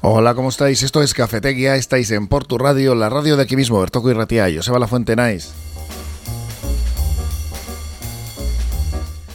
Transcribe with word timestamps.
Hola, 0.00 0.34
¿cómo 0.34 0.48
estáis? 0.50 0.84
Esto 0.84 1.02
es 1.02 1.12
Cafetequia, 1.12 1.74
estáis 1.74 2.12
en 2.12 2.28
Portu 2.28 2.56
Radio, 2.56 2.94
la 2.94 3.08
radio 3.08 3.36
de 3.36 3.42
aquí 3.42 3.56
mismo, 3.56 3.80
Bertoco 3.80 4.08
y 4.08 4.14
Ratia, 4.14 4.46
Joseba 4.54 4.78
La 4.78 4.86
Fuente 4.86 5.16
Nice. 5.16 5.48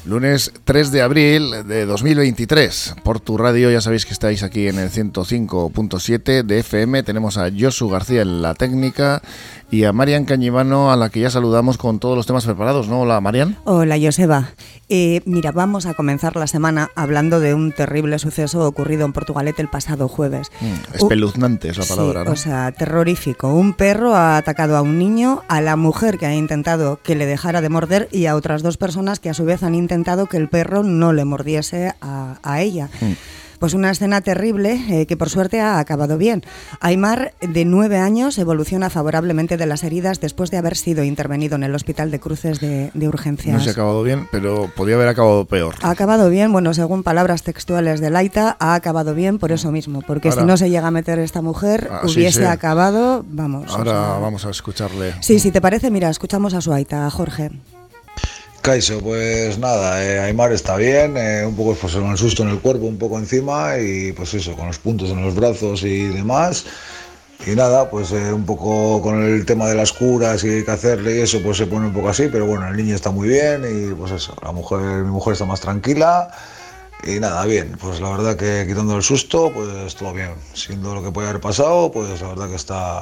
Lunes 0.06 0.52
3 0.66 0.92
de 0.92 1.02
abril 1.02 1.66
de 1.66 1.86
2023. 1.86 2.96
Por 3.04 3.22
tu 3.22 3.38
radio, 3.38 3.72
ya 3.72 3.80
sabéis 3.80 4.06
que 4.06 4.12
estáis 4.12 4.44
aquí 4.44 4.68
en 4.68 4.78
el 4.78 4.90
105.7 4.90 6.44
de 6.44 6.60
FM. 6.60 7.04
Tenemos 7.04 7.38
a 7.38 7.50
Josu 7.58 7.88
García 7.88 8.22
en 8.22 8.42
la 8.42 8.54
técnica 8.54 9.22
y 9.72 9.86
a 9.86 9.94
Marian 9.94 10.26
Cañivano, 10.26 10.92
a 10.92 10.98
la 10.98 11.10
que 11.10 11.22
ya 11.22 11.30
saludamos 11.30 11.78
con 11.78 12.00
todos 12.00 12.18
los 12.18 12.28
temas 12.28 12.46
preparados, 12.46 12.90
¿no? 12.90 13.02
Hola, 13.02 13.20
Marian. 13.22 13.58
Hola, 13.64 13.98
Joseba. 14.00 14.50
Eh, 14.90 15.22
mira, 15.26 15.52
vamos 15.52 15.86
a 15.86 15.94
comenzar 15.94 16.36
la 16.36 16.46
semana 16.46 16.92
hablando 16.96 17.40
de 17.40 17.54
un 17.54 17.72
terrible 17.72 18.20
suceso 18.20 18.68
ocurrido 18.68 19.06
en 19.06 19.14
Portugalete 19.14 19.62
el 19.62 19.70
pasado 19.70 20.10
jueves. 20.10 20.52
Mm, 20.62 20.96
espeluznante 20.96 21.70
es 21.70 21.78
la 21.78 21.86
palabra, 21.86 22.24
¿no? 22.26 22.32
O 22.32 22.36
sea, 22.36 22.72
terrorífico. 22.74 23.54
Un 23.54 23.74
perro 23.74 24.16
ha 24.16 24.38
atacado 24.38 24.76
a 24.78 24.82
un 24.82 25.00
niño, 25.00 25.44
a 25.48 25.62
la 25.62 25.76
mujer 25.76 26.20
que 26.20 26.26
ha 26.26 26.36
intentado 26.36 27.00
que 27.02 27.16
le 27.16 27.26
dejara 27.26 27.62
de 27.62 27.70
morder 27.70 28.10
y 28.12 28.26
a 28.28 28.36
otras 28.36 28.62
dos 28.62 28.78
personas 28.78 29.20
que 29.20 29.30
a 29.30 29.34
su 29.34 29.46
vez 29.46 29.64
han 29.64 29.74
intentado 29.74 29.94
que 30.30 30.38
el 30.38 30.50
perro 30.50 30.84
no 30.84 31.14
le 31.14 31.26
mordiese 31.26 31.94
a, 32.02 32.62
ella. 32.62 32.90
Mm. 33.02 33.14
Pues 33.64 33.74
una 33.74 33.92
escena 33.92 34.20
terrible 34.20 34.74
eh, 34.90 35.06
que 35.06 35.16
por 35.16 35.30
suerte 35.30 35.62
ha 35.62 35.80
acabado 35.80 36.18
bien. 36.18 36.44
Aymar, 36.82 37.34
de 37.40 37.64
nueve 37.64 37.98
años, 37.98 38.38
evoluciona 38.38 38.90
favorablemente 38.90 39.56
de 39.56 39.66
las 39.66 39.86
heridas 39.86 40.20
después 40.20 40.52
de 40.52 40.58
haber 40.58 40.76
sido 40.76 41.06
intervenido 41.06 41.56
en 41.56 41.64
el 41.64 41.74
hospital 41.74 42.12
de 42.12 42.20
cruces 42.20 42.60
de, 42.60 42.92
urgencias. 43.08 43.56
No 43.56 43.64
se 43.64 43.70
ha 43.70 43.72
acabado 43.72 44.04
bien, 44.04 44.28
pero 44.34 44.70
podía 44.76 44.96
haber 44.96 45.08
acabado 45.08 45.46
peor. 45.46 45.76
Ha 45.82 45.92
acabado 45.92 46.30
bien, 46.30 46.52
bueno, 46.52 46.74
según 46.74 47.04
palabras 47.04 47.44
textuales 47.44 48.02
de 48.02 48.10
Laita, 48.10 48.58
ha 48.60 48.76
acabado 48.76 49.16
bien 49.16 49.40
por 49.40 49.54
eso 49.54 49.72
mismo, 49.72 50.02
porque 50.02 50.34
si 50.34 50.42
no 50.42 50.58
se 50.58 50.70
llega 50.70 50.88
a 50.88 50.92
meter 50.92 51.20
esta 51.20 51.42
mujer, 51.42 51.88
ah, 51.90 52.02
hubiese 52.04 52.46
acabado, 52.46 53.24
vamos. 53.30 53.72
Ahora 53.72 54.18
vamos 54.20 54.46
a 54.46 54.50
escucharle. 54.50 55.14
Sí, 55.22 55.40
si 55.40 55.52
te 55.52 55.62
parece, 55.62 55.90
mira, 55.90 56.10
escuchamos 56.10 56.54
a 56.54 56.60
su 56.60 56.74
Aita, 56.74 57.08
a 57.08 57.10
Jorge. 57.10 57.52
Kaiso, 58.64 59.02
pues 59.02 59.58
nada, 59.58 60.02
eh, 60.02 60.22
Aymar 60.22 60.54
está 60.54 60.78
bien, 60.78 61.18
eh, 61.18 61.46
un 61.46 61.54
poco 61.54 61.76
pues, 61.76 61.96
con 61.96 62.10
el 62.12 62.18
susto 62.18 62.44
en 62.44 62.50
el 62.50 62.60
cuerpo, 62.60 62.86
un 62.86 62.98
poco 62.98 63.20
encima 63.20 63.78
y 63.78 64.14
pues 64.14 64.34
eso, 64.36 64.56
con 64.56 64.68
los 64.68 64.80
puntos 64.80 65.10
en 65.10 65.22
los 65.22 65.36
brazos 65.36 65.84
y 65.84 66.08
demás. 66.08 66.66
Y 67.46 67.56
nada, 67.56 67.90
pues 67.90 68.14
eh, 68.14 68.32
un 68.32 68.46
poco 68.46 69.02
con 69.02 69.22
el 69.22 69.46
tema 69.46 69.68
de 69.68 69.76
las 69.76 69.92
curas 69.92 70.46
y 70.46 70.50
hay 70.50 70.64
que 70.64 70.72
hacerle 70.72 71.18
y 71.18 71.20
eso, 71.20 71.42
pues 71.44 71.58
se 71.58 71.68
pone 71.68 71.88
un 71.88 71.94
poco 71.94 72.08
así, 72.08 72.30
pero 72.32 72.46
bueno, 72.46 72.66
el 72.70 72.78
niño 72.78 72.96
está 72.96 73.12
muy 73.12 73.28
bien 73.28 73.66
y 73.70 73.94
pues 73.96 74.14
eso, 74.14 74.34
la 74.42 74.54
mujer, 74.54 74.80
mi 74.80 75.12
mujer 75.12 75.34
está 75.34 75.44
más 75.44 75.60
tranquila 75.60 76.30
y 77.06 77.20
nada, 77.20 77.46
bien, 77.46 77.78
pues 77.82 78.00
la 78.00 78.12
verdad 78.12 78.38
que 78.38 78.66
quitando 78.66 78.96
el 78.96 79.04
susto, 79.04 79.52
pues 79.54 79.94
todo 79.96 80.14
bien. 80.14 80.36
Siendo 80.54 80.96
lo 80.96 81.04
que 81.04 81.12
puede 81.12 81.28
haber 81.28 81.42
pasado, 81.42 81.92
pues 81.92 82.22
la 82.22 82.30
verdad 82.30 82.48
que 82.48 82.56
está, 82.56 83.02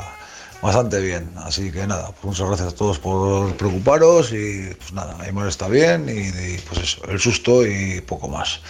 bastante 0.61 0.99
bien. 0.99 1.31
Así 1.37 1.71
que 1.71 1.87
nada, 1.87 2.07
pues 2.11 2.25
muchas 2.25 2.47
gracias 2.47 2.73
a 2.73 2.75
todos 2.75 2.99
por 2.99 3.55
preocuparos 3.55 4.31
y 4.31 4.73
pues 4.77 4.93
nada, 4.93 5.17
Aymar 5.21 5.47
está 5.47 5.67
bien 5.67 6.07
y, 6.09 6.57
pues 6.59 6.81
eso, 6.81 7.01
el 7.09 7.19
susto 7.19 7.65
y 7.65 8.01
poco 8.01 8.27
más. 8.27 8.61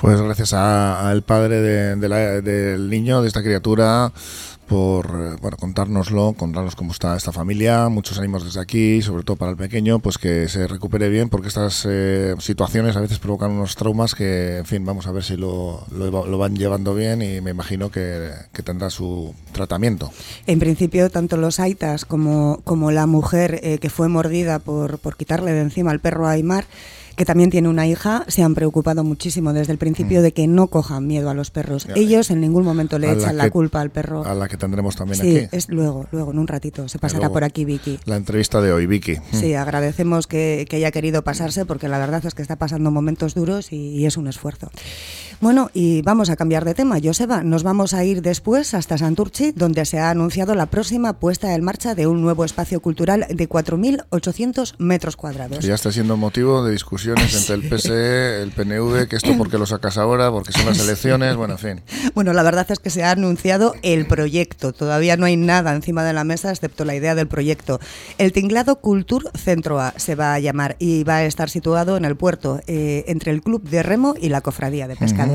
Pues 0.00 0.20
gracias 0.20 0.52
al 0.52 1.22
padre 1.22 1.60
del 1.60 2.90
niño, 2.90 3.20
de 3.20 3.28
esta 3.28 3.42
criatura, 3.42 4.12
por 4.68 5.06
eh, 5.06 5.36
bueno, 5.40 5.56
contárnoslo, 5.56 6.34
contarnos 6.34 6.76
cómo 6.76 6.92
está 6.92 7.16
esta 7.16 7.32
familia, 7.32 7.88
muchos 7.88 8.18
ánimos 8.18 8.44
desde 8.44 8.60
aquí, 8.60 9.02
sobre 9.02 9.24
todo 9.24 9.36
para 9.36 9.50
el 9.50 9.56
pequeño, 9.56 9.98
pues 9.98 10.18
que 10.18 10.48
se 10.48 10.66
recupere 10.66 11.08
bien, 11.08 11.28
porque 11.30 11.48
estas 11.48 11.86
eh, 11.88 12.34
situaciones 12.38 12.96
a 12.96 13.00
veces 13.00 13.18
provocan 13.18 13.50
unos 13.50 13.74
traumas 13.74 14.14
que, 14.14 14.58
en 14.58 14.66
fin, 14.66 14.84
vamos 14.84 15.06
a 15.06 15.12
ver 15.12 15.24
si 15.24 15.36
lo, 15.36 15.84
lo, 15.90 16.38
van 16.38 16.56
llevando 16.56 16.94
bien 16.94 17.22
y 17.22 17.40
me 17.40 17.50
imagino 17.50 17.90
que, 17.90 18.30
que, 18.52 18.62
tendrá 18.62 18.90
su 18.90 19.34
tratamiento. 19.52 20.12
En 20.46 20.58
principio, 20.58 21.08
tanto 21.10 21.36
los 21.38 21.58
aitas 21.60 22.04
como, 22.04 22.60
como 22.64 22.90
la 22.90 23.06
mujer 23.06 23.60
eh, 23.62 23.78
que 23.78 23.88
fue 23.88 24.08
mordida 24.08 24.58
por, 24.58 24.98
por 24.98 25.16
quitarle 25.16 25.52
de 25.52 25.62
encima 25.62 25.90
al 25.90 26.00
perro 26.00 26.28
Aymar, 26.28 26.66
que 27.18 27.24
también 27.24 27.50
tiene 27.50 27.68
una 27.68 27.84
hija, 27.86 28.24
se 28.28 28.44
han 28.44 28.54
preocupado 28.54 29.02
muchísimo 29.02 29.52
desde 29.52 29.72
el 29.72 29.78
principio 29.78 30.20
mm. 30.20 30.22
de 30.22 30.32
que 30.32 30.46
no 30.46 30.68
cojan 30.68 31.04
miedo 31.04 31.28
a 31.28 31.34
los 31.34 31.50
perros. 31.50 31.88
Ellos 31.96 32.30
en 32.30 32.40
ningún 32.40 32.64
momento 32.64 32.96
le 33.00 33.10
echan 33.10 33.36
la, 33.36 33.50
culpa 33.50 33.80
al 33.80 33.90
perro. 33.90 34.24
A 34.24 34.34
la 34.34 34.46
que 34.46 34.56
tendremos 34.56 34.94
también 34.94 35.20
aquí. 35.20 35.40
Sí, 35.40 35.48
es 35.50 35.68
luego, 35.68 36.06
luego, 36.12 36.30
en 36.30 36.38
un 36.38 36.46
ratito. 36.46 36.88
Se 36.88 37.00
pasará 37.00 37.28
por 37.28 37.42
aquí 37.42 37.64
Vicky. 37.64 37.98
La 38.04 38.14
entrevista 38.14 38.60
de 38.60 38.72
hoy, 38.72 38.86
Vicky. 38.86 39.16
Sí, 39.32 39.52
mm. 39.52 39.56
agradecemos 39.56 40.28
que, 40.28 40.64
haya 40.70 40.92
querido 40.92 41.24
pasarse 41.24 41.66
porque 41.66 41.88
la 41.88 41.98
verdad 41.98 42.24
es 42.24 42.34
que 42.34 42.42
está 42.42 42.54
pasando 42.54 42.92
momentos 42.92 43.34
duros 43.34 43.72
y, 43.72 44.06
es 44.06 44.16
un 44.16 44.28
esfuerzo. 44.28 44.70
Bueno, 45.40 45.70
y 45.72 46.02
vamos 46.02 46.30
a 46.30 46.36
cambiar 46.36 46.64
de 46.64 46.74
tema, 46.74 46.98
Joseba. 47.00 47.44
Nos 47.44 47.62
vamos 47.62 47.94
a 47.94 48.04
ir 48.04 48.22
después 48.22 48.74
hasta 48.74 48.98
Santurchi, 48.98 49.52
donde 49.52 49.84
se 49.84 50.00
ha 50.00 50.10
anunciado 50.10 50.56
la 50.56 50.66
próxima 50.66 51.12
puesta 51.20 51.54
en 51.54 51.62
marcha 51.62 51.94
de 51.94 52.08
un 52.08 52.20
nuevo 52.22 52.44
espacio 52.44 52.80
cultural 52.80 53.24
de 53.30 53.48
4.800 53.48 54.74
metros 54.78 55.14
cuadrados. 55.14 55.64
Ya 55.64 55.76
está 55.76 55.92
siendo 55.92 56.16
motivo 56.16 56.64
de 56.64 56.72
discusión 56.72 57.16
entre 57.18 57.54
el 57.54 57.68
PSE, 57.68 58.42
el 58.42 58.50
PNV, 58.50 59.06
que 59.06 59.14
esto 59.14 59.36
porque 59.38 59.58
lo 59.58 59.66
sacas 59.66 59.96
ahora, 59.96 60.28
porque 60.32 60.50
son 60.50 60.66
las 60.66 60.80
elecciones, 60.80 61.36
bueno, 61.36 61.54
en 61.54 61.58
fin. 61.58 61.82
Bueno, 62.14 62.32
la 62.32 62.42
verdad 62.42 62.66
es 62.68 62.80
que 62.80 62.90
se 62.90 63.04
ha 63.04 63.12
anunciado 63.12 63.74
el 63.82 64.06
proyecto. 64.06 64.72
Todavía 64.72 65.16
no 65.16 65.26
hay 65.26 65.36
nada 65.36 65.72
encima 65.72 66.02
de 66.02 66.12
la 66.12 66.24
mesa 66.24 66.50
excepto 66.50 66.84
la 66.84 66.96
idea 66.96 67.14
del 67.14 67.28
proyecto. 67.28 67.78
El 68.16 68.32
Tinglado 68.32 68.80
Cultur 68.80 69.30
Centro 69.36 69.78
A 69.78 69.94
se 69.96 70.16
va 70.16 70.34
a 70.34 70.40
llamar 70.40 70.74
y 70.80 71.04
va 71.04 71.16
a 71.16 71.24
estar 71.24 71.48
situado 71.48 71.96
en 71.96 72.04
el 72.04 72.16
puerto, 72.16 72.60
eh, 72.66 73.04
entre 73.06 73.30
el 73.30 73.40
Club 73.40 73.62
de 73.62 73.84
Remo 73.84 74.14
y 74.20 74.30
la 74.30 74.40
Cofradía 74.40 74.88
de 74.88 74.96
Pescadores. 74.96 75.27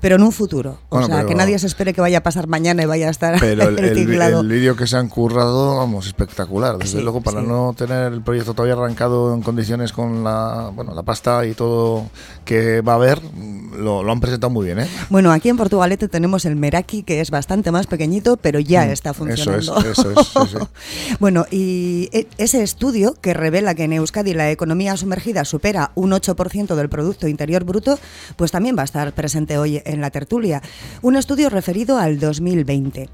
Pero 0.00 0.16
en 0.16 0.22
un 0.22 0.32
futuro. 0.32 0.78
O 0.88 1.04
sea, 1.04 1.24
que 1.24 1.34
nadie 1.34 1.58
se 1.58 1.66
espere 1.66 1.92
que 1.92 2.00
vaya 2.00 2.18
a 2.18 2.22
pasar 2.22 2.46
mañana 2.46 2.82
y 2.82 2.86
vaya 2.86 3.08
a 3.08 3.10
estar 3.10 3.38
pero 3.40 3.68
el, 3.68 3.78
el, 3.78 4.48
vídeo 4.48 4.76
que 4.76 4.86
se 4.86 4.96
han 4.96 5.08
currado, 5.08 5.76
vamos, 5.76 6.06
espectacular. 6.06 6.78
Desde 6.78 7.02
luego, 7.02 7.20
para 7.20 7.42
no 7.42 7.74
tener 7.76 8.12
el 8.12 8.22
proyecto 8.22 8.54
todavía 8.54 8.74
arrancado 8.74 9.34
en 9.34 9.42
condiciones 9.42 9.92
con 9.92 10.24
la, 10.24 10.70
bueno, 10.74 10.94
la 10.94 11.02
pasta 11.02 11.46
y 11.46 11.54
todo 11.54 12.06
que 12.44 12.80
va 12.80 12.92
a 12.92 12.96
haber, 12.96 13.20
lo, 13.76 14.10
han 14.10 14.20
presentado 14.20 14.50
muy 14.50 14.66
bien. 14.66 14.80
¿eh? 14.80 14.88
Bueno, 15.08 15.32
aquí 15.32 15.48
en 15.48 15.56
Portugalete 15.56 16.08
tenemos 16.08 16.44
el 16.44 16.56
Meraki, 16.56 17.02
que 17.02 17.20
es 17.20 17.30
bastante 17.30 17.70
más 17.70 17.86
pequeñito, 17.86 18.36
pero 18.36 18.60
ya 18.60 18.86
mm, 18.86 18.90
está 18.90 19.14
funcionando. 19.14 19.78
Eso 19.78 20.10
es, 20.10 20.18
eso 20.18 20.42
es. 20.44 21.18
bueno, 21.20 21.46
y 21.50 22.08
e, 22.12 22.26
ese 22.38 22.62
estudio 22.62 23.14
que 23.20 23.34
revela 23.34 23.74
que 23.74 23.84
en 23.84 23.92
Euskadi 23.92 24.34
la 24.34 24.50
economía 24.50 24.96
sumergida 24.96 25.44
supera 25.44 25.92
un 25.94 26.10
8% 26.10 26.74
del 26.74 26.88
Producto 26.88 27.28
Interior 27.28 27.64
Bruto, 27.64 27.98
pues 28.36 28.50
también 28.50 28.76
va 28.76 28.82
a 28.82 28.84
estar 28.84 29.12
presente 29.20 29.58
hoy 29.58 29.82
en 29.84 30.00
la 30.00 30.08
tertulia. 30.08 30.62
Un 31.02 31.14
estudio 31.14 31.50
referido 31.50 31.98
al 31.98 32.18
2020. 32.18 33.10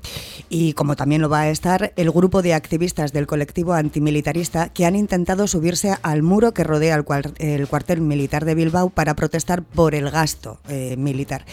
Y 0.48 0.72
como 0.74 0.94
también 0.94 1.20
lo 1.20 1.28
va 1.28 1.40
a 1.40 1.50
estar 1.50 1.92
el 1.96 2.12
grupo 2.12 2.42
de 2.42 2.54
activistas 2.54 3.12
del 3.12 3.26
colectivo 3.26 3.72
antimilitarista 3.72 4.68
que 4.68 4.86
han 4.86 4.94
intentado 4.94 5.48
subirse 5.48 5.96
al 6.02 6.22
muro 6.22 6.54
que 6.54 6.62
rodea 6.62 6.94
el, 6.94 7.04
el 7.38 7.66
cuartel 7.66 8.02
militar 8.02 8.44
de 8.44 8.54
Bilbao 8.54 8.88
para 8.88 9.14
protestar 9.14 9.64
por 9.64 9.96
el 9.96 10.08
gasto 10.08 10.60
eh, 10.68 10.94
militar. 10.96 11.44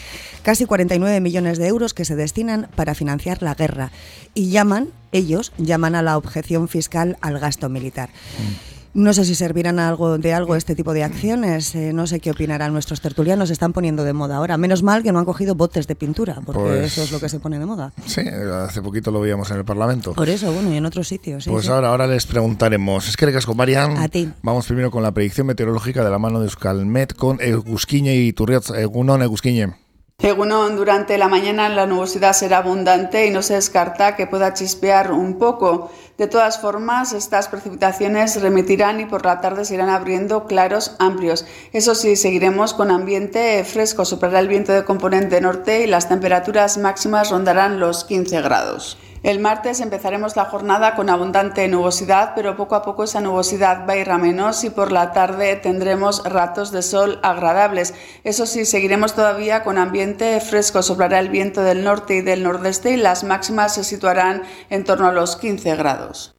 Casi 0.44 0.66
49 0.66 1.20
millones 1.20 1.58
de 1.58 1.66
euros 1.66 1.92
que 1.92 2.04
se 2.04 2.14
destinan 2.14 2.68
para 2.76 2.94
financiar 2.94 3.42
la 3.42 3.56
guerra 3.56 3.90
y 4.34 4.50
llaman, 4.50 4.90
ellos 5.10 5.52
llaman 5.58 5.96
a 5.96 6.02
la 6.02 6.16
objeción 6.16 6.68
fiscal 6.68 7.16
al 7.22 7.40
gasto 7.40 7.68
militar. 7.68 8.10
Mm. 8.10 8.73
No 8.94 9.12
sé 9.12 9.24
si 9.24 9.34
servirán 9.34 9.80
algo 9.80 10.18
de 10.18 10.32
algo 10.32 10.54
este 10.54 10.76
tipo 10.76 10.92
de 10.92 11.02
acciones. 11.02 11.74
Eh, 11.74 11.92
no 11.92 12.06
sé 12.06 12.20
qué 12.20 12.30
opinarán 12.30 12.72
nuestros 12.72 13.00
tertulianos. 13.00 13.48
Se 13.48 13.52
están 13.52 13.72
poniendo 13.72 14.04
de 14.04 14.12
moda 14.12 14.36
ahora. 14.36 14.56
Menos 14.56 14.84
mal 14.84 15.02
que 15.02 15.10
no 15.10 15.18
han 15.18 15.24
cogido 15.24 15.56
botes 15.56 15.88
de 15.88 15.96
pintura, 15.96 16.40
porque 16.46 16.60
pues 16.60 16.92
eso 16.92 17.02
es 17.02 17.10
lo 17.10 17.18
que 17.18 17.28
se 17.28 17.40
pone 17.40 17.58
de 17.58 17.66
moda. 17.66 17.92
Sí, 18.06 18.20
hace 18.20 18.80
poquito 18.82 19.10
lo 19.10 19.20
veíamos 19.20 19.50
en 19.50 19.58
el 19.58 19.64
Parlamento. 19.64 20.12
Por 20.12 20.28
eso, 20.28 20.52
bueno, 20.52 20.72
y 20.72 20.76
en 20.76 20.86
otros 20.86 21.08
sitios. 21.08 21.46
pues 21.46 21.68
ahora, 21.68 21.88
ahora 21.88 22.06
les 22.06 22.24
preguntaremos. 22.26 23.08
Es 23.08 23.16
que 23.16 23.34
con 23.44 23.56
Marian. 23.56 23.96
A 23.96 24.08
ti. 24.08 24.30
Vamos 24.42 24.66
primero 24.66 24.92
con 24.92 25.02
la 25.02 25.12
predicción 25.12 25.48
meteorológica 25.48 26.04
de 26.04 26.10
la 26.10 26.18
mano 26.20 26.38
de 26.38 26.44
Euskalmet 26.44 27.14
con 27.14 27.40
Egusquiñe 27.40 28.14
y 28.14 28.32
Turriat. 28.32 28.70
Egunon, 28.76 29.22
Egusquiñe. 29.22 29.83
Egunon, 30.20 30.76
durante 30.76 31.18
la 31.18 31.26
mañana 31.26 31.68
la 31.68 31.86
nubosidad 31.86 32.34
será 32.34 32.58
abundante 32.58 33.26
y 33.26 33.30
no 33.30 33.42
se 33.42 33.54
descarta 33.54 34.14
que 34.14 34.28
pueda 34.28 34.54
chispear 34.54 35.10
un 35.10 35.38
poco. 35.38 35.90
De 36.16 36.28
todas 36.28 36.60
formas, 36.60 37.12
estas 37.12 37.48
precipitaciones 37.48 38.40
remitirán 38.40 39.00
y 39.00 39.06
por 39.06 39.24
la 39.26 39.40
tarde 39.40 39.64
se 39.64 39.74
irán 39.74 39.90
abriendo 39.90 40.46
claros 40.46 40.94
amplios. 41.00 41.44
Eso 41.72 41.96
sí, 41.96 42.14
seguiremos 42.14 42.74
con 42.74 42.92
ambiente 42.92 43.64
fresco, 43.64 44.04
soplará 44.04 44.38
el 44.38 44.48
viento 44.48 44.72
de 44.72 44.84
componente 44.84 45.40
norte 45.40 45.82
y 45.82 45.88
las 45.88 46.08
temperaturas 46.08 46.78
máximas 46.78 47.30
rondarán 47.30 47.80
los 47.80 48.04
15 48.04 48.40
grados. 48.40 48.96
El 49.24 49.38
martes 49.38 49.80
empezaremos 49.80 50.36
la 50.36 50.44
jornada 50.44 50.94
con 50.94 51.08
abundante 51.08 51.66
nubosidad, 51.66 52.32
pero 52.34 52.58
poco 52.58 52.74
a 52.74 52.82
poco 52.82 53.04
esa 53.04 53.22
nubosidad 53.22 53.88
va 53.88 53.94
a 53.94 53.96
ir 53.96 54.10
a 54.10 54.18
menos 54.18 54.62
y 54.64 54.68
por 54.68 54.92
la 54.92 55.12
tarde 55.12 55.56
tendremos 55.56 56.22
ratos 56.24 56.72
de 56.72 56.82
sol 56.82 57.20
agradables. 57.22 57.94
Eso 58.22 58.44
sí, 58.44 58.66
seguiremos 58.66 59.14
todavía 59.14 59.64
con 59.64 59.78
ambiente 59.78 60.38
fresco, 60.40 60.82
soplará 60.82 61.20
el 61.20 61.30
viento 61.30 61.62
del 61.62 61.84
norte 61.84 62.16
y 62.16 62.20
del 62.20 62.42
nordeste 62.42 62.90
y 62.90 62.96
las 62.98 63.24
máximas 63.24 63.76
se 63.76 63.84
situarán 63.84 64.42
en 64.68 64.84
torno 64.84 65.06
a 65.06 65.12
los 65.12 65.36
15 65.36 65.74
grados. 65.74 66.33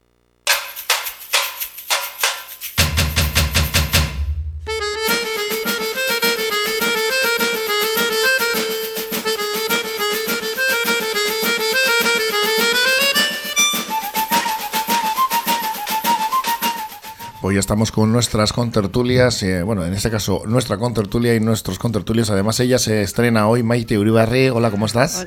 Hoy 17.56 17.60
estamos 17.60 17.94
con 17.94 18.12
nuestras 18.12 18.52
contertulias, 18.52 19.42
eh, 19.42 19.64
bueno, 19.64 19.86
en 19.86 19.94
este 19.94 20.12
caso 20.12 20.44
nuestra 20.46 20.78
contertulia 20.78 21.36
y 21.36 21.40
nuestros 21.40 21.80
contertulios. 21.80 22.30
Además, 22.30 22.60
ella 22.60 22.78
se 22.80 23.02
estrena 23.02 23.48
hoy, 23.48 23.64
Maite 23.64 23.98
Uribarri. 23.98 24.50
Hola, 24.50 24.72
¿cómo 24.72 24.86
estás? 24.86 25.26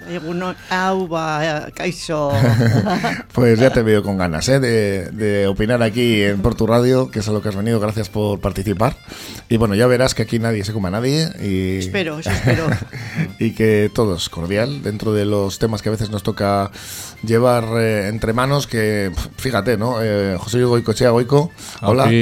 pues 3.33 3.59
ya 3.59 3.73
te 3.73 3.81
veo 3.81 4.03
con 4.03 4.19
ganas 4.19 4.47
¿eh? 4.51 4.61
de, 4.61 5.47
opinar 5.47 5.83
aquí 5.83 6.23
en 6.23 6.43
Portu 6.43 6.67
Radio, 6.67 7.11
que 7.11 7.21
es 7.21 7.29
a 7.29 7.33
lo 7.33 7.41
que 7.41 7.49
has 7.49 7.57
venido. 7.57 7.81
Gracias 7.81 8.11
por 8.11 8.41
participar. 8.41 8.95
Y 9.49 9.57
bueno, 9.57 9.75
ya 9.75 9.87
verás 9.87 10.15
que 10.15 10.25
aquí 10.25 10.39
nadie 10.39 10.67
se 10.67 10.75
come 10.75 10.89
a 10.89 10.91
nadie. 10.91 11.31
Y, 11.43 11.79
espero, 11.79 12.19
espero. 12.19 12.67
y 13.39 13.53
que 13.53 13.91
todo 13.95 14.17
es 14.17 14.29
cordial 14.29 14.83
dentro 14.83 15.15
de 15.15 15.25
los 15.25 15.59
temas 15.59 15.81
que 15.81 15.89
a 15.89 15.93
veces 15.93 16.11
nos 16.11 16.23
toca 16.23 16.71
llevar 17.23 17.65
eh, 17.79 18.09
entre 18.09 18.35
manos. 18.35 18.67
Que 18.67 19.13
fíjate, 19.39 19.79
¿no? 19.79 20.03
Eh, 20.03 20.37
José 20.39 20.63
Goicochea 20.63 21.09
Goico. 21.09 21.51
Hola. 21.81 22.18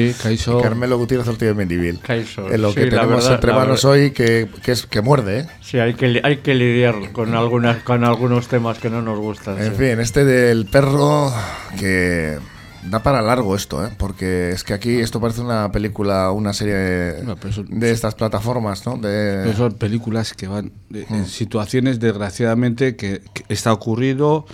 Carmelo 0.62 0.98
Gutiérrez 0.98 1.28
Ortiz 1.28 1.48
de 1.48 1.54
Mendivil. 1.54 2.00
En 2.08 2.62
lo 2.62 2.74
que 2.74 2.86
tenemos 2.86 3.28
entre 3.28 3.52
manos 3.52 3.84
hoy 3.84 4.10
que, 4.10 4.48
es, 4.64 4.86
que 4.86 5.00
muerde, 5.00 5.40
¿eh? 5.40 5.46
Sí, 5.60 5.78
hay 5.78 5.94
que, 5.94 6.20
hay 6.22 6.38
que 6.38 6.54
lidiar 6.54 7.12
con, 7.12 7.34
algunas, 7.34 7.82
con 7.82 8.04
algunos 8.04 8.48
temas 8.48 8.78
que 8.78 8.90
no 8.90 9.02
nos 9.02 9.18
gustan. 9.18 9.60
En 9.60 9.74
fin, 9.74 10.00
este 10.00 10.24
del 10.24 10.66
perro 10.66 11.32
que 11.78 12.38
da 12.90 13.02
para 13.02 13.22
largo 13.22 13.56
esto, 13.56 13.84
¿eh? 13.84 13.90
porque 13.98 14.50
es 14.50 14.64
que 14.64 14.74
aquí 14.74 15.00
esto 15.00 15.20
parece 15.20 15.40
una 15.40 15.70
película, 15.72 16.30
una 16.30 16.52
serie 16.52 16.74
de, 16.74 17.90
estas 17.90 18.14
plataformas, 18.14 18.86
¿no? 18.86 18.96
De... 18.96 19.52
son 19.56 19.74
películas 19.74 20.34
que 20.34 20.46
van 20.46 20.72
en 20.92 21.22
mm. 21.22 21.26
situaciones, 21.26 21.98
desgraciadamente, 22.00 22.96
que, 22.96 23.22
que, 23.32 23.44
está 23.48 23.72
ocurrido 23.72 24.46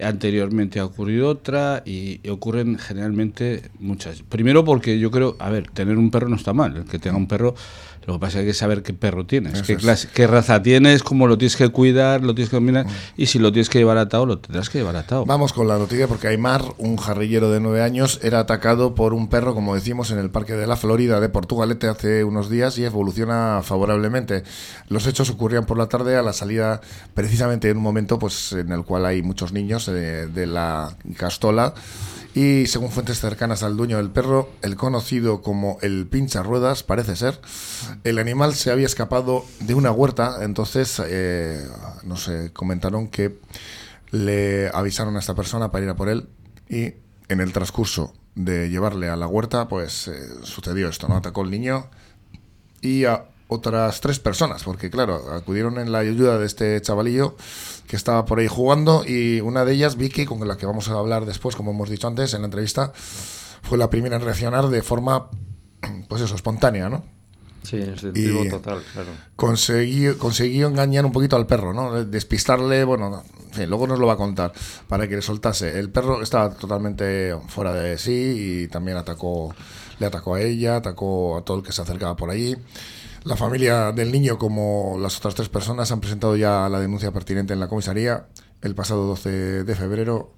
Anteriormente 0.00 0.78
ha 0.78 0.84
ocurrido 0.84 1.28
otra 1.28 1.82
y, 1.84 2.26
ocurren 2.28 2.78
generalmente 2.78 3.62
muchas. 3.78 4.22
Primero 4.22 4.64
porque 4.64 4.98
yo 4.98 5.10
creo, 5.10 5.36
a 5.38 5.50
ver, 5.50 5.70
tener 5.70 5.96
un 5.96 6.10
perro 6.10 6.28
no 6.28 6.36
está 6.36 6.52
mal. 6.52 6.76
El 6.76 6.84
que 6.84 6.98
tenga 6.98 7.16
un 7.16 7.26
perro 7.26 7.54
lo 8.06 8.14
que 8.14 8.20
pasa 8.20 8.26
es 8.26 8.34
que 8.34 8.40
hay 8.40 8.46
que 8.46 8.54
saber 8.54 8.82
qué 8.82 8.92
perro 8.92 9.26
tienes, 9.26 9.62
qué, 9.62 9.76
clase, 9.76 10.08
qué 10.14 10.26
raza 10.26 10.62
tienes, 10.62 11.02
cómo 11.02 11.26
lo 11.26 11.36
tienes 11.38 11.56
que 11.56 11.68
cuidar, 11.68 12.22
lo 12.22 12.34
tienes 12.34 12.50
que 12.50 12.56
dominar, 12.56 12.86
mm. 12.86 12.90
y 13.16 13.26
si 13.26 13.40
lo 13.40 13.50
tienes 13.50 13.68
que 13.68 13.78
llevar 13.78 13.98
atado, 13.98 14.26
lo 14.26 14.38
tendrás 14.38 14.70
que 14.70 14.78
llevar 14.78 14.94
atado. 14.94 15.24
Vamos 15.26 15.52
con 15.52 15.66
la 15.66 15.76
noticia 15.76 16.06
porque 16.06 16.28
Aymar, 16.28 16.62
un 16.78 16.96
jarrillero 16.96 17.50
de 17.50 17.58
nueve 17.58 17.82
años, 17.82 18.20
era 18.22 18.38
atacado 18.40 18.94
por 18.94 19.12
un 19.12 19.28
perro, 19.28 19.54
como 19.54 19.74
decimos, 19.74 20.12
en 20.12 20.18
el 20.18 20.30
Parque 20.30 20.52
de 20.54 20.66
la 20.66 20.76
Florida 20.76 21.18
de 21.20 21.28
Portugalete 21.28 21.88
hace 21.88 22.22
unos 22.22 22.48
días 22.48 22.78
y 22.78 22.84
evoluciona 22.84 23.60
favorablemente. 23.64 24.44
Los 24.88 25.06
hechos 25.08 25.28
ocurrían 25.30 25.66
por 25.66 25.76
la 25.76 25.88
tarde 25.88 26.16
a 26.16 26.22
la 26.22 26.32
salida, 26.32 26.80
precisamente 27.14 27.70
en 27.70 27.78
un 27.78 27.82
momento 27.82 28.18
pues 28.18 28.52
en 28.52 28.70
el 28.70 28.84
cual 28.84 29.04
hay 29.04 29.22
muchos 29.22 29.52
niños 29.52 29.88
eh, 29.88 30.28
de 30.32 30.46
la 30.46 30.96
Castola 31.16 31.74
y 32.36 32.66
según 32.66 32.90
fuentes 32.90 33.18
cercanas 33.18 33.62
al 33.62 33.78
dueño 33.78 33.96
del 33.96 34.10
perro, 34.10 34.50
el 34.60 34.76
conocido 34.76 35.40
como 35.40 35.78
el 35.80 36.06
pincha 36.06 36.42
ruedas, 36.42 36.82
parece 36.82 37.16
ser, 37.16 37.40
el 38.04 38.18
animal 38.18 38.54
se 38.54 38.70
había 38.70 38.84
escapado 38.84 39.46
de 39.60 39.72
una 39.72 39.90
huerta, 39.90 40.44
entonces, 40.44 41.00
eh, 41.06 41.66
no 42.04 42.18
sé, 42.18 42.52
comentaron 42.52 43.08
que 43.08 43.38
le 44.10 44.68
avisaron 44.74 45.16
a 45.16 45.20
esta 45.20 45.34
persona 45.34 45.72
para 45.72 45.86
ir 45.86 45.90
a 45.90 45.96
por 45.96 46.10
él 46.10 46.28
y 46.68 46.92
en 47.30 47.40
el 47.40 47.54
transcurso 47.54 48.12
de 48.34 48.68
llevarle 48.68 49.08
a 49.08 49.16
la 49.16 49.26
huerta, 49.26 49.66
pues 49.66 50.06
eh, 50.08 50.28
sucedió 50.42 50.90
esto, 50.90 51.08
¿no? 51.08 51.16
Atacó 51.16 51.40
el 51.40 51.50
niño 51.50 51.88
y 52.82 53.06
a 53.06 53.24
otras 53.48 54.00
tres 54.00 54.18
personas, 54.18 54.64
porque 54.64 54.90
claro, 54.90 55.32
acudieron 55.32 55.78
en 55.78 55.92
la 55.92 55.98
ayuda 55.98 56.38
de 56.38 56.46
este 56.46 56.80
chavalillo 56.80 57.36
que 57.86 57.96
estaba 57.96 58.24
por 58.24 58.40
ahí 58.40 58.48
jugando 58.48 59.04
y 59.06 59.40
una 59.40 59.64
de 59.64 59.74
ellas, 59.74 59.96
Vicky, 59.96 60.26
con 60.26 60.46
la 60.46 60.56
que 60.56 60.66
vamos 60.66 60.88
a 60.88 60.94
hablar 60.94 61.24
después, 61.26 61.54
como 61.54 61.70
hemos 61.70 61.88
dicho 61.88 62.08
antes 62.08 62.34
en 62.34 62.42
la 62.42 62.46
entrevista, 62.46 62.92
fue 63.62 63.78
la 63.78 63.90
primera 63.90 64.16
en 64.16 64.22
reaccionar 64.22 64.68
de 64.68 64.82
forma, 64.82 65.28
pues 66.08 66.22
eso, 66.22 66.34
espontánea, 66.34 66.88
¿no? 66.88 67.04
Sí, 67.62 67.76
en 67.78 67.98
sentido 67.98 68.44
total, 68.48 68.80
claro. 68.92 69.08
Consiguió, 69.34 70.16
consiguió 70.18 70.68
engañar 70.68 71.04
un 71.04 71.10
poquito 71.10 71.34
al 71.34 71.48
perro, 71.48 71.72
¿no? 71.72 72.04
Despistarle, 72.04 72.84
bueno, 72.84 73.24
luego 73.66 73.88
nos 73.88 73.98
lo 73.98 74.06
va 74.06 74.12
a 74.12 74.16
contar, 74.16 74.52
para 74.86 75.08
que 75.08 75.16
le 75.16 75.22
soltase. 75.22 75.76
El 75.76 75.90
perro 75.90 76.22
estaba 76.22 76.50
totalmente 76.50 77.36
fuera 77.48 77.72
de 77.72 77.98
sí 77.98 78.62
y 78.62 78.68
también 78.68 78.96
atacó, 78.96 79.52
le 79.98 80.06
atacó 80.06 80.36
a 80.36 80.42
ella, 80.42 80.76
atacó 80.76 81.38
a 81.38 81.44
todo 81.44 81.58
el 81.58 81.64
que 81.64 81.72
se 81.72 81.82
acercaba 81.82 82.14
por 82.14 82.30
allí. 82.30 82.56
La 83.26 83.34
familia 83.34 83.90
del 83.90 84.12
niño, 84.12 84.38
como 84.38 84.96
las 85.00 85.18
otras 85.18 85.34
tres 85.34 85.48
personas, 85.48 85.90
han 85.90 85.98
presentado 85.98 86.36
ya 86.36 86.68
la 86.68 86.78
denuncia 86.78 87.10
pertinente 87.10 87.52
en 87.52 87.58
la 87.58 87.66
comisaría 87.66 88.26
el 88.62 88.76
pasado 88.76 89.04
12 89.04 89.64
de 89.64 89.74
febrero. 89.74 90.32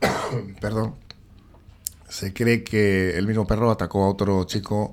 Perdón. 0.60 0.96
Se 2.06 2.34
cree 2.34 2.62
que 2.62 3.16
el 3.16 3.26
mismo 3.26 3.46
perro 3.46 3.70
atacó 3.70 4.04
a 4.04 4.10
otro 4.10 4.44
chico 4.44 4.92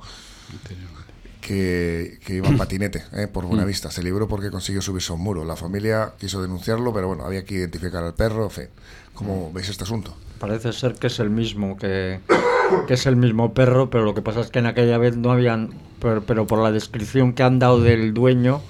que, 1.41 2.17
iba 2.29 2.47
en 2.47 2.57
patinete 2.57 3.03
eh, 3.11 3.27
por 3.27 3.45
Buenavista. 3.45 3.91
Se 3.91 4.01
libró 4.01 4.29
porque 4.29 4.49
consiguió 4.49 4.81
subirse 4.81 5.11
a 5.11 5.15
un 5.15 5.21
muro. 5.21 5.43
La 5.43 5.57
familia 5.57 6.13
quiso 6.17 6.41
denunciarlo, 6.41 6.93
pero 6.93 7.09
bueno, 7.09 7.25
había 7.25 7.43
que 7.43 7.55
identificar 7.55 8.05
al 8.05 8.13
perro. 8.13 8.45
En 8.45 8.51
fin, 8.51 8.67
¿cómo 9.13 9.51
veis 9.51 9.67
este 9.67 9.83
asunto? 9.83 10.15
Parece 10.39 10.71
ser 10.71 10.93
que 10.93 11.07
es 11.07 11.19
el 11.19 11.29
mismo, 11.29 11.75
que, 11.75 12.21
que 12.87 12.93
es 12.93 13.05
el 13.05 13.17
mismo 13.17 13.53
perro, 13.53 13.89
pero 13.89 14.05
lo 14.05 14.15
que 14.15 14.21
pasa 14.21 14.39
es 14.39 14.49
que 14.49 14.59
en 14.59 14.67
aquella 14.67 14.97
vez 14.97 15.17
no 15.17 15.29
habían 15.29 15.90
pero, 16.01 16.47
por 16.47 16.59
la 16.59 16.71
descripción 16.71 17.33
que 17.33 17.43
han 17.43 17.59
dado 17.59 17.79
del 17.79 18.13
dueño, 18.13 18.61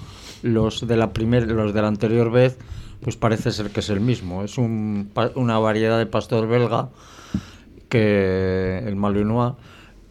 los 0.42 0.86
de 0.86 0.96
la 0.96 1.12
primer, 1.12 1.50
los 1.50 1.72
de 1.72 1.82
la 1.82 1.88
anterior 1.88 2.30
vez, 2.30 2.58
pues 3.00 3.16
parece 3.16 3.50
ser 3.50 3.70
que 3.70 3.80
es 3.80 3.90
el 3.90 4.00
mismo. 4.00 4.44
Es 4.44 4.58
un, 4.58 5.10
una 5.34 5.58
variedad 5.58 5.98
de 5.98 6.06
pastor 6.06 6.46
belga 6.46 6.90
que 7.88 8.82
el 8.86 8.96
Malinois 8.96 9.54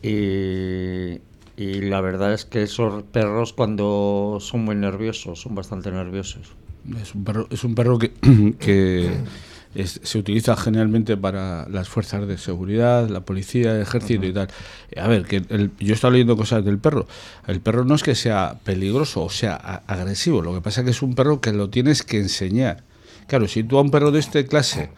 y, 0.02 1.22
y 1.58 1.82
la 1.82 2.02
verdad 2.02 2.34
es 2.34 2.46
que 2.46 2.64
esos 2.64 3.04
perros 3.04 3.54
cuando 3.54 4.38
son 4.42 4.66
muy 4.66 4.76
nerviosos, 4.76 5.42
son 5.42 5.56
bastante 5.56 5.92
nerviosos. 5.92 6.54
Es 7.00 7.14
un 7.14 7.24
perro, 7.24 7.48
es 7.52 7.64
un 7.64 7.76
perro 7.76 8.00
que 8.00 8.12
se 9.74 10.18
utiliza 10.18 10.56
generalmente 10.58 11.16
para 11.16 11.68
las 11.70 11.88
fuerzas 11.88 12.28
de 12.28 12.38
seguridad, 12.38 13.08
la 13.10 13.22
policía, 13.22 13.76
el 13.76 13.82
ejército 13.82 14.26
y 14.26 14.34
tal. 14.34 14.50
A 14.98 15.08
ver, 15.08 15.26
que 15.26 15.42
yo 15.80 15.94
estaba 15.94 16.12
leyendo 16.12 16.36
cosas 16.36 16.66
del 16.66 16.78
perro. 16.78 17.08
El 17.48 17.62
perro 17.62 17.86
no 17.86 17.96
es 17.96 18.04
que 18.04 18.16
sea 18.16 18.60
peligroso 18.64 19.24
o 19.24 19.30
sea 19.30 19.56
agresivo, 19.88 20.42
lo 20.42 20.54
que 20.54 20.62
pasa 20.62 20.82
es 20.82 20.86
que 20.86 20.92
es 20.92 21.02
un 21.02 21.16
perro 21.16 21.40
que 21.40 21.54
lo 21.54 21.70
tienes 21.70 22.04
que 22.04 22.18
enseñar. 22.18 22.84
Claro, 23.28 23.48
si 23.48 23.64
tú 23.64 23.78
a 23.78 23.82
un 23.82 23.92
perro 23.92 24.12
de 24.12 24.20
esta 24.20 24.44
clase 24.46 24.90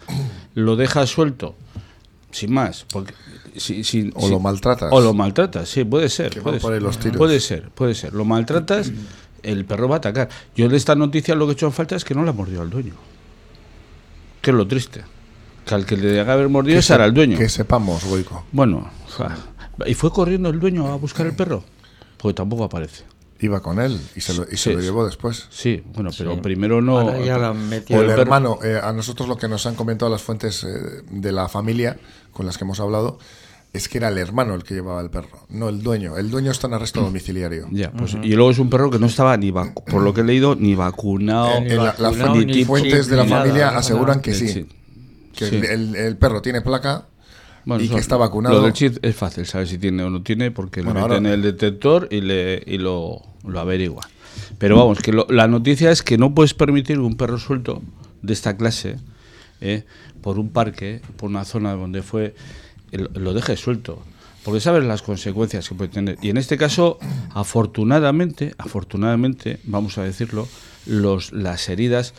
lo 0.55 0.75
dejas 0.75 1.09
suelto, 1.09 1.55
sin 2.31 2.51
más, 2.51 2.85
porque 2.91 3.13
si, 3.55 4.11
o 4.15 4.27
lo 4.27 4.39
maltratas. 4.39 4.89
O 4.91 5.01
lo 5.01 5.13
maltratas, 5.13 5.69
sí, 5.69 5.83
puede 5.83 6.09
ser. 6.09 6.41
Puede 6.41 6.59
ser, 6.59 7.13
puede 7.15 7.39
ser, 7.39 7.69
puede 7.69 7.93
ser. 7.93 8.13
Lo 8.13 8.25
maltratas, 8.25 8.91
el 9.43 9.65
perro 9.65 9.87
va 9.87 9.95
a 9.95 9.99
atacar. 9.99 10.29
Yo 10.55 10.67
de 10.67 10.77
esta 10.77 10.95
noticia 10.95 11.35
lo 11.35 11.45
que 11.45 11.51
he 11.51 11.53
hecho 11.53 11.67
en 11.67 11.73
falta 11.73 11.95
es 11.95 12.03
que 12.03 12.15
no 12.15 12.25
la 12.25 12.31
mordió 12.31 12.61
al 12.63 12.71
dueño 12.71 13.12
que 14.43 14.51
es 14.51 14.57
lo 14.57 14.67
triste. 14.67 15.01
Que 15.65 15.73
al 15.73 15.85
que 15.85 15.95
le 15.95 16.07
debe 16.07 16.29
haber 16.29 16.49
mordido 16.49 16.77
es 16.77 16.91
al 16.91 17.13
dueño. 17.13 17.37
Que 17.37 17.47
sepamos, 17.47 18.03
Goico. 18.03 18.45
Bueno, 18.51 18.91
¿y 19.85 19.93
fue 19.93 20.11
corriendo 20.11 20.49
el 20.49 20.59
dueño 20.59 20.91
a 20.91 20.97
buscar 20.97 21.25
el 21.25 21.33
perro? 21.33 21.63
Porque 22.17 22.35
tampoco 22.35 22.65
aparece. 22.65 23.05
Iba 23.39 23.61
con 23.61 23.79
él 23.79 23.99
y 24.15 24.21
se 24.21 24.33
lo, 24.33 24.45
y 24.49 24.57
se 24.57 24.73
lo 24.73 24.81
llevó 24.81 25.05
después. 25.05 25.47
Sí, 25.49 25.81
bueno, 25.93 26.11
pero 26.17 26.41
primero 26.41 26.81
no. 26.81 26.95
o 26.95 27.11
el, 27.11 28.09
hermano, 28.09 28.59
eh, 28.63 28.79
a 28.81 28.91
nosotros 28.91 29.29
lo 29.29 29.37
que 29.37 29.47
nos 29.47 29.65
han 29.65 29.75
comentado 29.75 30.11
las 30.11 30.21
fuentes 30.21 30.65
eh, 30.65 31.03
de 31.09 31.31
la 31.31 31.47
familia 31.47 31.97
con 32.33 32.45
las 32.45 32.57
que 32.57 32.65
hemos 32.65 32.81
hablado 32.81 33.19
es 33.73 33.89
que 33.89 33.97
era 33.97 34.09
el 34.09 34.19
hermano 34.19 34.53
el 34.53 34.63
que 34.63 34.75
llevaba 34.75 35.01
el 35.01 35.09
perro, 35.09 35.47
no 35.49 35.67
el 35.67 35.81
dueño. 35.81 36.15
El 36.15 36.29
dueño 36.29 36.51
está 36.51 36.67
en 36.67 36.75
arresto 36.75 37.01
domiciliario. 37.01 37.67
Ya, 37.71 37.91
pues, 37.91 38.15
Y 38.21 38.35
luego 38.35 38.51
es 38.51 38.59
un 38.59 38.69
perro 38.69 38.91
que 38.91 38.99
no 38.99 39.07
estaba 39.07 39.35
ni 39.35 39.51
por 39.51 40.03
lo 40.03 40.13
que 40.13 40.21
he 40.21 40.23
leído 40.23 40.55
ni 40.55 40.75
vacunado. 40.75 41.57
Eh, 41.57 41.75
las 41.97 42.15
fuentes 42.67 43.07
de 43.07 43.17
la 43.17 43.25
familia 43.25 43.69
aseguran 43.69 44.21
que 44.21 44.35
sí, 44.35 44.67
que 45.35 45.47
El, 45.47 46.17
perro 46.17 46.43
tiene 46.43 46.61
placa 46.61 47.07
y 47.79 47.89
que 47.89 47.97
está 47.97 48.15
vacunado. 48.15 48.55
Lo 48.55 48.61
del 48.61 48.73
chip 48.73 48.97
es 49.01 49.15
fácil, 49.15 49.47
saber 49.47 49.67
si 49.67 49.79
tiene 49.79 50.03
o 50.03 50.11
no 50.11 50.21
tiene 50.21 50.51
porque 50.51 50.83
lo 50.83 50.93
meten 50.93 51.25
en 51.25 51.33
el 51.33 51.41
detector 51.41 52.07
y 52.11 52.21
le 52.21 52.61
y 52.67 52.77
lo, 52.77 53.23
lo 53.43 53.59
averigua. 53.59 54.07
Pero 54.59 54.77
vamos, 54.77 54.99
que 54.99 55.11
la 55.29 55.47
noticia 55.47 55.89
es 55.89 56.03
que 56.03 56.19
no 56.19 56.35
puedes 56.35 56.53
permitir 56.53 56.99
un 56.99 57.15
perro 57.15 57.39
suelto 57.39 57.81
de 58.21 58.33
esta 58.33 58.55
clase 58.55 58.97
eh, 59.61 59.83
por 60.21 60.37
un 60.37 60.49
parque, 60.49 61.01
por 61.17 61.29
una 61.29 61.43
zona 61.43 61.73
donde 61.73 62.03
fue 62.03 62.35
lo 62.97 63.33
deje 63.33 63.57
suelto, 63.57 63.99
porque 64.43 64.59
sabes 64.59 64.83
las 64.83 65.01
consecuencias 65.01 65.67
que 65.67 65.75
puede 65.75 65.89
tener. 65.89 66.17
Y 66.21 66.29
en 66.29 66.37
este 66.37 66.57
caso, 66.57 66.99
afortunadamente, 67.33 68.53
afortunadamente, 68.57 69.59
vamos 69.63 69.97
a 69.97 70.03
decirlo, 70.03 70.47
los, 70.85 71.31
las 71.31 71.69
heridas 71.69 72.13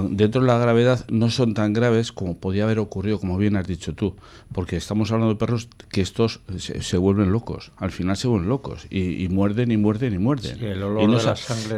dentro 0.00 0.40
de 0.40 0.46
la 0.46 0.58
gravedad 0.58 1.04
no 1.10 1.28
son 1.30 1.52
tan 1.52 1.74
graves 1.74 2.12
como 2.12 2.38
podía 2.38 2.64
haber 2.64 2.78
ocurrido, 2.78 3.18
como 3.20 3.36
bien 3.36 3.56
has 3.56 3.66
dicho 3.66 3.94
tú, 3.94 4.16
porque 4.52 4.76
estamos 4.76 5.12
hablando 5.12 5.34
de 5.34 5.38
perros 5.38 5.68
que 5.90 6.00
estos 6.00 6.40
se, 6.56 6.96
vuelven 6.96 7.30
locos, 7.30 7.72
al 7.76 7.90
final 7.90 8.16
se 8.16 8.26
vuelven 8.26 8.48
locos 8.48 8.86
y, 8.88 9.28
muerden 9.28 9.70
y 9.70 9.76
muerden 9.76 10.14
y 10.14 10.18
muerden. 10.18 10.56
y, 10.58 10.78
no 10.78 11.02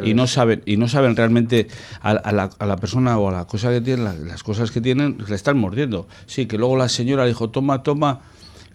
y, 0.05 0.13
no 0.13 0.27
saben 0.27 0.63
y 0.65 0.77
no 0.77 0.87
saben 0.87 1.15
realmente 1.15 1.67
a, 2.01 2.13
la, 2.31 2.49
a, 2.57 2.65
la, 2.65 2.77
persona 2.77 3.17
o 3.17 3.29
a 3.29 3.33
la 3.33 3.45
cosa 3.45 3.69
que 3.69 3.81
tienen, 3.81 4.27
las 4.27 4.43
cosas 4.43 4.71
que 4.71 4.79
tienen, 4.79 5.17
le 5.27 5.35
están 5.35 5.57
mordiendo. 5.57 6.07
Sí, 6.25 6.45
que 6.45 6.57
luego 6.57 6.77
la 6.77 6.87
señora 6.87 7.25
dijo, 7.25 7.49
toma, 7.49 7.83
toma 7.83 8.21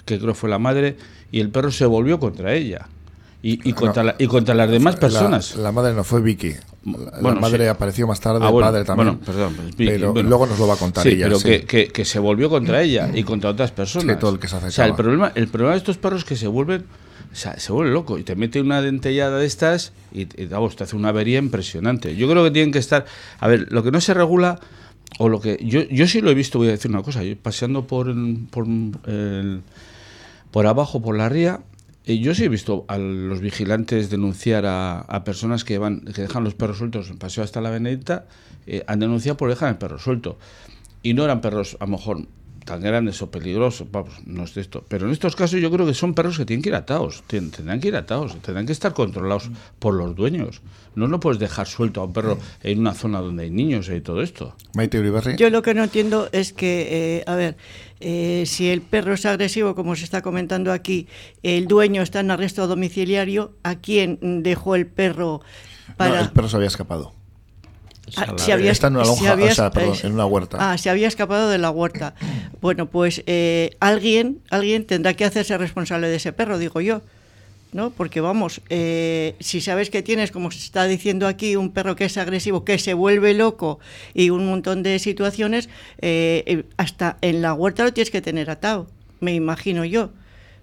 que 0.04 0.18
creo 0.18 0.34
fue 0.34 0.50
la 0.50 0.58
madre, 0.58 0.96
y 1.32 1.40
el 1.40 1.50
perro 1.50 1.70
se 1.70 1.86
volvió 1.86 2.18
contra 2.18 2.54
ella. 2.54 2.88
Y, 3.42 3.68
y 3.68 3.72
contra, 3.72 4.16
y 4.18 4.26
contra 4.26 4.54
las 4.54 4.70
demás 4.70 4.96
personas. 4.96 5.56
La, 5.56 5.72
madre 5.72 5.94
no 5.94 6.04
fue 6.04 6.20
Vicky. 6.20 6.52
La, 6.84 7.34
madre 7.34 7.70
apareció 7.70 8.06
más 8.06 8.20
tarde, 8.20 8.40
ah, 8.42 8.50
el 8.50 8.60
padre 8.60 8.84
también. 8.84 9.08
Bueno, 9.08 9.24
perdón, 9.24 9.54
pues 9.54 9.74
pero 9.76 10.12
luego 10.22 10.46
nos 10.46 10.58
lo 10.58 10.66
va 10.66 10.74
a 10.74 10.76
contar 10.76 11.06
ella. 11.06 11.24
Pero 11.24 11.40
que, 11.40 11.64
que, 11.64 11.88
que, 11.88 12.04
se 12.04 12.18
volvió 12.18 12.50
contra 12.50 12.82
ella 12.82 13.10
y 13.14 13.22
contra 13.22 13.50
otras 13.50 13.70
personas. 13.70 14.18
todo 14.18 14.32
el 14.32 14.38
que 14.38 14.48
se 14.48 14.56
o 14.56 14.70
sea, 14.70 14.84
el 14.84 14.94
problema, 14.94 15.32
el 15.34 15.48
problema 15.48 15.72
de 15.72 15.78
estos 15.78 15.96
perros 15.96 16.20
es 16.20 16.24
que 16.26 16.36
se 16.36 16.48
vuelven 16.48 16.84
o 17.32 17.36
sea, 17.36 17.58
se 17.58 17.72
vuelve 17.72 17.92
loco 17.92 18.18
y 18.18 18.24
te 18.24 18.34
mete 18.34 18.60
una 18.60 18.82
dentellada 18.82 19.38
de 19.38 19.46
estas 19.46 19.92
y, 20.12 20.22
y 20.22 20.26
te 20.26 20.54
hace 20.54 20.96
una 20.96 21.10
avería 21.10 21.38
impresionante. 21.38 22.16
Yo 22.16 22.28
creo 22.28 22.42
que 22.42 22.50
tienen 22.50 22.72
que 22.72 22.80
estar. 22.80 23.06
A 23.38 23.46
ver, 23.46 23.68
lo 23.70 23.84
que 23.84 23.92
no 23.92 24.00
se 24.00 24.14
regula, 24.14 24.58
o 25.18 25.28
lo 25.28 25.40
que. 25.40 25.58
Yo, 25.62 25.82
yo 25.82 26.08
sí 26.08 26.20
lo 26.20 26.30
he 26.30 26.34
visto, 26.34 26.58
voy 26.58 26.68
a 26.68 26.72
decir 26.72 26.90
una 26.90 27.02
cosa. 27.02 27.22
Yo 27.22 27.36
paseando 27.36 27.86
por, 27.86 28.12
por, 28.50 28.66
el, 28.66 29.62
por 30.50 30.66
abajo, 30.66 31.00
por 31.00 31.16
la 31.16 31.28
ría, 31.28 31.60
y 32.04 32.20
yo 32.20 32.34
sí 32.34 32.44
he 32.44 32.48
visto 32.48 32.84
a 32.88 32.98
los 32.98 33.40
vigilantes 33.40 34.10
denunciar 34.10 34.64
a, 34.66 35.22
personas 35.24 35.64
que, 35.64 35.78
van, 35.78 36.00
que 36.00 36.22
dejan 36.22 36.44
los 36.44 36.54
perros 36.54 36.78
sueltos 36.78 37.10
en 37.10 37.18
paseo 37.18 37.44
hasta 37.44 37.60
la 37.60 37.70
Benedicta, 37.70 38.26
eh, 38.66 38.82
han 38.86 39.00
denunciado 39.00 39.36
por 39.36 39.50
dejar 39.50 39.68
el 39.68 39.78
perro 39.78 39.98
suelto. 39.98 40.38
Y 41.02 41.14
no 41.14 41.24
eran 41.24 41.40
perros, 41.40 41.76
a 41.78 41.84
lo 41.84 41.92
mejor, 41.92 42.26
tan 42.64 42.80
grandes 42.80 43.20
o 43.22 43.30
peligrosos, 43.30 43.90
vamos, 43.90 44.14
no 44.26 44.44
es 44.44 44.54
de 44.54 44.60
esto. 44.60 44.84
Pero 44.88 45.06
en 45.06 45.12
estos 45.12 45.36
casos 45.36 45.60
yo 45.60 45.70
creo 45.70 45.86
que 45.86 45.94
son 45.94 46.14
perros 46.14 46.38
que 46.38 46.44
tienen 46.44 46.62
que 46.62 46.68
ir 46.68 46.74
atados, 46.74 47.22
tendrán 47.26 47.80
que 47.80 47.88
ir 47.88 47.96
atados, 47.96 48.36
tendrán 48.40 48.66
que 48.66 48.72
estar 48.72 48.92
controlados 48.92 49.50
por 49.78 49.94
los 49.94 50.14
dueños. 50.14 50.62
No 50.94 51.06
lo 51.06 51.20
puedes 51.20 51.38
dejar 51.38 51.66
suelto 51.66 52.00
a 52.00 52.04
un 52.04 52.12
perro 52.12 52.38
en 52.62 52.80
una 52.80 52.94
zona 52.94 53.20
donde 53.20 53.44
hay 53.44 53.50
niños 53.50 53.88
y 53.88 54.00
todo 54.00 54.22
esto. 54.22 54.56
Maite 54.74 55.00
Yo 55.36 55.50
lo 55.50 55.62
que 55.62 55.74
no 55.74 55.84
entiendo 55.84 56.28
es 56.32 56.52
que, 56.52 57.18
eh, 57.18 57.24
a 57.26 57.36
ver, 57.36 57.56
eh, 58.00 58.44
si 58.46 58.68
el 58.68 58.82
perro 58.82 59.14
es 59.14 59.24
agresivo, 59.26 59.74
como 59.74 59.94
se 59.96 60.04
está 60.04 60.22
comentando 60.22 60.72
aquí, 60.72 61.06
el 61.42 61.66
dueño 61.66 62.02
está 62.02 62.20
en 62.20 62.30
arresto 62.30 62.66
domiciliario, 62.66 63.54
¿a 63.62 63.76
quién 63.76 64.42
dejó 64.42 64.74
el 64.74 64.86
perro 64.86 65.42
para...? 65.96 66.20
el 66.20 66.30
perro 66.30 66.48
se 66.48 66.56
había 66.56 66.68
escapado. 66.68 67.19
Ah, 68.16 68.34
si 68.36 68.52
había, 68.52 68.72
está 68.72 68.88
en 68.88 68.96
una, 68.96 69.04
en 69.04 70.12
una 70.12 70.26
huerta. 70.26 70.72
Ah, 70.72 70.78
se 70.78 70.90
había 70.90 71.08
escapado 71.08 71.48
de 71.50 71.58
la 71.58 71.70
huerta. 71.70 72.14
Bueno, 72.60 72.90
pues 72.90 73.22
eh, 73.26 73.74
alguien, 73.80 74.42
alguien 74.50 74.84
tendrá 74.84 75.14
que 75.14 75.24
hacerse 75.24 75.56
responsable 75.56 76.08
de 76.08 76.16
ese 76.16 76.34
perro, 76.34 76.58
digo 76.58 76.82
yo. 76.82 77.00
¿no? 77.72 77.90
Porque 77.90 78.20
vamos, 78.20 78.60
eh, 78.68 79.34
si 79.40 79.60
sabes 79.60 79.90
que 79.90 80.02
tienes, 80.02 80.30
como 80.30 80.50
se 80.50 80.58
está 80.58 80.84
diciendo 80.84 81.26
aquí, 81.26 81.56
un 81.56 81.70
perro 81.70 81.96
que 81.96 82.04
es 82.04 82.16
agresivo, 82.16 82.64
que 82.64 82.78
se 82.78 82.94
vuelve 82.94 83.34
loco 83.34 83.78
y 84.12 84.30
un 84.30 84.46
montón 84.46 84.82
de 84.82 84.98
situaciones, 84.98 85.68
eh, 86.00 86.64
hasta 86.76 87.16
en 87.20 87.42
la 87.42 87.54
huerta 87.54 87.84
lo 87.84 87.92
tienes 87.92 88.10
que 88.10 88.20
tener 88.20 88.50
atado, 88.50 88.88
me 89.20 89.34
imagino 89.34 89.84
yo. 89.84 90.10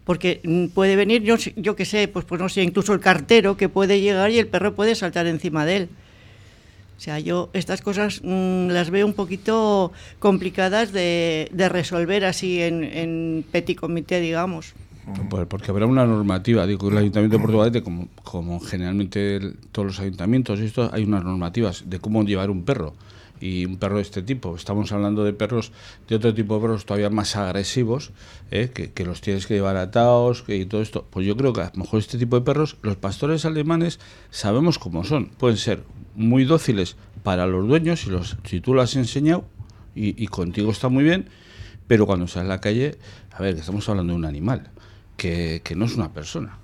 Porque 0.04 0.40
mm, 0.44 0.68
puede 0.68 0.96
venir, 0.96 1.24
yo, 1.24 1.36
yo 1.56 1.76
que 1.76 1.86
sé, 1.86 2.08
pues, 2.08 2.26
pues 2.26 2.40
no 2.40 2.48
sé, 2.50 2.64
incluso 2.64 2.94
el 2.94 3.00
cartero 3.00 3.58
que 3.58 3.68
puede 3.70 4.00
llegar 4.00 4.32
y 4.32 4.40
el 4.40 4.48
perro 4.48 4.74
puede 4.74 4.96
saltar 4.96 5.28
encima 5.28 5.66
de 5.66 5.76
él. 5.76 5.90
O 6.98 7.00
sea, 7.00 7.20
yo 7.20 7.50
estas 7.54 7.82
cosas 7.82 8.22
mm, 8.24 8.70
las 8.70 8.90
veo 8.90 9.06
un 9.06 9.14
poquito 9.14 9.92
complicadas 10.20 10.92
de, 10.92 11.50
resolver 11.70 12.26
así 12.26 12.62
en, 12.62 12.84
en 12.84 13.46
petit 13.52 13.78
comité, 13.78 14.20
digamos. 14.20 14.74
Pues 15.30 15.48
porque 15.48 15.72
habrá 15.72 15.86
una 15.86 16.06
normativa, 16.06 16.68
digo, 16.68 16.90
el 16.90 16.98
Ayuntamiento 16.98 17.38
de 17.38 17.42
Portugalete, 17.42 17.82
como, 17.82 18.10
como 18.24 18.60
generalmente 18.60 19.40
todos 19.72 19.86
los 19.86 20.00
ayuntamientos, 20.00 20.60
esto, 20.60 20.90
hay 20.92 21.04
unas 21.04 21.24
normativas 21.24 21.84
de 21.88 22.00
cómo 22.00 22.24
llevar 22.24 22.50
un 22.50 22.64
perro 22.64 22.94
y 23.40 23.66
un 23.66 23.78
perro 23.78 23.98
de 23.98 24.02
este 24.02 24.22
tipo. 24.22 24.56
Estamos 24.56 24.92
hablando 24.92 25.24
de 25.24 25.34
perros, 25.34 25.72
de 26.08 26.16
otro 26.16 26.34
tipo 26.34 26.56
de 26.56 26.62
perros 26.62 26.86
todavía 26.86 27.10
más 27.10 27.36
agresivos, 27.36 28.12
¿eh? 28.52 28.70
que, 28.70 29.06
los 29.06 29.22
tienes 29.22 29.48
que 29.48 29.54
llevar 29.54 29.78
atados 29.78 30.44
y 30.48 30.66
todo 30.66 30.82
esto. 30.82 31.06
Pues 31.10 31.26
yo 31.26 31.38
creo 31.38 31.54
que 31.54 31.62
a 31.62 31.72
lo 31.74 31.84
mejor 31.84 32.00
este 32.00 32.18
tipo 32.18 32.38
de 32.38 32.46
perros, 32.46 32.78
los 32.82 32.96
pastores 32.96 33.46
alemanes 33.46 34.00
sabemos 34.30 34.80
cómo 34.80 35.04
son. 35.04 35.28
Pueden 35.28 35.58
ser 35.58 35.84
muy 36.16 36.46
dóciles 36.46 36.96
para 37.24 37.48
los 37.48 37.68
dueños 37.68 38.02
si, 38.02 38.10
los, 38.10 38.38
si 38.44 38.60
tú 38.60 38.74
lo 38.74 38.82
has 38.82 38.96
enseñado 38.96 39.46
y, 39.96 40.28
contigo 40.28 40.72
está 40.72 40.90
muy 40.90 41.04
bien, 41.04 41.28
pero 41.88 42.06
cuando 42.06 42.28
sales 42.28 42.46
a 42.46 42.54
la 42.54 42.62
calle, 42.62 42.98
a 43.32 43.42
ver, 43.42 43.56
estamos 43.56 43.88
hablando 43.90 44.14
de 44.14 44.20
un 44.20 44.26
animal, 44.26 44.70
que, 45.18 45.62
no 45.76 45.86
es 45.86 45.96
una 45.96 46.14
persona. 46.14 46.60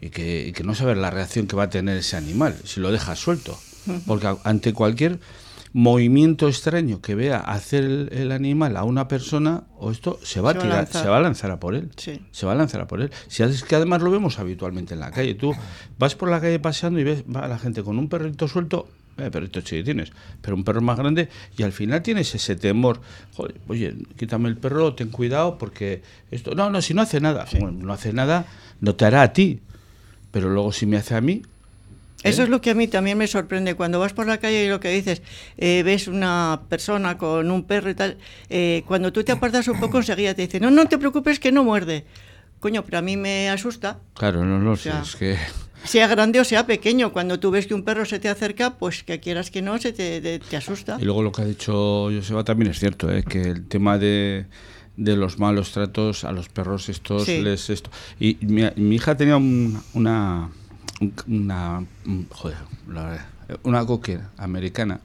Y 0.00 0.10
que, 0.10 0.52
que 0.54 0.64
no 0.64 0.74
sabes 0.74 0.98
la 0.98 1.10
reacción 1.10 1.46
que 1.46 1.56
va 1.56 1.64
a 1.64 1.70
tener 1.70 1.96
ese 1.96 2.16
animal 2.16 2.56
si 2.64 2.80
lo 2.80 2.92
dejas 2.92 3.18
suelto. 3.18 3.58
Porque 4.06 4.28
ante 4.44 4.74
cualquier 4.74 5.18
movimiento 5.72 6.48
extraño 6.48 7.00
que 7.00 7.14
vea 7.14 7.38
hacer 7.38 7.84
el, 7.84 8.32
animal 8.32 8.76
a 8.76 8.84
una 8.84 9.06
persona 9.06 9.64
o 9.78 9.90
esto 9.90 10.18
se 10.22 10.40
va 10.40 10.50
a 10.50 10.58
tirar, 10.58 10.88
se 10.88 11.08
va 11.08 11.18
a 11.18 11.20
lanzar 11.20 11.50
a 11.50 11.60
por 11.60 11.74
él. 11.74 11.90
Se 11.96 12.46
va 12.46 12.52
a 12.52 12.54
lanzar 12.54 12.80
a 12.80 12.86
por 12.86 13.00
él. 13.00 13.10
Si 13.28 13.42
es 13.42 13.62
que 13.62 13.76
además 13.76 14.02
lo 14.02 14.10
vemos 14.10 14.38
habitualmente 14.38 14.94
en 14.94 15.00
la 15.00 15.10
calle. 15.10 15.34
Tú 15.34 15.54
vas 15.98 16.14
por 16.14 16.30
la 16.30 16.40
calle 16.40 16.58
paseando 16.58 16.98
y 16.98 17.04
ves 17.04 17.24
va 17.24 17.46
la 17.46 17.58
gente 17.58 17.82
con 17.82 17.98
un 17.98 18.08
perrito 18.08 18.48
suelto, 18.48 18.88
eh, 19.20 19.30
perrito 19.30 19.62
tienes, 19.62 20.12
pero 20.40 20.56
un 20.56 20.64
perro 20.64 20.80
más 20.80 20.98
grande 20.98 21.28
y 21.56 21.62
al 21.62 21.72
final 21.72 22.02
tienes 22.02 22.34
ese 22.34 22.56
temor. 22.56 23.00
oye, 23.68 23.94
quítame 24.16 24.48
el 24.48 24.56
perro, 24.56 24.94
ten 24.94 25.08
cuidado 25.08 25.58
porque 25.58 26.02
esto 26.30 26.54
no, 26.54 26.70
no, 26.70 26.82
si 26.82 26.94
no 26.94 27.02
hace 27.02 27.20
nada, 27.20 27.46
no 27.60 27.92
hace 27.92 28.12
nada, 28.12 28.46
no 28.80 28.94
te 28.94 29.04
hará 29.04 29.22
a 29.22 29.32
ti. 29.32 29.60
Pero 30.30 30.48
luego 30.48 30.72
si 30.72 30.86
me 30.86 30.96
hace 30.96 31.16
a 31.16 31.20
mí, 31.20 31.42
eso 32.22 32.42
es 32.42 32.48
lo 32.50 32.60
que 32.60 32.70
a 32.70 32.74
mí 32.74 32.86
también 32.86 33.16
me 33.16 33.26
sorprende. 33.26 33.74
Cuando 33.74 33.98
vas 33.98 34.12
por 34.12 34.26
la 34.26 34.38
calle 34.38 34.64
y 34.64 34.68
lo 34.68 34.78
que 34.78 34.90
dices, 34.90 35.22
eh, 35.56 35.82
ves 35.82 36.06
una 36.06 36.60
persona 36.68 37.16
con 37.16 37.50
un 37.50 37.64
perro 37.64 37.90
y 37.90 37.94
tal, 37.94 38.18
eh, 38.50 38.82
cuando 38.86 39.12
tú 39.12 39.24
te 39.24 39.32
apartas 39.32 39.68
un 39.68 39.80
poco 39.80 39.98
enseguida 39.98 40.34
te 40.34 40.42
dicen, 40.42 40.62
no, 40.62 40.70
no 40.70 40.86
te 40.86 40.98
preocupes 40.98 41.40
que 41.40 41.50
no 41.50 41.64
muerde. 41.64 42.04
Coño, 42.58 42.84
pero 42.84 42.98
a 42.98 43.02
mí 43.02 43.16
me 43.16 43.48
asusta. 43.48 44.00
Claro, 44.14 44.44
no 44.44 44.58
lo 44.58 44.76
sé, 44.76 44.90
es 45.02 45.16
que... 45.16 45.38
Sea 45.84 46.06
grande 46.06 46.40
o 46.40 46.44
sea 46.44 46.66
pequeño, 46.66 47.12
cuando 47.12 47.40
tú 47.40 47.50
ves 47.50 47.66
que 47.66 47.74
un 47.74 47.82
perro 47.82 48.04
se 48.04 48.18
te 48.18 48.28
acerca, 48.28 48.78
pues 48.78 49.02
que 49.02 49.20
quieras 49.20 49.50
que 49.50 49.62
no, 49.62 49.78
se 49.78 49.92
te, 49.92 50.38
te, 50.38 50.56
asusta. 50.56 50.98
Y 51.00 51.04
luego 51.04 51.22
lo 51.22 51.32
que 51.32 51.42
ha 51.42 51.46
dicho 51.46 52.08
Joseba 52.14 52.44
también 52.44 52.70
es 52.70 52.78
cierto, 52.78 53.10
¿eh? 53.10 53.22
que 53.22 53.42
el 53.42 53.66
tema 53.66 53.98
de 53.98 54.46
de 54.96 55.16
los 55.16 55.38
malos 55.38 55.72
tratos 55.72 56.24
a 56.24 56.32
los 56.32 56.50
perros 56.50 56.90
estos 56.90 57.26
les 57.26 57.70
esto 57.70 57.90
y 58.18 58.36
mi, 58.42 58.64
mi 58.76 58.96
hija 58.96 59.16
tenía 59.16 59.38
una 59.38 60.50
una, 61.26 61.86
joder, 62.30 62.58
una 63.62 63.86
cocker 63.86 64.20
americana 64.36 65.00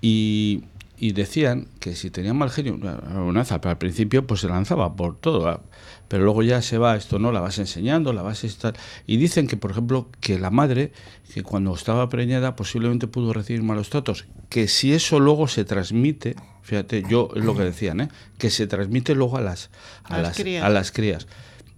y, 0.00 0.62
y, 1.00 1.12
decían 1.12 1.68
que 1.80 1.94
si 1.94 2.10
tenía 2.10 2.34
mal 2.34 2.50
genio, 2.50 2.74
una 2.74 3.44
pero 3.44 3.70
al 3.70 3.78
principio 3.78 4.26
pues 4.26 4.40
se 4.40 4.48
lanzaba 4.48 4.94
por 4.96 5.18
todo, 5.18 5.62
pero 6.08 6.24
luego 6.24 6.42
ya 6.42 6.62
se 6.62 6.78
va, 6.78 6.96
esto 6.96 7.18
no, 7.18 7.32
la 7.32 7.40
vas 7.40 7.58
enseñando, 7.58 8.12
la 8.12 8.22
vas 8.22 8.44
a 8.44 8.46
estar... 8.46 8.74
Y 9.06 9.16
dicen 9.16 9.46
que, 9.46 9.56
por 9.56 9.70
ejemplo, 9.70 10.08
que 10.20 10.38
la 10.38 10.50
madre, 10.50 10.92
que 11.32 11.42
cuando 11.42 11.74
estaba 11.74 12.08
preñada 12.08 12.56
posiblemente 12.56 13.06
pudo 13.06 13.32
recibir 13.32 13.62
malos 13.62 13.90
tratos, 13.90 14.26
que 14.48 14.68
si 14.68 14.92
eso 14.92 15.20
luego 15.20 15.48
se 15.48 15.64
transmite, 15.64 16.36
fíjate, 16.62 17.04
yo 17.08 17.30
es 17.34 17.44
lo 17.44 17.56
que 17.56 17.64
decían, 17.64 18.00
¿eh? 18.00 18.08
que 18.38 18.50
se 18.50 18.66
transmite 18.66 19.14
luego 19.14 19.38
a 19.38 19.40
las, 19.40 19.70
a, 20.04 20.18
las, 20.18 20.38
a 20.38 20.68
las 20.68 20.92
crías. 20.92 21.26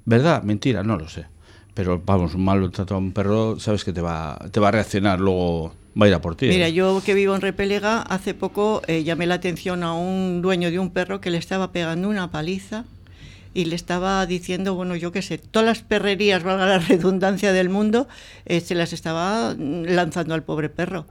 ¿Verdad? 0.05 0.43
Mentira, 0.43 0.83
no 0.83 0.97
lo 0.97 1.09
sé 1.09 1.26
pero 1.75 2.02
vamos, 2.05 2.35
un 2.35 2.45
mal 2.45 2.71
trato 2.71 2.95
a 2.95 2.99
un 2.99 3.12
perro, 3.12 3.59
sabes 3.59 3.85
que 3.85 3.93
te 3.93 4.00
va, 4.00 4.38
te 4.50 4.61
va 4.61 4.69
a 4.69 4.71
reaccionar, 4.73 5.21
luego 5.21 5.75
va 6.00 6.07
a 6.07 6.09
ir 6.09 6.14
a 6.14 6.21
por 6.21 6.37
ti. 6.37 6.49
Mira, 6.49 6.69
yo 6.69 7.02
que 7.05 7.14
vivo 7.14 7.35
en 7.35 7.41
Repelega, 7.41 8.02
hace 8.02 8.35
poco 8.35 8.83
eh, 8.87 9.05
llamé 9.05 9.26
la 9.26 9.35
atención 9.35 9.83
a 9.83 9.95
un 9.95 10.43
dueño 10.43 10.71
de 10.71 10.79
un 10.79 10.91
perro 10.91 11.21
que 11.21 11.31
le 11.31 11.38
estaba 11.38 11.73
pegando 11.73 12.09
una 12.09 12.31
paliza 12.31 12.85
y 13.55 13.67
le 13.67 13.76
estaba 13.76 14.25
diciendo, 14.26 14.75
bueno, 14.75 14.97
yo 14.97 15.12
qué 15.12 15.23
sé, 15.23 15.38
todas 15.38 15.67
las 15.67 15.83
perrerías, 15.83 16.43
valga 16.43 16.67
la 16.67 16.79
redundancia 16.88 17.52
del 17.52 17.69
mundo, 17.69 18.09
eh, 18.47 18.61
se 18.61 18.75
las 18.75 18.93
estaba 18.93 19.55
lanzando 19.59 20.35
al 20.35 20.43
pobre 20.43 20.69
perro. 20.69 21.07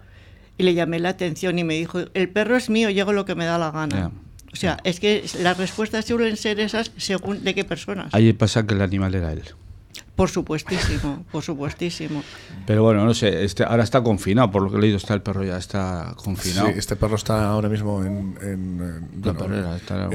Y 0.58 0.63
le 0.63 0.74
llamé 0.74 1.00
la 1.00 1.10
atención 1.10 1.58
y 1.58 1.63
me 1.63 1.75
dijo, 1.75 2.00
el 2.13 2.30
perro 2.30 2.56
es 2.56 2.70
mío, 2.70 2.89
llego 2.89 3.13
lo 3.13 3.25
que 3.25 3.36
me 3.36 3.46
da 3.46 3.58
la 3.58 3.72
gana. 3.72 4.12
O 4.53 4.56
sea, 4.56 4.80
es 4.84 5.00
que 5.00 5.24
las 5.39 5.58
respuestas 5.58 6.06
suelen 6.06 6.36
ser 6.36 6.60
esas 6.60 6.91
según 6.98 7.44
de 7.44 7.56
qué 7.56 7.63
personas. 7.63 8.13
Ahí 8.13 8.34
pasa 8.34 8.68
que 8.68 8.74
el 8.74 8.82
animal 8.82 9.15
era 9.15 9.32
él. 9.32 9.44
Por 10.15 10.29
supuestísimo, 10.29 11.25
por 11.31 11.41
supuestísimo. 11.41 12.24
Pero 12.67 12.83
bueno, 12.83 13.05
no 13.05 13.13
sé, 13.13 13.43
este, 13.43 13.63
ahora 13.63 13.83
está 13.83 14.03
confinado, 14.03 14.51
por 14.51 14.62
lo 14.62 14.69
que 14.69 14.77
he 14.77 14.81
leído, 14.81 14.98
está 14.98 15.13
el 15.13 15.21
perro 15.21 15.43
ya 15.43 15.57
está 15.57 16.13
confinado. 16.24 16.67
Sí, 16.67 16.74
este 16.77 16.95
perro 16.95 17.15
está 17.15 17.50
ahora 17.50 17.69
mismo 17.69 18.03
en, 18.03 18.38
en, 18.41 19.12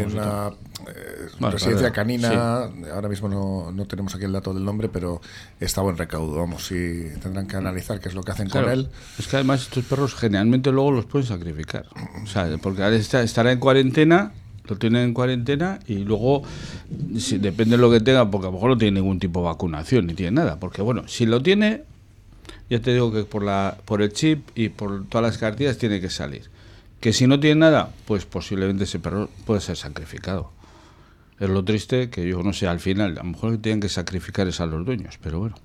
una 0.07 0.53
eh, 0.87 1.51
residencia 1.51 1.91
canina. 1.91 2.71
Ahora 2.93 3.09
mismo 3.09 3.29
no, 3.29 3.73
no, 3.73 3.87
tenemos 3.87 4.15
aquí 4.15 4.25
el 4.25 4.33
dato 4.33 4.55
del 4.55 4.65
nombre, 4.65 4.89
pero 4.89 5.21
está 5.59 5.81
buen 5.81 5.97
recaudo. 5.97 6.39
Vamos, 6.39 6.71
y 6.71 7.11
tendrán 7.21 7.49
que 7.49 7.57
analizar 7.57 7.99
qué 7.99 8.09
es 8.09 8.15
lo 8.15 8.23
que 8.23 8.33
hacen 8.33 8.49
con 8.49 8.69
él. 8.69 8.89
Es 9.19 9.27
que 9.27 9.37
además 9.37 9.63
estos 9.63 9.85
perros 9.87 10.15
generalmente 10.15 10.71
luego 10.71 10.93
los 10.93 11.07
pueden 11.07 11.27
sacrificar. 11.27 11.87
O 12.23 12.27
sea, 12.27 12.49
porque 12.63 12.85
ahora 12.85 12.97
estará 12.97 13.51
en 13.51 13.59
cuarentena 13.59 14.33
lo 14.69 14.77
tienen 14.77 15.03
en 15.03 15.15
cuarentena 15.15 15.79
y 15.87 15.99
luego, 15.99 16.43
si, 17.19 17.39
depende 17.39 17.77
de 17.77 17.83
lo 17.83 17.91
que 17.91 18.01
tenga, 18.01 18.31
porque 18.31 18.47
a 18.47 18.51
lo 18.51 18.55
mejor 18.55 18.71
no 18.71 18.79
tiene 18.79 19.01
ningún 19.01 19.19
tipo 19.19 19.41
de 19.41 19.47
vacunación 19.47 20.07
ni 20.07 20.15
tiene 20.15 20.33
nada, 20.33 20.59
porque 20.59 20.83
bueno, 20.83 21.09
si 21.09 21.27
lo 21.27 21.43
tiene, 21.43 21.85
ya 22.69 22.81
te 22.81 22.93
digo 22.93 23.13
que 23.13 23.25
por, 23.25 23.43
la, 23.43 23.79
por 23.85 24.03
el 24.03 24.13
chip 24.13 24.49
y 24.55 24.69
por 24.69 25.07
todas 25.07 25.27
las 25.27 25.39
cartillas 25.39 25.79
tiene 25.79 26.01
que 26.01 26.11
salir. 26.11 26.51
Que 27.01 27.13
si 27.13 27.27
no 27.27 27.39
tiene 27.39 27.61
nada, 27.61 27.91
pues 28.07 28.25
posiblemente 28.25 28.85
ese 28.85 28.99
perro 28.99 29.29
puede 29.45 29.61
ser 29.61 29.77
sacrificado. 29.77 30.51
Es 31.39 31.51
lo 31.51 31.65
triste 31.65 32.09
que 32.09 32.27
yo 32.27 32.43
no 32.43 32.53
sé, 32.53 32.67
al 32.67 32.81
final, 32.81 33.13
a 33.19 33.23
lo 33.23 33.31
mejor 33.31 33.59
tienen 33.59 33.81
que 33.81 33.89
sacrificar 33.89 34.49
es 34.49 34.61
a 34.61 34.67
los 34.67 34.85
dueños, 34.85 35.19
pero 35.23 35.39
bueno. 35.39 35.57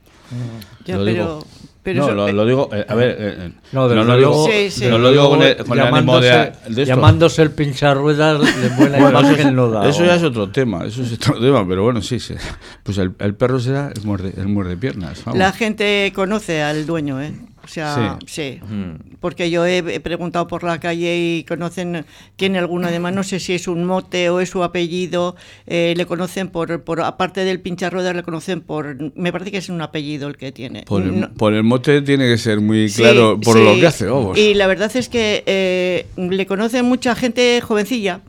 Ya, 0.85 1.01
digo, 1.01 1.45
pero, 1.83 2.13
no, 2.13 2.31
lo, 2.31 2.45
digo, 2.45 2.69
eh, 2.71 2.85
a 2.87 2.93
ver, 2.93 3.09
eh, 3.09 3.15
eh, 3.19 3.51
no, 3.71 3.87
no, 3.89 4.03
lo 4.03 4.17
digo, 4.17 4.47
sí, 4.47 4.69
sí. 4.69 4.85
no 4.85 4.99
lo 4.99 5.11
digo 5.11 5.29
con 5.31 5.41
el, 5.41 5.57
con 5.57 5.79
el 5.79 5.87
ánimo 5.87 6.19
de, 6.19 6.51
de 6.69 6.85
Llamándose 6.85 7.41
el 7.41 7.51
pincharruedas 7.51 8.39
de 8.39 8.69
buena 8.77 8.99
imagen 8.99 9.55
no 9.55 9.69
da. 9.69 9.89
Eso 9.89 10.05
ya 10.05 10.15
es 10.15 10.23
otro 10.23 10.49
tema, 10.49 10.85
eso 10.85 11.01
es 11.01 11.13
otro 11.13 11.39
tema, 11.41 11.67
pero 11.67 11.83
bueno, 11.83 12.01
sí, 12.03 12.19
sí. 12.19 12.35
Pues 12.83 12.99
el, 12.99 13.13
el 13.17 13.33
perro 13.33 13.59
será 13.59 13.91
el 13.95 14.03
muerde, 14.03 14.33
el 14.37 14.47
muerde 14.47 14.77
piernas. 14.77 15.23
Vamos. 15.25 15.39
La 15.39 15.51
gente 15.53 16.11
conoce 16.13 16.61
al 16.61 16.85
dueño, 16.85 17.19
¿eh? 17.19 17.33
O 17.63 17.67
sea, 17.67 18.17
sí, 18.25 18.59
porque 19.19 19.49
yo 19.49 19.65
he, 19.65 19.99
preguntado 19.99 20.47
por 20.47 20.63
la 20.63 20.79
calle 20.79 21.17
y 21.17 21.43
conocen, 21.43 22.05
tiene 22.35 22.57
alguno 22.57 22.87
además, 22.87 23.13
no 23.13 23.23
sé 23.23 23.39
si 23.39 23.53
es 23.53 23.67
un 23.67 23.85
mote 23.85 24.29
o 24.29 24.39
es 24.39 24.49
su 24.49 24.63
apellido, 24.63 25.35
eh, 25.67 25.93
le 25.95 26.05
conocen 26.05 26.49
por, 26.49 26.83
por, 26.83 27.01
aparte 27.01 27.45
del 27.45 27.59
pincharruedas, 27.59 28.15
le 28.15 28.23
conocen 28.23 28.61
por, 28.61 28.97
me 29.15 29.31
parece 29.31 29.51
que 29.51 29.57
es 29.57 29.69
un 29.69 29.81
apellido 29.81 30.27
el 30.27 30.37
que 30.37 30.51
tiene. 30.51 30.83
Por 30.83 31.53
el, 31.53 31.63
mote 31.63 32.01
tiene 32.01 32.27
que 32.27 32.37
ser 32.37 32.61
muy 32.61 32.91
claro 32.91 33.39
por 33.39 33.57
lo 33.57 33.75
que 33.75 33.87
hace, 33.87 34.05
vamos. 34.05 34.37
Y 34.37 34.53
la 34.55 34.67
verdad 34.67 34.91
es 34.95 35.07
que 35.07 35.43
eh, 35.45 36.07
le 36.17 36.45
conocen 36.45 36.85
mucha 36.85 37.15
gente 37.15 37.61
jovencilla, 37.61 38.21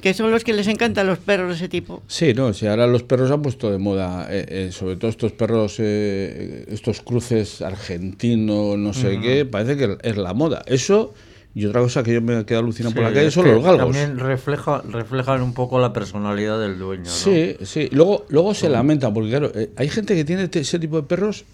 que 0.00 0.14
son 0.14 0.30
los 0.30 0.44
que 0.44 0.52
les 0.52 0.66
encantan 0.68 1.06
los 1.06 1.18
perros 1.18 1.48
de 1.48 1.54
ese 1.54 1.68
tipo. 1.68 2.02
Sí, 2.06 2.34
no, 2.34 2.52
si 2.52 2.66
ahora 2.66 2.86
los 2.86 3.02
perros 3.02 3.30
han 3.30 3.42
puesto 3.42 3.70
de 3.70 3.78
moda, 3.78 4.26
eh, 4.30 4.46
eh, 4.48 4.72
sobre 4.72 4.96
todo 4.96 5.10
estos 5.10 5.32
perros, 5.32 5.76
eh, 5.78 6.66
estos 6.68 7.00
cruces 7.00 7.62
argentinos, 7.62 8.78
no 8.78 8.92
sé 8.92 9.18
qué, 9.20 9.44
parece 9.44 9.76
que 9.76 9.98
es 10.02 10.16
la 10.16 10.34
moda. 10.34 10.62
Eso 10.66 11.14
y 11.54 11.66
otra 11.66 11.80
cosa 11.80 12.02
que 12.04 12.14
yo 12.14 12.22
me 12.22 12.38
he 12.38 12.44
quedado 12.44 12.62
alucinado 12.64 12.94
por 12.94 13.02
la 13.02 13.12
calle 13.12 13.30
son 13.30 13.48
los 13.48 13.62
galgos. 13.62 13.96
También 13.96 14.18
refleja, 14.18 14.82
reflejan 14.88 15.42
un 15.42 15.52
poco 15.52 15.80
la 15.80 15.92
personalidad 15.92 16.60
del 16.60 16.78
dueño. 16.78 17.04
¿no? 17.04 17.10
Sí, 17.10 17.56
sí. 17.62 17.88
Luego, 17.90 18.24
luego 18.28 18.54
se 18.54 18.68
lamenta, 18.68 19.12
porque 19.12 19.30
claro, 19.30 19.50
hay 19.76 19.88
gente 19.88 20.14
que 20.14 20.24
tiene 20.24 20.48
ese 20.52 20.78
tipo 20.78 20.96
de 20.96 21.02
perros 21.02 21.44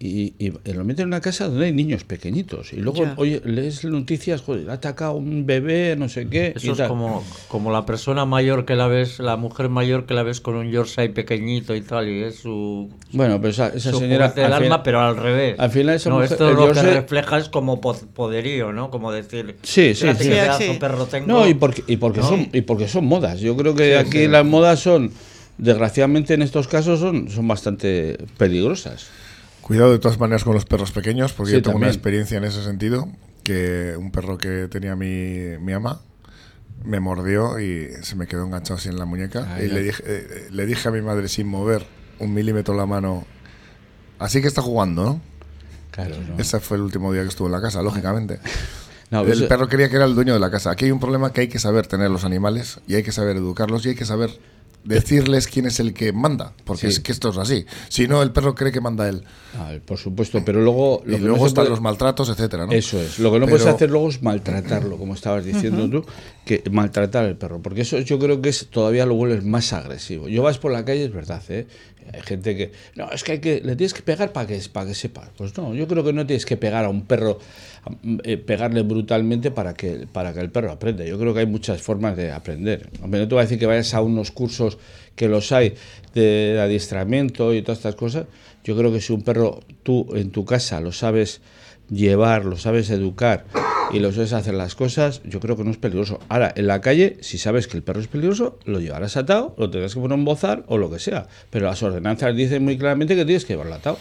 y, 0.00 0.34
y, 0.38 0.50
lo 0.72 0.84
meten 0.84 1.04
en 1.04 1.08
una 1.08 1.20
casa 1.20 1.48
donde 1.48 1.66
hay 1.66 1.72
niños 1.72 2.04
pequeñitos. 2.04 2.72
Y 2.72 2.76
luego 2.76 3.06
oye, 3.16 3.40
lees 3.44 3.84
noticias, 3.84 4.42
joder, 4.42 4.68
ha 4.68 4.74
atacado 4.74 5.12
un 5.12 5.46
bebé, 5.46 5.94
no 5.96 6.08
sé 6.08 6.28
qué. 6.28 6.52
Eso 6.56 6.72
es 6.72 6.88
como, 6.88 7.24
como 7.48 7.70
la 7.70 7.86
persona 7.86 8.24
mayor 8.24 8.64
que 8.64 8.74
la 8.74 8.88
ves, 8.88 9.20
la 9.20 9.36
mujer 9.36 9.68
mayor 9.68 10.04
que 10.04 10.14
la 10.14 10.24
ves 10.24 10.40
con 10.40 10.56
un 10.56 10.70
Yorkshire 10.70 11.10
pequeñito 11.10 11.74
y 11.76 11.80
tal, 11.80 12.08
y 12.08 12.24
es 12.24 12.40
su. 12.40 12.90
Bueno, 13.12 13.40
pero 13.40 13.50
esa, 13.50 13.68
esa 13.68 13.92
señora. 13.92 14.28
del 14.30 14.52
alma, 14.52 14.82
pero 14.82 15.00
al 15.00 15.16
revés. 15.16 15.58
Al 15.58 15.70
final, 15.70 15.94
esa 15.94 16.10
no, 16.10 16.22
esto 16.22 16.52
lo 16.52 16.72
que 16.72 16.82
refleja 16.82 17.38
es 17.38 17.48
como 17.48 17.80
poderío, 17.80 18.72
¿no? 18.72 18.90
Como 18.90 19.12
decir. 19.12 19.56
Sí, 19.62 19.94
sí, 19.94 20.08
sí. 20.18 20.32
sí. 20.58 20.76
Perro 20.80 21.06
tengo, 21.06 21.28
no, 21.28 21.48
y 21.48 21.54
porque, 21.54 21.84
y, 21.86 21.96
porque 21.96 22.20
son, 22.20 22.48
y 22.52 22.62
porque 22.62 22.88
son 22.88 23.06
modas. 23.06 23.40
Yo 23.40 23.56
creo 23.56 23.74
que 23.74 23.96
aquí 23.96 24.26
las 24.26 24.44
modas 24.44 24.80
son. 24.80 25.12
Desgraciadamente 25.56 26.34
en 26.34 26.42
estos 26.42 26.66
casos 26.66 26.98
son, 26.98 27.30
son 27.30 27.46
bastante 27.46 28.18
peligrosas. 28.38 29.06
Cuidado 29.64 29.92
de 29.92 29.98
todas 29.98 30.20
maneras 30.20 30.44
con 30.44 30.52
los 30.52 30.66
perros 30.66 30.92
pequeños, 30.92 31.32
porque 31.32 31.52
yo 31.52 31.62
tengo 31.62 31.78
una 31.78 31.86
experiencia 31.86 32.36
en 32.36 32.44
ese 32.44 32.62
sentido, 32.62 33.08
que 33.42 33.94
un 33.98 34.10
perro 34.10 34.36
que 34.36 34.68
tenía 34.68 34.94
mi, 34.94 35.56
mi 35.58 35.72
ama 35.72 36.02
me 36.84 37.00
mordió 37.00 37.58
y 37.58 37.88
se 38.02 38.14
me 38.14 38.26
quedó 38.26 38.44
enganchado 38.44 38.76
así 38.76 38.90
en 38.90 38.98
la 38.98 39.06
muñeca. 39.06 39.58
y 39.62 39.68
le 39.68 39.82
dije, 39.82 40.02
eh, 40.06 40.48
le 40.50 40.66
dije 40.66 40.86
a 40.86 40.90
mi 40.90 41.00
madre 41.00 41.28
sin 41.28 41.48
mover 41.48 41.86
un 42.18 42.34
milímetro 42.34 42.74
la 42.74 42.84
mano, 42.84 43.24
así 44.18 44.42
que 44.42 44.48
está 44.48 44.60
jugando, 44.60 45.02
¿no? 45.02 45.20
Claro, 45.92 46.16
Ese 46.36 46.60
fue 46.60 46.76
el 46.76 46.82
último 46.82 47.10
día 47.14 47.22
que 47.22 47.28
estuvo 47.28 47.48
en 47.48 47.52
la 47.52 47.62
casa, 47.62 47.80
lógicamente. 47.80 48.40
el 49.10 49.24
pues, 49.24 49.42
perro 49.44 49.66
quería 49.66 49.88
que 49.88 49.96
era 49.96 50.04
el 50.04 50.14
dueño 50.14 50.34
de 50.34 50.40
la 50.40 50.50
casa. 50.50 50.72
Aquí 50.72 50.84
hay 50.84 50.90
un 50.90 51.00
problema 51.00 51.32
que 51.32 51.40
hay 51.40 51.48
que 51.48 51.58
saber 51.58 51.86
tener 51.86 52.10
los 52.10 52.24
animales 52.24 52.80
y 52.86 52.96
hay 52.96 53.02
que 53.02 53.12
saber 53.12 53.38
educarlos 53.38 53.86
y 53.86 53.90
hay 53.90 53.94
que 53.94 54.04
saber 54.04 54.38
decirles 54.84 55.48
quién 55.48 55.66
es 55.66 55.80
el 55.80 55.94
que 55.94 56.12
manda, 56.12 56.52
porque 56.64 56.86
es 56.86 57.00
que 57.00 57.12
esto 57.12 57.30
es 57.30 57.38
así. 57.38 57.64
Si 57.88 58.06
no, 58.06 58.22
el 58.22 58.32
perro 58.32 58.54
cree 58.54 58.70
que 58.70 58.80
manda 58.80 59.08
él. 59.08 59.24
Ah, 59.56 59.72
por 59.84 59.98
supuesto, 59.98 60.42
pero 60.44 60.60
luego... 60.60 61.02
y 61.06 61.16
luego 61.18 61.46
están 61.46 61.68
los 61.68 61.80
maltratos, 61.80 62.28
etcétera, 62.28 62.66
¿no? 62.66 62.72
Eso 62.72 63.00
es. 63.00 63.18
Lo 63.18 63.32
que 63.32 63.40
no 63.40 63.46
puedes 63.46 63.66
hacer 63.66 63.90
luego 63.90 64.08
es 64.08 64.22
maltratarlo, 64.22 64.98
como 64.98 65.14
estabas 65.14 65.44
diciendo 65.44 65.88
tú, 65.88 66.04
que 66.44 66.62
maltratar 66.70 67.24
al 67.24 67.36
perro, 67.36 67.62
porque 67.62 67.82
eso 67.82 67.98
yo 68.00 68.18
creo 68.18 68.40
que 68.40 68.50
es 68.50 68.68
todavía 68.68 69.06
lo 69.06 69.14
vuelves 69.14 69.44
más 69.44 69.72
agresivo. 69.72 70.28
Yo 70.28 70.42
vas 70.42 70.58
por 70.58 70.72
la 70.72 70.84
calle, 70.84 71.04
es 71.04 71.12
verdad, 71.12 71.42
¿eh? 71.48 71.66
Hay 72.12 72.22
gente 72.22 72.56
que, 72.56 72.72
no, 72.94 73.10
es 73.10 73.24
que, 73.24 73.32
hay 73.32 73.38
que 73.38 73.60
le 73.64 73.76
tienes 73.76 73.94
que 73.94 74.02
pegar 74.02 74.32
para 74.32 74.46
que, 74.46 74.60
para 74.72 74.86
que 74.86 74.94
sepa. 74.94 75.30
Pues 75.36 75.56
no, 75.56 75.74
yo 75.74 75.86
creo 75.88 76.04
que 76.04 76.12
no 76.12 76.26
tienes 76.26 76.46
que 76.46 76.56
pegar 76.56 76.84
a 76.84 76.88
un 76.88 77.02
perro, 77.02 77.38
eh, 78.22 78.36
pegarle 78.36 78.82
brutalmente 78.82 79.50
para 79.50 79.74
que, 79.74 80.06
para 80.10 80.32
que 80.32 80.40
el 80.40 80.50
perro 80.50 80.72
aprenda. 80.72 81.04
Yo 81.04 81.18
creo 81.18 81.34
que 81.34 81.40
hay 81.40 81.46
muchas 81.46 81.82
formas 81.82 82.16
de 82.16 82.32
aprender. 82.32 82.90
Hombre, 83.02 83.20
no 83.20 83.28
te 83.28 83.34
voy 83.34 83.40
a 83.40 83.44
decir 83.44 83.58
que 83.58 83.66
vayas 83.66 83.94
a 83.94 84.02
unos 84.02 84.30
cursos 84.30 84.78
que 85.16 85.28
los 85.28 85.52
hay 85.52 85.74
de 86.14 86.58
adiestramiento 86.60 87.54
y 87.54 87.62
todas 87.62 87.78
estas 87.78 87.94
cosas. 87.94 88.26
Yo 88.64 88.76
creo 88.76 88.92
que 88.92 89.00
si 89.00 89.12
un 89.12 89.22
perro 89.22 89.60
tú 89.82 90.08
en 90.14 90.30
tu 90.30 90.44
casa 90.44 90.80
lo 90.80 90.92
sabes 90.92 91.40
llevar, 91.90 92.44
lo 92.44 92.56
sabes 92.56 92.90
educar 92.90 93.44
y 93.92 93.98
lo 94.00 94.12
sabes 94.12 94.32
hacer 94.32 94.54
las 94.54 94.74
cosas, 94.74 95.22
yo 95.24 95.40
creo 95.40 95.56
que 95.56 95.64
no 95.64 95.70
es 95.70 95.76
peligroso. 95.76 96.20
Ahora, 96.28 96.52
en 96.56 96.66
la 96.66 96.80
calle, 96.80 97.16
si 97.20 97.38
sabes 97.38 97.66
que 97.66 97.76
el 97.76 97.82
perro 97.82 98.00
es 98.00 98.08
peligroso, 98.08 98.58
lo 98.64 98.80
llevarás 98.80 99.16
atado, 99.16 99.54
lo 99.58 99.70
tendrás 99.70 99.94
que 99.94 100.00
poner 100.00 100.18
en 100.18 100.24
bozar 100.24 100.64
o 100.68 100.78
lo 100.78 100.90
que 100.90 100.98
sea. 100.98 101.28
Pero 101.50 101.66
las 101.66 101.82
ordenanzas 101.82 102.34
dicen 102.34 102.64
muy 102.64 102.78
claramente 102.78 103.16
que 103.16 103.24
tienes 103.24 103.44
que 103.44 103.54
llevarlo 103.54 103.74
atado. 103.74 103.98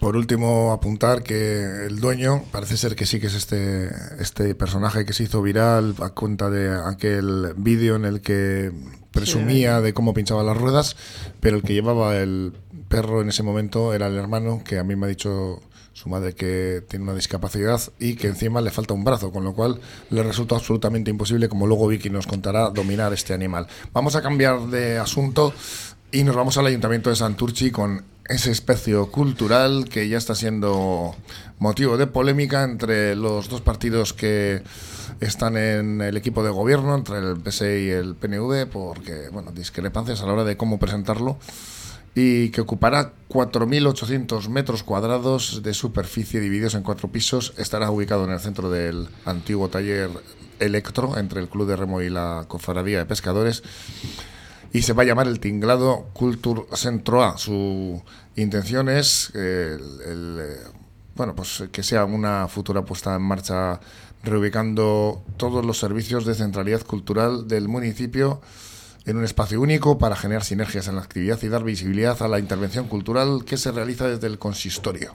Por 0.00 0.16
último, 0.16 0.72
apuntar 0.72 1.22
que 1.22 1.86
el 1.86 1.98
dueño 1.98 2.44
parece 2.52 2.76
ser 2.76 2.94
que 2.94 3.06
sí 3.06 3.20
que 3.20 3.28
es 3.28 3.34
este, 3.34 3.88
este 4.20 4.54
personaje 4.54 5.04
que 5.04 5.12
se 5.12 5.24
hizo 5.24 5.40
viral 5.42 5.94
a 6.02 6.10
cuenta 6.10 6.50
de 6.50 6.78
aquel 6.86 7.54
vídeo 7.56 7.96
en 7.96 8.04
el 8.04 8.20
que 8.20 8.70
presumía 9.12 9.80
de 9.80 9.94
cómo 9.94 10.14
pinchaba 10.14 10.42
las 10.42 10.56
ruedas, 10.56 10.96
pero 11.40 11.56
el 11.56 11.62
que 11.62 11.72
llevaba 11.72 12.16
el 12.18 12.52
perro 12.88 13.22
en 13.22 13.30
ese 13.30 13.42
momento 13.42 13.92
era 13.94 14.06
el 14.06 14.16
hermano 14.16 14.62
que 14.64 14.78
a 14.78 14.84
mí 14.84 14.94
me 14.94 15.06
ha 15.06 15.08
dicho 15.08 15.60
su 15.98 16.08
madre 16.08 16.32
que 16.32 16.84
tiene 16.88 17.02
una 17.06 17.14
discapacidad 17.14 17.80
y 17.98 18.14
que 18.14 18.28
encima 18.28 18.60
le 18.60 18.70
falta 18.70 18.94
un 18.94 19.02
brazo, 19.02 19.32
con 19.32 19.42
lo 19.42 19.52
cual 19.52 19.80
le 20.10 20.22
resultó 20.22 20.54
absolutamente 20.54 21.10
imposible, 21.10 21.48
como 21.48 21.66
luego 21.66 21.88
Vicky 21.88 22.08
nos 22.08 22.28
contará, 22.28 22.70
dominar 22.70 23.12
este 23.12 23.34
animal. 23.34 23.66
Vamos 23.92 24.14
a 24.14 24.22
cambiar 24.22 24.60
de 24.68 24.98
asunto 24.98 25.52
y 26.12 26.22
nos 26.22 26.36
vamos 26.36 26.56
al 26.56 26.66
Ayuntamiento 26.66 27.10
de 27.10 27.16
Santurchi 27.16 27.72
con 27.72 28.04
ese 28.28 28.52
especio 28.52 29.10
cultural 29.10 29.88
que 29.88 30.08
ya 30.08 30.18
está 30.18 30.36
siendo 30.36 31.16
motivo 31.58 31.96
de 31.96 32.06
polémica 32.06 32.62
entre 32.62 33.16
los 33.16 33.48
dos 33.48 33.60
partidos 33.60 34.12
que 34.12 34.62
están 35.18 35.56
en 35.56 36.00
el 36.00 36.16
equipo 36.16 36.44
de 36.44 36.50
gobierno, 36.50 36.94
entre 36.94 37.18
el 37.18 37.40
PSE 37.40 37.80
y 37.80 37.88
el 37.88 38.14
PNV, 38.14 38.68
porque, 38.70 39.30
bueno, 39.32 39.50
discrepancias 39.50 40.22
a 40.22 40.26
la 40.26 40.34
hora 40.34 40.44
de 40.44 40.56
cómo 40.56 40.78
presentarlo 40.78 41.38
y 42.20 42.50
que 42.50 42.60
ocupará 42.60 43.12
4.800 43.28 44.48
metros 44.48 44.82
cuadrados 44.82 45.62
de 45.62 45.72
superficie 45.72 46.40
divididos 46.40 46.74
en 46.74 46.82
cuatro 46.82 47.08
pisos. 47.08 47.54
Estará 47.58 47.92
ubicado 47.92 48.24
en 48.24 48.30
el 48.30 48.40
centro 48.40 48.70
del 48.70 49.08
antiguo 49.24 49.68
taller 49.68 50.10
Electro, 50.58 51.16
entre 51.16 51.40
el 51.40 51.48
Club 51.48 51.68
de 51.68 51.76
Remo 51.76 52.02
y 52.02 52.10
la 52.10 52.46
Cofradía 52.48 52.98
de 52.98 53.06
Pescadores. 53.06 53.62
Y 54.72 54.82
se 54.82 54.94
va 54.94 55.04
a 55.04 55.06
llamar 55.06 55.28
el 55.28 55.38
Tinglado 55.38 56.08
Culture 56.12 56.62
Centro 56.72 57.22
A. 57.22 57.38
Su 57.38 58.02
intención 58.34 58.88
es 58.88 59.30
eh, 59.34 59.78
bueno, 61.14 61.36
pues 61.36 61.62
que 61.70 61.84
sea 61.84 62.04
una 62.04 62.48
futura 62.48 62.84
puesta 62.84 63.14
en 63.14 63.22
marcha 63.22 63.78
reubicando 64.24 65.22
todos 65.36 65.64
los 65.64 65.78
servicios 65.78 66.26
de 66.26 66.34
centralidad 66.34 66.82
cultural 66.82 67.46
del 67.46 67.68
municipio 67.68 68.40
en 69.08 69.16
un 69.16 69.24
espacio 69.24 69.58
único 69.60 69.98
para 69.98 70.16
generar 70.16 70.44
sinergias 70.44 70.86
en 70.86 70.96
la 70.96 71.00
actividad 71.00 71.42
y 71.42 71.48
dar 71.48 71.64
visibilidad 71.64 72.20
a 72.20 72.28
la 72.28 72.38
intervención 72.38 72.88
cultural 72.88 73.42
que 73.46 73.56
se 73.56 73.72
realiza 73.72 74.06
desde 74.06 74.26
el 74.26 74.38
consistorio. 74.38 75.14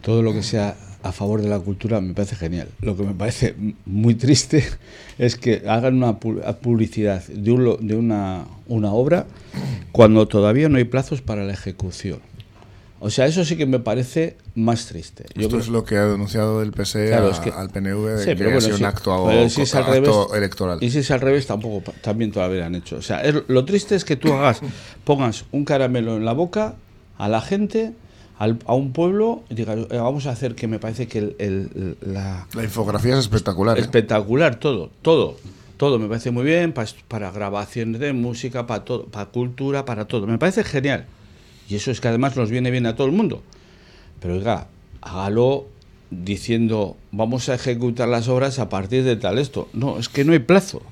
Todo 0.00 0.22
lo 0.22 0.32
que 0.32 0.42
sea 0.42 0.74
a 1.02 1.12
favor 1.12 1.42
de 1.42 1.50
la 1.50 1.58
cultura 1.58 2.00
me 2.00 2.14
parece 2.14 2.34
genial. 2.34 2.68
Lo 2.80 2.96
que 2.96 3.02
me 3.02 3.12
parece 3.12 3.54
muy 3.84 4.14
triste 4.14 4.64
es 5.18 5.36
que 5.36 5.64
hagan 5.68 5.96
una 5.96 6.18
publicidad 6.18 7.22
de, 7.26 7.52
una 7.52 8.92
obra 8.92 9.26
cuando 9.92 10.26
todavía 10.26 10.70
no 10.70 10.78
hay 10.78 10.84
plazos 10.84 11.20
para 11.20 11.44
la 11.44 11.52
ejecución. 11.52 12.20
O 12.98 13.10
sea, 13.10 13.26
eso 13.26 13.44
sí 13.44 13.56
que 13.56 13.66
me 13.66 13.78
parece 13.78 14.36
más 14.54 14.86
triste. 14.86 15.26
Esto 15.34 15.58
es 15.58 15.68
lo 15.68 15.84
que 15.84 15.96
ha 15.96 16.06
denunciado 16.06 16.62
el 16.62 16.72
PSE 16.72 17.14
al 17.14 17.70
PNV 17.70 18.24
de 18.24 18.36
que 18.36 18.54
ha 18.54 18.60
sido 18.60 18.76
un 18.76 18.84
acto, 18.84 20.34
electoral. 20.34 20.78
Y 20.80 20.90
si 20.90 21.00
es 21.00 21.10
al 21.10 21.20
revés, 21.20 21.46
tampoco 21.46 21.92
también 22.00 22.32
todavía 22.32 22.66
han 22.66 22.74
hecho. 22.74 22.96
O 22.96 23.02
sea, 23.02 23.22
lo 23.48 23.64
triste 23.64 23.94
es 23.96 24.04
que 24.04 24.16
tú 24.16 24.32
hagas, 24.32 24.60
pongas 25.04 25.44
un 25.52 25.64
caramelo 25.64 26.16
en 26.16 26.24
la 26.24 26.32
boca 26.32 26.76
a 27.18 27.28
la 27.28 27.40
gente, 27.40 27.92
a 28.38 28.74
un 28.74 28.92
pueblo, 28.92 29.42
y 29.50 29.54
digas, 29.54 29.78
eh, 29.90 29.98
vamos 29.98 30.26
a 30.26 30.30
hacer 30.30 30.54
que 30.54 30.66
me 30.66 30.78
parece 30.78 31.06
que 31.06 31.34
el, 31.38 31.96
la... 32.00 32.46
La 32.54 32.64
infografía 32.64 33.14
es 33.14 33.20
espectacular. 33.20 33.76
¿eh? 33.76 33.80
Espectacular, 33.80 34.56
todo, 34.56 34.90
todo. 35.02 35.36
Todo 35.76 35.98
me 35.98 36.08
parece 36.08 36.30
muy 36.30 36.44
bien, 36.44 36.72
para, 36.72 36.88
para 37.08 37.30
grabaciones 37.30 38.00
de 38.00 38.14
música, 38.14 38.66
para 38.66 38.84
todo, 38.84 39.04
para 39.06 39.26
cultura, 39.26 39.84
para 39.84 40.06
todo. 40.06 40.26
Me 40.26 40.38
parece 40.38 40.64
genial. 40.64 41.06
Y 41.68 41.76
eso 41.76 41.90
es 41.90 42.00
que 42.00 42.08
además 42.08 42.36
nos 42.36 42.50
viene 42.50 42.70
bien 42.70 42.86
a 42.86 42.94
todo 42.96 43.06
el 43.06 43.12
mundo. 43.12 43.42
Pero 44.20 44.34
oiga, 44.34 44.68
hágalo 45.00 45.66
diciendo 46.10 46.96
vamos 47.10 47.48
a 47.48 47.54
ejecutar 47.54 48.08
las 48.08 48.28
obras 48.28 48.58
a 48.58 48.68
partir 48.68 49.04
de 49.04 49.16
tal 49.16 49.38
esto. 49.38 49.68
No, 49.72 49.98
es 49.98 50.08
que 50.08 50.24
no 50.24 50.32
hay 50.32 50.38
plazo. 50.38 50.82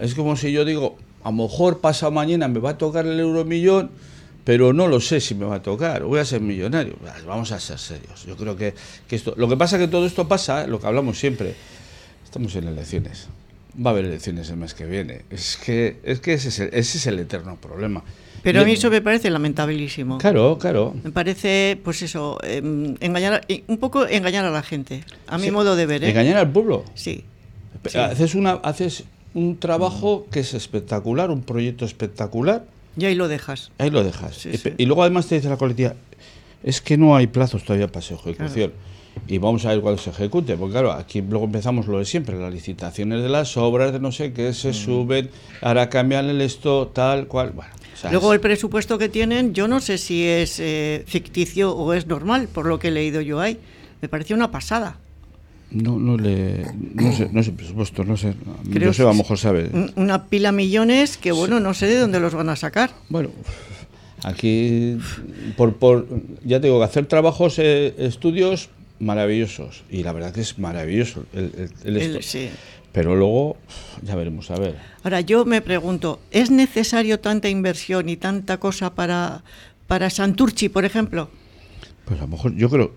Es 0.00 0.14
como 0.14 0.36
si 0.36 0.52
yo 0.52 0.64
digo, 0.64 0.96
a 1.22 1.30
lo 1.30 1.36
mejor 1.36 1.80
pasado 1.80 2.10
mañana 2.10 2.48
me 2.48 2.60
va 2.60 2.70
a 2.70 2.78
tocar 2.78 3.06
el 3.06 3.20
euromillón, 3.20 3.90
pero 4.44 4.72
no 4.72 4.86
lo 4.86 5.00
sé 5.00 5.20
si 5.20 5.34
me 5.34 5.44
va 5.44 5.56
a 5.56 5.62
tocar, 5.62 6.04
voy 6.04 6.20
a 6.20 6.24
ser 6.24 6.40
millonario. 6.40 6.94
Vamos 7.26 7.52
a 7.52 7.60
ser 7.60 7.78
serios. 7.78 8.24
Yo 8.24 8.36
creo 8.36 8.56
que, 8.56 8.74
que 9.06 9.16
esto, 9.16 9.34
lo 9.36 9.48
que 9.48 9.56
pasa 9.56 9.76
es 9.76 9.82
que 9.82 9.88
todo 9.88 10.06
esto 10.06 10.26
pasa, 10.28 10.66
lo 10.66 10.80
que 10.80 10.86
hablamos 10.86 11.18
siempre, 11.18 11.54
estamos 12.24 12.54
en 12.56 12.68
elecciones. 12.68 13.26
Va 13.84 13.90
a 13.90 13.92
haber 13.92 14.06
elecciones 14.06 14.48
el 14.48 14.56
mes 14.56 14.72
que 14.72 14.86
viene. 14.86 15.26
Es 15.30 15.58
que, 15.58 15.98
es 16.04 16.20
que 16.20 16.32
ese, 16.32 16.48
es 16.48 16.58
el, 16.60 16.68
ese 16.72 16.98
es 16.98 17.06
el 17.06 17.18
eterno 17.18 17.56
problema. 17.56 18.02
Pero 18.46 18.60
a 18.60 18.64
mí 18.64 18.74
eso 18.74 18.90
me 18.90 19.02
parece 19.02 19.28
lamentabilísimo. 19.28 20.18
Claro, 20.18 20.56
claro. 20.56 20.94
Me 21.02 21.10
parece, 21.10 21.80
pues 21.82 22.00
eso, 22.02 22.38
eh, 22.44 22.62
engañar, 23.00 23.44
un 23.66 23.78
poco 23.78 24.06
engañar 24.06 24.44
a 24.44 24.52
la 24.52 24.62
gente, 24.62 25.02
a 25.26 25.36
mi 25.36 25.50
modo 25.50 25.74
de 25.74 25.84
ver. 25.84 26.04
¿eh? 26.04 26.10
¿Engañar 26.10 26.36
al 26.36 26.52
pueblo? 26.52 26.84
Sí. 26.94 27.24
sí. 27.86 27.98
Haces, 27.98 28.36
una, 28.36 28.52
haces 28.52 29.02
un 29.34 29.58
trabajo 29.58 30.28
que 30.30 30.38
es 30.38 30.54
espectacular, 30.54 31.32
un 31.32 31.42
proyecto 31.42 31.84
espectacular. 31.84 32.64
Y 32.96 33.06
ahí 33.06 33.16
lo 33.16 33.26
dejas. 33.26 33.72
Ahí 33.78 33.90
lo 33.90 34.04
dejas. 34.04 34.36
Sí, 34.36 34.52
y, 34.78 34.86
luego 34.86 35.02
además 35.02 35.26
te 35.26 35.34
dice 35.34 35.48
la 35.48 35.56
colectiva, 35.56 35.94
es 36.62 36.80
que 36.80 36.96
no 36.96 37.16
hay 37.16 37.26
plazos 37.26 37.64
todavía 37.64 37.88
para 37.88 38.02
su 38.02 38.14
ejecución. 38.14 38.70
Claro. 38.70 38.95
Y 39.28 39.38
vamos 39.38 39.64
a 39.66 39.70
ver 39.70 39.80
cuándo 39.80 40.00
se 40.00 40.10
ejecute, 40.10 40.56
porque 40.56 40.72
claro, 40.72 40.92
aquí 40.92 41.20
luego 41.20 41.46
empezamos 41.46 41.86
lo 41.88 41.98
de 41.98 42.04
siempre, 42.04 42.38
las 42.38 42.52
licitaciones 42.52 43.22
de 43.22 43.28
las 43.28 43.56
obras, 43.56 43.92
de 43.92 43.98
no 43.98 44.12
sé 44.12 44.32
qué, 44.32 44.52
se 44.52 44.70
mm. 44.70 44.74
suben, 44.74 45.30
ahora 45.62 45.88
cambian 45.88 46.28
el 46.28 46.40
esto, 46.40 46.88
tal, 46.88 47.26
cual, 47.26 47.50
bueno. 47.50 47.70
O 47.94 47.98
sea, 47.98 48.10
luego 48.10 48.32
el 48.32 48.40
presupuesto 48.40 48.98
que 48.98 49.08
tienen, 49.08 49.54
yo 49.54 49.68
no 49.68 49.80
sé 49.80 49.98
si 49.98 50.24
es 50.24 50.60
eh, 50.60 51.02
ficticio 51.06 51.74
o 51.74 51.92
es 51.92 52.06
normal, 52.06 52.48
por 52.52 52.66
lo 52.66 52.78
que 52.78 52.88
he 52.88 52.90
leído 52.90 53.20
yo 53.20 53.40
ahí. 53.40 53.58
Me 54.02 54.08
pareció 54.08 54.36
una 54.36 54.50
pasada. 54.50 54.98
No, 55.70 55.98
no 55.98 56.16
le. 56.16 56.64
No 56.94 57.12
sé, 57.12 57.28
no 57.32 57.42
sé 57.42 57.52
presupuesto, 57.52 58.04
no 58.04 58.16
sé. 58.16 58.34
Creo 58.70 58.88
yo 58.88 58.92
sé, 58.92 59.02
a 59.02 59.06
lo 59.06 59.14
mejor 59.14 59.38
sabe. 59.38 59.70
Una 59.96 60.26
pila 60.26 60.52
millones 60.52 61.16
que, 61.16 61.32
bueno, 61.32 61.58
no 61.58 61.74
sé 61.74 61.86
de 61.86 61.98
dónde 61.98 62.20
los 62.20 62.34
van 62.34 62.50
a 62.50 62.56
sacar. 62.56 62.90
Bueno, 63.08 63.30
aquí, 64.22 64.98
por, 65.56 65.74
por 65.74 66.06
ya 66.44 66.60
te 66.60 66.68
digo, 66.68 66.78
que 66.78 66.84
hacer 66.84 67.06
trabajos, 67.06 67.58
eh, 67.58 67.94
estudios 67.98 68.68
maravillosos. 68.98 69.84
Y 69.90 70.02
la 70.02 70.12
verdad 70.12 70.32
que 70.32 70.40
es 70.40 70.58
maravilloso 70.58 71.24
el, 71.32 71.70
el, 71.84 71.96
el, 71.96 72.16
el 72.16 72.22
sí. 72.22 72.50
Pero 72.92 73.14
luego, 73.14 73.58
ya 74.02 74.16
veremos, 74.16 74.50
a 74.50 74.58
ver. 74.58 74.74
Ahora, 75.02 75.20
yo 75.20 75.44
me 75.44 75.60
pregunto, 75.60 76.18
¿es 76.30 76.50
necesario 76.50 77.20
tanta 77.20 77.50
inversión 77.50 78.08
y 78.08 78.16
tanta 78.16 78.58
cosa 78.58 78.94
para, 78.94 79.42
para 79.86 80.08
Santurchi, 80.08 80.70
por 80.70 80.86
ejemplo? 80.86 81.28
Pues 82.06 82.18
a 82.18 82.22
lo 82.22 82.28
mejor, 82.28 82.54
yo 82.56 82.70
creo, 82.70 82.94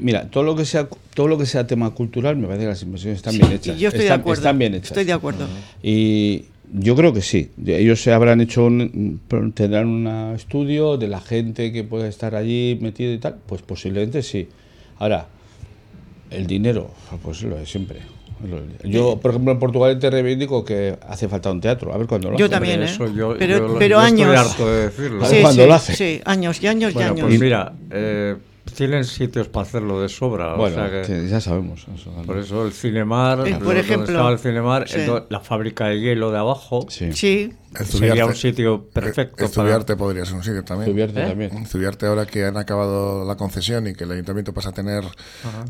mira, 0.00 0.30
todo 0.30 0.44
lo 0.44 0.54
que 0.54 0.64
sea 0.64 0.88
todo 1.14 1.26
lo 1.26 1.38
que 1.38 1.46
sea 1.46 1.66
tema 1.66 1.90
cultural, 1.90 2.36
me 2.36 2.46
parece 2.46 2.64
que 2.64 2.68
las 2.68 2.82
inversiones 2.82 3.18
están 3.18 3.32
sí, 3.32 3.40
bien 3.40 3.52
hechas. 3.52 3.78
Yo 3.78 3.88
estoy 3.88 4.02
están, 4.02 4.18
de 4.18 4.20
acuerdo. 4.22 4.40
Están 4.40 4.58
bien 4.58 4.74
hechas. 4.74 4.90
Estoy 4.90 5.04
de 5.04 5.12
acuerdo. 5.12 5.48
Y 5.82 6.44
yo 6.72 6.94
creo 6.94 7.12
que 7.12 7.22
sí. 7.22 7.50
Ellos 7.66 8.00
se 8.02 8.12
habrán 8.12 8.40
hecho 8.40 8.66
un, 8.66 9.20
tendrán 9.54 9.88
un 9.88 10.34
estudio 10.36 10.96
de 10.96 11.08
la 11.08 11.20
gente 11.20 11.72
que 11.72 11.82
puede 11.84 12.08
estar 12.08 12.34
allí 12.34 12.78
metido 12.80 13.12
y 13.12 13.18
tal. 13.18 13.38
Pues 13.46 13.62
posiblemente 13.62 14.22
sí. 14.22 14.48
Ahora, 15.00 15.26
el 16.30 16.46
dinero, 16.46 16.90
pues 17.22 17.42
lo 17.42 17.56
de 17.56 17.66
siempre. 17.66 18.00
Yo, 18.84 19.18
por 19.18 19.32
ejemplo, 19.32 19.52
en 19.52 19.58
Portugal 19.58 19.98
te 19.98 20.08
reivindico 20.10 20.64
que 20.64 20.96
hace 21.08 21.28
falta 21.28 21.50
un 21.50 21.60
teatro. 21.60 21.92
A 21.92 21.98
ver 21.98 22.06
cuándo 22.06 22.30
lo 22.30 22.38
yo 22.38 22.46
hace. 22.46 22.54
También, 22.54 22.82
¿eh? 22.82 22.86
Eso 22.86 23.06
yo, 23.12 23.34
pero, 23.38 23.68
yo, 23.68 23.78
pero 23.78 23.96
yo 23.96 23.98
años. 23.98 24.28
Estoy 24.34 24.36
harto 24.50 24.70
de 24.70 24.82
decirlo. 24.84 25.24
A 25.24 25.28
ver 25.28 25.36
Sí, 25.36 25.42
cuándo 25.42 25.62
sí, 25.62 25.68
lo 25.68 25.74
hace. 25.74 25.96
Sí, 25.96 26.20
años 26.24 26.62
y 26.62 26.66
años 26.66 26.94
bueno, 26.94 27.08
y 27.08 27.12
años. 27.12 27.26
Pues 27.28 27.40
mira, 27.40 27.72
eh, 27.90 28.36
tienen 28.72 29.04
sitios 29.04 29.48
para 29.48 29.66
hacerlo 29.66 30.00
de 30.00 30.08
sobra. 30.08 30.54
Bueno, 30.56 30.76
o 30.76 30.78
sea 30.88 31.02
que, 31.02 31.06
que 31.06 31.28
ya 31.28 31.40
sabemos. 31.40 31.86
Eso, 31.94 32.10
por 32.26 32.38
eso 32.38 32.64
el 32.66 32.72
Cinemar, 32.72 33.46
Eh, 33.46 33.52
por 33.54 33.64
donde 33.64 33.80
ejemplo, 33.80 34.06
estaba 34.08 34.30
el 34.32 34.38
Cinemar, 34.38 34.88
sí. 34.88 35.00
la 35.28 35.40
fábrica 35.40 35.86
de 35.88 36.00
hielo 36.00 36.30
de 36.30 36.38
abajo, 36.38 36.86
Sí. 36.88 37.12
Sí, 37.12 37.52
sería 37.84 38.26
un 38.26 38.34
sitio 38.34 38.88
perfecto. 38.88 39.44
Estudiarte 39.44 39.94
podría 39.96 40.24
ser 40.24 40.34
un 40.34 40.42
sitio 40.42 40.64
también. 40.64 40.88
Estudiarte 40.90 41.22
¿Eh? 41.22 41.26
también. 41.28 41.56
Estudiarte 41.58 42.06
ahora 42.06 42.26
que 42.26 42.44
han 42.44 42.56
acabado 42.56 43.24
la 43.24 43.36
concesión 43.36 43.86
y 43.86 43.92
que 43.94 44.04
el 44.04 44.12
ayuntamiento 44.12 44.52
pasa 44.52 44.70
a 44.70 44.72
tener 44.72 45.04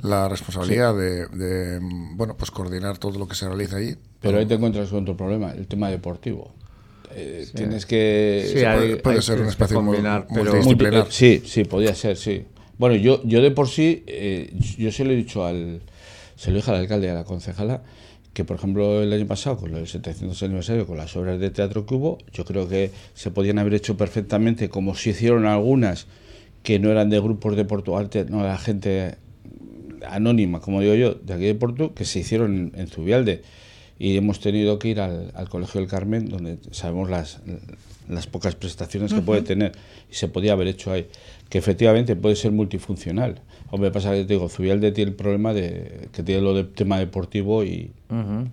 la 0.03 0.29
responsabilidad 0.29 0.95
de, 0.97 1.27
de, 1.29 1.79
bueno, 2.15 2.37
pues 2.37 2.51
coordinar 2.51 2.99
todo 2.99 3.19
lo 3.19 3.29
que 3.29 3.35
se 3.35 3.47
realiza 3.47 3.77
allí. 3.77 3.97
Pero 4.21 4.39
ahí 4.39 4.47
te 4.47 4.55
encuentras 4.55 4.89
con 4.89 5.03
otro 5.03 5.17
problema, 5.17 5.53
el 5.53 5.67
tema 5.67 5.89
deportivo. 5.91 6.55
Eh, 7.13 7.45
Tienes 7.57 7.87
que... 7.87 8.45
Sí, 8.47 8.59
Se 8.61 8.67
hay- 8.69 8.79
puede, 8.79 8.97
puede 8.99 9.17
hay 9.17 9.23
ser 9.23 9.37
que 9.37 9.43
un 9.43 9.49
espacio 9.49 9.83
muy- 9.83 9.97
combinar, 9.97 10.27
pero- 10.29 10.45
multidisciplinar. 10.45 11.03
Eh, 11.03 11.11
sí, 11.11 11.43
sí, 11.45 11.65
podía 11.65 11.93
ser, 11.95 12.17
sí. 12.17 12.47
Bueno, 12.81 12.97
yo, 12.97 13.21
yo 13.25 13.43
de 13.43 13.51
por 13.51 13.69
sí, 13.69 14.05
eh, 14.07 14.55
yo 14.79 14.91
se 14.91 15.05
lo 15.05 15.11
he 15.11 15.15
dicho 15.15 15.45
al, 15.45 15.83
se 16.35 16.51
lo 16.51 16.57
dije 16.57 16.71
al 16.71 16.79
alcalde 16.79 17.09
y 17.09 17.11
a 17.11 17.13
la 17.13 17.25
concejala, 17.25 17.83
que 18.33 18.43
por 18.43 18.57
ejemplo 18.57 19.03
el 19.03 19.13
año 19.13 19.27
pasado, 19.27 19.59
con 19.59 19.75
el 19.75 19.87
700 19.87 20.43
aniversario, 20.45 20.87
con 20.87 20.97
las 20.97 21.15
obras 21.15 21.39
de 21.39 21.51
teatro 21.51 21.85
que 21.85 21.95
hubo, 21.95 22.17
yo 22.33 22.47
creo 22.47 22.71
que 22.71 22.91
se 23.13 23.31
podían 23.31 23.59
haber 23.59 23.75
hecho 23.75 23.99
perfectamente, 23.99 24.71
como 24.71 24.95
se 24.95 25.11
hicieron 25.11 25.45
algunas 25.45 26.07
que 26.63 26.79
no 26.79 26.91
eran 26.91 27.11
de 27.11 27.21
grupos 27.21 27.55
de 27.55 27.67
Portugal, 27.67 28.09
no 28.31 28.41
era 28.41 28.57
gente 28.57 29.17
anónima, 30.09 30.61
como 30.61 30.81
digo 30.81 30.95
yo, 30.95 31.13
de 31.17 31.35
aquí 31.35 31.45
de 31.45 31.55
Porto, 31.57 31.93
que 31.93 32.07
se 32.07 32.21
hicieron 32.21 32.73
en, 32.75 32.81
en 32.81 32.87
Zubialde. 32.87 33.43
Y 34.01 34.17
hemos 34.17 34.41
tenido 34.41 34.79
que 34.79 34.89
ir 34.89 35.01
al, 35.01 35.31
al 35.35 35.49
Colegio 35.51 35.79
del 35.81 35.89
Carmen, 35.89 36.29
donde 36.31 36.57
sabemos 36.71 37.11
las, 37.11 37.39
las 38.09 38.27
pocas 38.27 38.55
prestaciones 38.57 39.13
que 39.13 39.21
puede 39.21 39.43
tener. 39.43 39.73
Y 40.11 40.15
se 40.15 40.27
podía 40.27 40.53
haber 40.55 40.69
hecho 40.69 40.91
ahí. 40.91 41.07
Que 41.51 41.59
efectivamente 41.59 42.17
puede 42.17 42.35
ser 42.35 42.51
multifuncional. 42.51 43.43
Hombre, 43.73 43.91
pasa 43.91 44.13
que 44.13 44.25
te 44.25 44.33
digo, 44.33 44.49
Zubialde 44.49 44.91
tiene 44.93 45.11
el 45.11 45.17
problema 45.17 45.53
de 45.53 46.09
que 46.13 46.23
tiene 46.23 46.41
lo 46.41 46.55
de 46.55 46.65
tema 46.65 46.99
deportivo 46.99 47.63
y, 47.63 47.91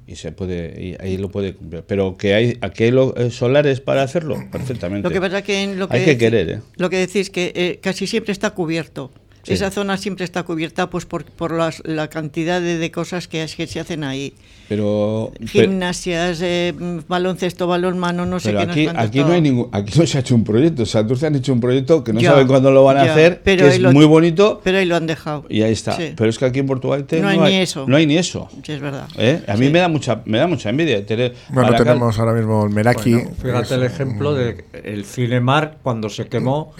y 0.05 0.15
se 0.17 0.31
puede 0.33 0.83
y 0.83 0.95
ahí 0.99 1.17
lo 1.17 1.29
puede 1.29 1.53
cumplir. 1.55 1.83
Pero 1.87 2.17
que 2.17 2.33
hay 2.33 2.57
aquí 2.61 2.83
hay 2.83 2.91
lo- 2.91 3.15
eh, 3.15 3.31
solares 3.31 3.79
para 3.81 4.03
hacerlo, 4.03 4.35
perfectamente. 4.51 5.07
lo 5.07 5.13
que 5.13 5.21
pasa 5.21 5.41
que 5.43 5.63
en 5.63 5.79
lo 5.79 5.87
que 5.87 5.97
hay 5.97 6.05
que 6.05 6.17
querer, 6.17 6.49
¿eh? 6.49 6.59
Lo 6.75 6.89
que 6.89 6.97
decís 6.97 7.29
que 7.31 7.51
eh, 7.55 7.79
casi 7.81 8.05
siempre 8.05 8.31
está 8.33 8.49
cubierto. 8.51 9.11
Sí. 9.47 9.53
Esa 9.53 9.71
zona 9.71 9.95
siempre 9.97 10.25
está 10.25 10.43
cubierta 10.43 10.89
pues 10.89 11.05
por, 11.05 11.23
por 11.23 11.53
las- 11.53 11.81
la 11.85 12.09
cantidad 12.09 12.59
de, 12.59 12.77
de 12.77 12.91
cosas 12.91 13.27
que, 13.29 13.45
que 13.55 13.65
se 13.67 13.79
hacen 13.79 14.03
ahí. 14.03 14.33
Pero, 14.67 15.31
pero, 15.33 15.47
Gimnasias, 15.49 16.41
eh, 16.41 16.73
mm, 16.77 16.97
baloncesto, 17.07 17.67
balonmano, 17.67 18.25
no 18.25 18.37
sé 18.41 18.49
pero 18.51 18.65
qué. 18.73 18.89
aquí, 18.89 18.97
aquí 18.97 19.19
no 19.21 19.31
hay 19.31 19.39
ningún, 19.41 19.69
aquí 19.71 19.97
no 19.97 20.05
se 20.05 20.17
ha 20.17 20.21
hecho 20.21 20.35
un 20.35 20.43
proyecto. 20.43 20.85
Santurce 20.85 21.27
han 21.27 21.35
hecho 21.35 21.53
un 21.53 21.61
proyecto 21.61 22.03
que 22.03 22.11
no 22.11 22.19
Ya, 22.19 22.31
saben 22.31 22.47
cuándo 22.47 22.71
lo 22.71 22.83
van 22.83 22.97
a 22.97 23.05
ya, 23.05 23.11
hacer, 23.13 23.41
pero 23.45 23.63
que 23.63 23.75
es 23.75 23.79
lo- 23.79 23.93
muy 23.93 24.03
bonito 24.05 24.59
Pero 24.65 24.79
ahí 24.79 24.85
lo 24.85 24.97
han 24.97 25.07
dejado. 25.07 25.45
y 25.47 25.61
ahí 25.61 25.71
está. 25.71 25.93
Sí. 25.95 26.11
Pero 26.17 26.29
es 26.29 26.37
que 26.37 26.43
aquí 26.43 26.59
en 26.59 26.67
Portugal 26.67 27.05
No 27.21 27.29
hay 27.29 27.39
ni 27.39 27.55
eso. 27.55 27.85
No 27.87 27.95
hay 27.95 28.05
ni 28.05 28.17
eso. 28.17 28.49
Sí, 28.65 28.73
es 28.73 28.81
verdad. 28.81 29.07
¿eh? 29.17 29.41
A 29.47 29.55
mí 29.55 29.69
me 29.69 29.79
da 29.79 29.87
mucha 29.87 30.21
me 30.25 30.37
da 30.39 30.47
mucha 30.47 30.69
envidia 30.69 31.05
tener 31.05 31.33
Bueno, 31.47 31.73
tenemos 31.73 32.19
ahora 32.19 32.33
mismo 32.33 32.65
el 32.65 32.71
Meraki. 32.73 33.13
Bueno, 33.13 33.29
fíjate 33.41 33.63
es 33.63 33.71
el 33.71 33.83
ejemplo 33.83 34.33
de 34.33 34.65
el 34.83 35.05
Cinemar 35.05 35.77
cuando 35.81 36.09
se 36.09 36.25
quemó 36.27 36.73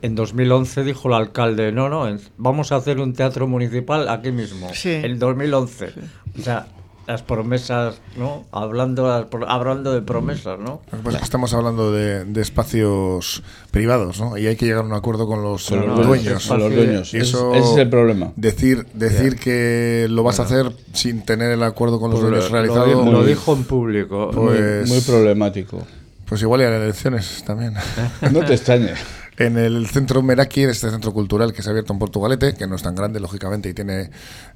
en 0.00 0.14
2011 0.14 0.84
dijo 0.84 1.08
el 1.08 1.14
alcalde 1.14 1.70
no 1.72 1.90
no 1.90 2.05
vamos 2.38 2.72
a 2.72 2.76
hacer 2.76 2.98
un 3.00 3.12
teatro 3.12 3.46
municipal 3.46 4.08
aquí 4.08 4.30
mismo 4.32 4.68
Sí. 4.74 4.90
en 4.92 5.18
2011 5.18 5.92
o 6.38 6.42
sea 6.42 6.66
las 7.06 7.22
promesas 7.22 8.00
no 8.16 8.44
hablando 8.50 9.06
las 9.06 9.26
hablando 9.48 9.92
de 9.94 10.02
promesas 10.02 10.58
no 10.58 10.80
Lo 11.04 11.10
estamos 11.10 11.54
hablando 11.54 11.92
de, 11.92 12.24
de 12.24 12.40
espacios 12.42 13.44
privados, 13.70 14.18
¿no? 14.20 14.36
Y 14.36 14.48
hay 14.48 14.56
que 14.56 14.66
llegar 14.66 14.82
a 14.82 14.86
un 14.86 14.92
acuerdo 14.92 15.28
con 15.28 15.40
los, 15.40 15.68
con 15.68 15.86
los 15.86 16.04
dueños. 16.04 16.46
Con 16.48 16.58
los 16.58 16.74
dueños. 16.74 17.08
Ese, 17.14 17.18
eso- 17.18 17.54
ese 17.54 17.72
es 17.72 17.76
el 17.78 17.90
problema. 17.90 18.32
Decir, 18.34 18.86
decir 18.92 19.36
que 19.38 20.08
lo 20.10 20.24
vas 20.24 20.40
a 20.40 20.44
hacer 20.44 20.72
sin 20.94 21.22
tener 21.24 21.52
el 21.52 21.62
acuerdo 21.62 22.00
con 22.00 22.10
los 22.10 22.18
Pues 22.18 22.28
dueños 22.30 22.50
lo, 22.50 22.56
realizado, 22.56 22.86
dijo, 22.86 23.04
lo 23.04 23.18
muy- 23.20 23.26
dijo 23.28 23.52
en 23.54 23.64
público 23.64 24.30
Muy- 24.34 24.46
Pues- 24.56 24.88
muy, 24.88 25.00
problemático. 25.02 25.86
pues 26.24 26.42
igual 26.42 26.62
y 26.62 26.64
a 26.64 26.70
las 26.70 26.82
elecciones 26.82 27.44
también. 27.46 27.74
No 28.32 28.44
te 28.44 28.54
extrañe. 28.54 28.94
En 29.38 29.58
el 29.58 29.86
centro 29.88 30.22
Meraki, 30.22 30.62
este 30.62 30.90
centro 30.90 31.12
cultural 31.12 31.52
que 31.52 31.62
se 31.62 31.68
ha 31.68 31.72
abierto 31.72 31.92
en 31.92 31.98
Portugalete, 31.98 32.54
que 32.54 32.66
no 32.66 32.74
es 32.76 32.82
tan 32.82 32.94
grande, 32.94 33.20
lógicamente, 33.20 33.68
y 33.68 33.74
tiene 33.74 34.10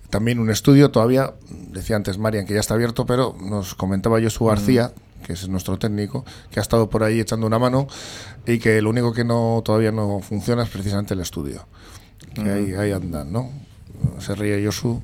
también 0.09 0.39
un 0.39 0.51
estudio, 0.51 0.91
todavía, 0.91 1.35
decía 1.71 1.97
antes 1.97 2.17
Marian 2.19 2.47
que 2.47 2.55
ya 2.55 2.61
está 2.61 2.75
abierto, 2.75 3.05
pero 3.05 3.37
nos 3.43 3.75
comentaba 3.75 4.21
Josu 4.23 4.47
García, 4.47 4.93
que 5.27 5.35
es 5.35 5.47
nuestro 5.49 5.79
técnico, 5.79 6.25
que 6.51 6.61
ha 6.61 6.63
estado 6.63 6.89
por 6.89 7.05
ahí 7.05 7.21
echando 7.21 7.47
una 7.47 7.59
mano 7.59 7.89
y 8.47 8.59
que 8.59 8.81
lo 8.81 8.89
único 8.89 9.13
que 9.13 9.23
no 9.25 9.61
todavía 9.65 9.93
no 9.93 10.21
funciona 10.21 10.63
es 10.63 10.71
precisamente 10.71 11.13
el 11.13 11.21
estudio. 11.21 11.67
Que 12.35 12.51
ahí, 12.51 12.73
ahí 12.73 12.93
andan, 12.93 13.31
¿no? 13.31 13.51
Se 14.19 14.35
ríe 14.35 14.65
Josu, 14.65 15.01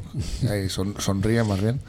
ahí 0.51 0.71
son- 0.71 0.95
sonríe 0.99 1.45
más 1.45 1.61
bien. 1.61 1.81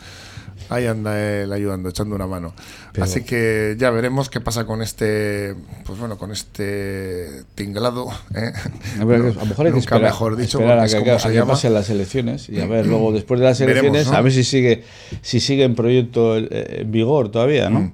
Ahí 0.69 0.85
anda 0.85 1.19
él 1.21 1.51
ayudando, 1.53 1.89
echando 1.89 2.15
una 2.15 2.27
mano. 2.27 2.53
Pero- 2.91 3.03
Así 3.05 3.21
que 3.23 3.75
ya 3.77 3.89
veremos 3.91 4.29
qué 4.29 4.41
pasa 4.41 4.65
con 4.65 4.81
este, 4.81 5.55
pues 5.85 5.99
bueno, 5.99 6.17
con 6.17 6.31
este 6.31 7.43
tinglado. 7.55 8.07
¿eh? 8.35 8.51
A, 8.99 9.05
ver, 9.05 9.21
a 9.21 9.23
lo 9.25 9.45
mejor 9.45 9.65
hay 9.67 9.71
que 9.71 9.77
Nunca 9.79 9.95
esperar, 9.95 10.01
mejor 10.01 10.35
dicho, 10.35 10.57
esperar 10.59 10.79
a 10.79 10.87
que, 10.87 10.99
como 10.99 11.11
a 11.13 11.19
se 11.19 11.27
que 11.29 11.33
llama. 11.35 11.53
pasen 11.53 11.73
las 11.73 11.89
elecciones 11.89 12.49
y 12.49 12.59
a 12.59 12.65
ver 12.65 12.85
luego 12.87 13.11
después 13.11 13.39
de 13.39 13.45
las 13.45 13.59
Veremos, 13.59 13.79
elecciones 13.83 14.07
¿no? 14.11 14.17
a 14.17 14.21
ver 14.21 14.31
si 14.33 14.43
sigue 14.43 14.83
si 15.21 15.39
sigue 15.39 15.63
en 15.63 15.75
proyecto 15.75 16.37
eh, 16.37 16.47
en 16.81 16.91
vigor 16.91 17.29
todavía, 17.31 17.69
¿no? 17.69 17.93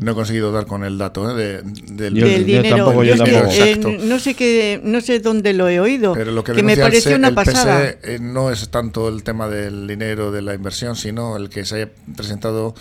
No 0.00 0.12
he 0.12 0.14
conseguido 0.14 0.50
dar 0.52 0.66
con 0.66 0.84
el 0.84 0.98
dato 0.98 1.30
¿eh? 1.30 1.34
de- 1.34 1.62
del, 1.94 2.14
Yo- 2.14 2.26
del 2.26 2.40
yo 2.40 2.56
dinero. 2.62 2.76
tampoco, 2.76 3.04
Yo 3.04 3.12
que, 3.24 3.32
tampoco. 3.32 3.88
eh, 3.88 4.00
no 4.04 4.18
sé 4.18 4.34
qué, 4.34 4.80
no 4.82 5.00
sé 5.00 5.20
dónde 5.20 5.52
lo 5.52 5.68
he 5.68 5.80
oído. 5.80 6.12
Pero 6.14 6.32
lo 6.32 6.42
que, 6.44 6.52
que 6.52 6.62
me 6.62 6.74
se- 6.76 7.14
una 7.14 7.28
el 7.28 7.34
pasada. 7.34 7.78
PSE, 7.80 8.14
eh, 8.14 8.18
no 8.20 8.50
es 8.50 8.68
tanto 8.70 9.08
el 9.08 9.22
tema 9.22 9.48
del 9.48 9.86
dinero 9.86 10.32
de 10.32 10.42
la 10.42 10.54
inversión, 10.54 10.96
sino 10.96 11.36
el 11.36 11.48
que 11.50 11.64
se 11.64 11.76
haya 11.76 11.88
presentado 12.14 12.74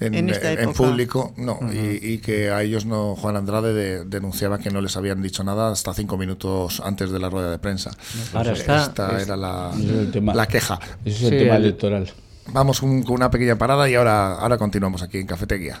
en, 0.00 0.72
público, 0.72 1.34
no, 1.36 1.58
y, 1.72 2.18
que 2.18 2.50
a 2.50 2.62
ellos 2.62 2.86
no, 2.86 3.16
Juan 3.16 3.36
Andrade 3.36 4.04
denunciaba 4.06 4.58
que 4.58 4.70
no 4.70 4.80
les 4.80 4.96
habían 4.96 5.20
dicho 5.20 5.44
nada 5.44 5.70
hasta 5.70 5.92
cinco 5.92 6.16
minutos 6.16 6.80
antes 6.82 7.10
de 7.10 7.18
la 7.18 7.28
rueda 7.28 7.50
de 7.50 7.58
prensa. 7.58 7.90
Ahora 8.32 8.52
está, 8.52 8.84
Esta 8.84 9.20
era 9.20 9.36
la, 9.36 9.72
la 10.34 10.46
queja. 10.46 10.78
Ese 11.04 11.26
es 11.26 11.32
el 11.32 11.38
tema 11.38 11.56
electoral. 11.56 12.10
Vamos 12.52 12.80
con 12.80 13.04
una 13.08 13.30
pequeña 13.30 13.56
parada 13.56 13.88
y 13.90 13.94
ahora, 13.94 14.36
ahora 14.36 14.56
continuamos 14.56 15.02
aquí 15.02 15.18
en 15.18 15.26
Cafetería. 15.26 15.80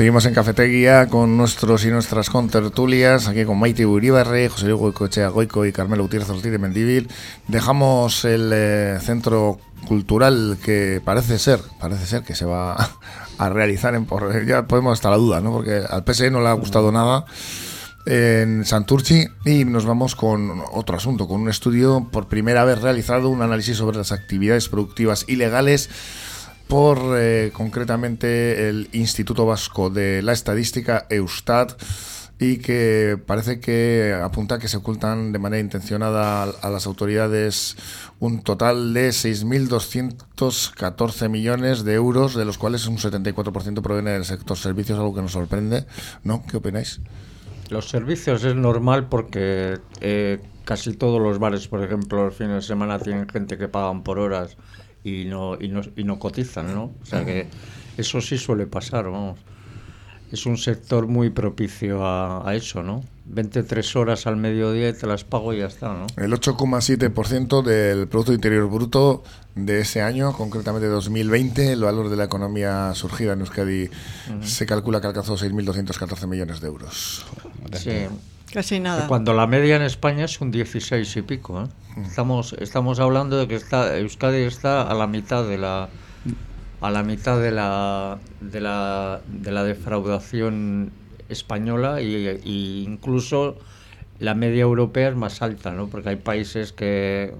Seguimos 0.00 0.24
en 0.24 0.32
Cafetería 0.32 1.08
con 1.08 1.36
nuestros 1.36 1.84
y 1.84 1.90
nuestras 1.90 2.30
contertulias, 2.30 3.28
aquí 3.28 3.44
con 3.44 3.58
Maite 3.60 3.84
Uribarre, 3.84 4.48
José 4.48 4.68
Luis 4.68 4.80
Goicoechea 4.80 5.28
Goico 5.28 5.66
y 5.66 5.72
Carmelo 5.72 6.04
Gutiérrez 6.04 6.30
Ortiz 6.30 6.50
de 6.50 6.58
Mendívil. 6.58 7.06
Dejamos 7.48 8.24
el 8.24 8.50
eh, 8.50 8.98
centro 9.02 9.60
cultural 9.86 10.56
que 10.64 11.02
parece 11.04 11.38
ser, 11.38 11.60
parece 11.78 12.06
ser 12.06 12.22
que 12.22 12.34
se 12.34 12.46
va 12.46 12.76
a 13.38 13.48
realizar 13.50 13.94
en 13.94 14.06
por, 14.06 14.46
ya 14.46 14.66
podemos 14.66 14.96
estar 14.96 15.10
la 15.10 15.18
duda, 15.18 15.42
¿no? 15.42 15.52
Porque 15.52 15.82
al 15.86 16.02
PSE 16.02 16.30
no 16.30 16.40
le 16.40 16.48
ha 16.48 16.54
gustado 16.54 16.90
nada 16.90 17.26
en 18.06 18.64
Santurci 18.64 19.26
y 19.44 19.66
nos 19.66 19.84
vamos 19.84 20.16
con 20.16 20.62
otro 20.72 20.96
asunto, 20.96 21.28
con 21.28 21.42
un 21.42 21.50
estudio 21.50 22.08
por 22.10 22.26
primera 22.26 22.64
vez 22.64 22.80
realizado, 22.80 23.28
un 23.28 23.42
análisis 23.42 23.76
sobre 23.76 23.98
las 23.98 24.12
actividades 24.12 24.70
productivas 24.70 25.26
ilegales 25.28 25.90
por 26.70 27.18
eh, 27.18 27.50
concretamente 27.52 28.68
el 28.68 28.88
Instituto 28.92 29.44
Vasco 29.44 29.90
de 29.90 30.22
la 30.22 30.32
Estadística, 30.32 31.04
Eustat, 31.10 31.72
y 32.38 32.58
que 32.58 33.18
parece 33.26 33.58
que 33.58 34.16
apunta 34.22 34.60
que 34.60 34.68
se 34.68 34.76
ocultan 34.76 35.32
de 35.32 35.40
manera 35.40 35.60
intencionada 35.60 36.44
a, 36.44 36.70
las 36.70 36.86
autoridades 36.86 37.76
un 38.20 38.44
total 38.44 38.94
de 38.94 39.08
6.214 39.08 41.28
millones 41.28 41.82
de 41.82 41.94
euros, 41.94 42.36
de 42.36 42.44
los 42.44 42.56
cuales 42.56 42.86
un 42.86 42.98
74% 42.98 43.82
proviene 43.82 44.12
del 44.12 44.24
sector 44.24 44.56
servicios, 44.56 44.96
algo 44.96 45.12
que 45.12 45.22
nos 45.22 45.32
sorprende. 45.32 45.86
¿No? 46.22 46.44
¿Qué 46.48 46.58
opináis? 46.58 47.00
Los 47.68 47.88
servicios 47.88 48.44
es 48.44 48.54
normal 48.54 49.08
porque 49.08 49.80
eh, 50.00 50.38
casi 50.64 50.94
todos 50.94 51.20
los 51.20 51.40
bares, 51.40 51.66
por 51.66 51.82
ejemplo, 51.82 52.26
los 52.26 52.36
fines 52.36 52.54
de 52.54 52.62
semana 52.62 53.00
tienen 53.00 53.28
gente 53.28 53.58
que 53.58 53.66
pagan 53.66 54.04
por 54.04 54.20
horas 54.20 54.56
y 55.04 55.24
no, 55.24 55.56
y 55.60 55.68
no, 55.68 55.82
y 55.96 56.04
no 56.04 56.18
cotizan, 56.18 56.74
¿no? 56.74 56.92
O 57.02 57.06
sea 57.06 57.24
que 57.24 57.46
eso 57.96 58.20
sí 58.20 58.38
suele 58.38 58.66
pasar, 58.66 59.04
vamos. 59.04 59.38
Es 60.32 60.46
un 60.46 60.56
sector 60.58 61.08
muy 61.08 61.30
propicio 61.30 62.06
a, 62.06 62.48
a 62.48 62.54
eso, 62.54 62.82
¿no? 62.82 63.02
23 63.26 63.96
horas 63.96 64.26
al 64.26 64.36
mediodía 64.36 64.88
y 64.88 64.92
te 64.92 65.06
las 65.06 65.24
pago 65.24 65.52
y 65.52 65.58
ya 65.58 65.66
está, 65.66 65.92
¿no? 65.94 66.06
El 66.16 66.32
8,7% 66.32 67.62
del 67.62 68.08
Producto 68.08 68.32
Interior 68.32 68.68
Bruto 68.68 69.22
de 69.54 69.80
ese 69.80 70.02
año, 70.02 70.32
concretamente 70.32 70.86
2020, 70.88 71.72
el 71.72 71.82
valor 71.82 72.08
de 72.08 72.16
la 72.16 72.24
economía 72.24 72.92
surgida 72.94 73.32
en 73.32 73.40
Euskadi 73.40 73.88
se 74.42 74.66
calcula 74.66 75.00
que 75.00 75.08
alcanzó 75.08 75.36
6.214 75.36 76.26
millones 76.26 76.60
de 76.60 76.66
euros. 76.68 77.24
Sí, 77.72 77.90
Casi 78.52 78.80
nada. 78.80 79.06
Cuando 79.06 79.32
la 79.32 79.46
media 79.46 79.76
en 79.76 79.82
España 79.82 80.24
es 80.24 80.40
un 80.40 80.50
16 80.50 81.16
y 81.16 81.22
pico. 81.22 81.62
¿eh? 81.62 81.66
Estamos, 82.02 82.54
estamos 82.54 82.98
hablando 82.98 83.38
de 83.38 83.46
que 83.46 83.54
está, 83.54 83.96
Euskadi 83.98 84.42
está 84.42 84.82
a 84.82 84.94
la 84.94 85.06
mitad 85.06 85.46
de 85.46 85.58
la 85.58 85.88
a 86.80 86.90
la 86.90 87.02
mitad 87.02 87.38
de 87.40 87.50
la 87.50 88.18
de 88.40 88.60
la, 88.60 89.20
de 89.28 89.52
la 89.52 89.64
defraudación 89.64 90.92
española 91.28 92.00
y, 92.00 92.40
y 92.42 92.84
incluso 92.86 93.58
la 94.18 94.34
media 94.34 94.62
europea 94.62 95.10
es 95.10 95.16
más 95.16 95.42
alta, 95.42 95.72
¿no? 95.72 95.88
Porque 95.88 96.10
hay 96.10 96.16
países 96.16 96.72
que 96.72 97.34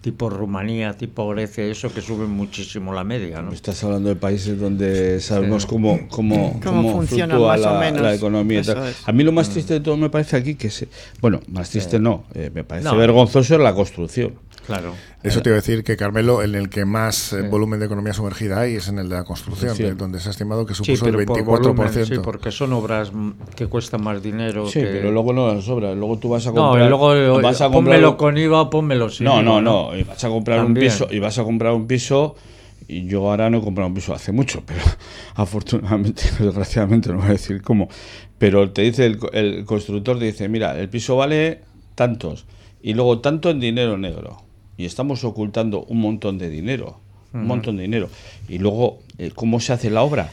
tipo 0.00 0.30
Rumanía, 0.30 0.96
tipo 0.96 1.28
Grecia, 1.28 1.64
eso 1.64 1.92
que 1.92 2.00
suben 2.00 2.30
muchísimo 2.30 2.92
la 2.92 3.04
media. 3.04 3.42
¿no? 3.42 3.52
Estás 3.52 3.82
hablando 3.84 4.08
de 4.08 4.16
países 4.16 4.58
donde 4.58 5.20
sabemos 5.20 5.66
cómo, 5.66 6.08
cómo, 6.08 6.58
cómo, 6.64 6.92
funciona 6.92 7.38
más 7.38 7.60
la, 7.60 7.72
o 7.72 7.80
menos. 7.80 8.00
la 8.00 8.14
economía. 8.14 8.62
A 9.04 9.12
mí 9.12 9.22
lo 9.22 9.32
más 9.32 9.50
triste 9.50 9.74
de 9.74 9.80
todo 9.80 9.96
me 9.96 10.08
parece 10.08 10.36
aquí 10.36 10.54
que 10.54 10.70
se... 10.70 10.88
Bueno, 11.20 11.40
más 11.48 11.70
triste 11.70 11.98
no, 11.98 12.24
eh, 12.34 12.50
me 12.52 12.64
parece 12.64 12.94
vergonzoso 12.96 13.54
es 13.54 13.60
la 13.60 13.74
construcción. 13.74 14.34
Claro. 14.70 14.94
Eso 15.24 15.42
te 15.42 15.50
iba 15.50 15.54
a 15.54 15.60
decir 15.60 15.82
que 15.82 15.96
Carmelo, 15.96 16.44
en 16.44 16.54
el 16.54 16.70
que 16.70 16.84
más 16.84 17.32
eh, 17.32 17.42
volumen 17.42 17.80
de 17.80 17.86
economía 17.86 18.12
sumergida 18.12 18.60
hay 18.60 18.76
es 18.76 18.86
en 18.86 19.00
el 19.00 19.08
de 19.08 19.16
la 19.16 19.24
construcción, 19.24 19.98
donde 19.98 20.20
se 20.20 20.28
ha 20.28 20.30
estimado 20.30 20.64
que 20.64 20.74
supuso 20.74 21.08
el 21.08 21.16
24%. 21.16 22.04
sí, 22.04 22.18
porque 22.22 22.52
son 22.52 22.72
obras 22.72 23.10
que 23.56 23.66
cuestan 23.66 24.04
más 24.04 24.22
dinero. 24.22 24.68
Sí, 24.68 24.78
pero 24.80 25.10
luego 25.10 25.32
no 25.32 25.52
las 25.52 25.68
obras. 25.68 25.96
Luego 25.96 26.18
tú 26.18 26.28
vas 26.28 26.46
a 26.46 26.52
comprar. 26.52 26.88
No, 26.88 27.14
luego 27.14 27.42
vas 27.42 27.60
a 27.60 27.68
pónmelo 27.68 28.16
con 28.16 28.38
IVA, 28.38 28.70
pónmelo 28.70 29.10
sin 29.10 29.24
no, 29.24 29.42
No, 29.42 29.60
no, 29.60 29.96
Y 29.96 30.04
vas 30.04 30.22
a 30.22 30.28
comprar 30.28 30.64
un 30.64 30.74
piso. 30.74 31.08
Y 31.10 31.18
vas 31.18 31.36
a 31.38 31.42
comprar 31.42 31.72
un 31.72 31.88
piso. 31.88 32.36
Y 32.86 33.06
yo 33.06 33.28
ahora 33.28 33.50
no 33.50 33.58
he 33.58 33.60
comprado 33.60 33.88
un 33.88 33.94
piso 33.94 34.14
hace 34.14 34.32
mucho, 34.32 34.62
pero 34.66 34.80
afortunadamente, 35.34 36.22
desgraciadamente, 36.38 37.10
no 37.10 37.16
voy 37.16 37.26
a 37.26 37.32
decir 37.32 37.60
cómo. 37.60 37.88
Pero 38.38 38.70
te 38.70 38.82
dice 38.82 39.06
el, 39.06 39.18
el 39.32 39.64
constructor, 39.64 40.18
te 40.18 40.26
dice, 40.26 40.48
mira, 40.48 40.78
el 40.78 40.88
piso 40.88 41.16
vale 41.16 41.60
tantos. 41.96 42.46
Y 42.82 42.94
luego 42.94 43.18
tanto 43.18 43.50
en 43.50 43.60
dinero 43.60 43.98
negro 43.98 44.49
y 44.80 44.86
estamos 44.86 45.24
ocultando 45.24 45.84
un 45.84 46.00
montón 46.00 46.38
de 46.38 46.48
dinero, 46.48 46.98
un 47.34 47.46
montón 47.46 47.76
de 47.76 47.82
dinero. 47.82 48.08
Y 48.48 48.56
luego, 48.56 49.00
eh, 49.18 49.30
¿cómo 49.34 49.60
se 49.60 49.74
hace 49.74 49.90
la 49.90 50.00
obra? 50.00 50.30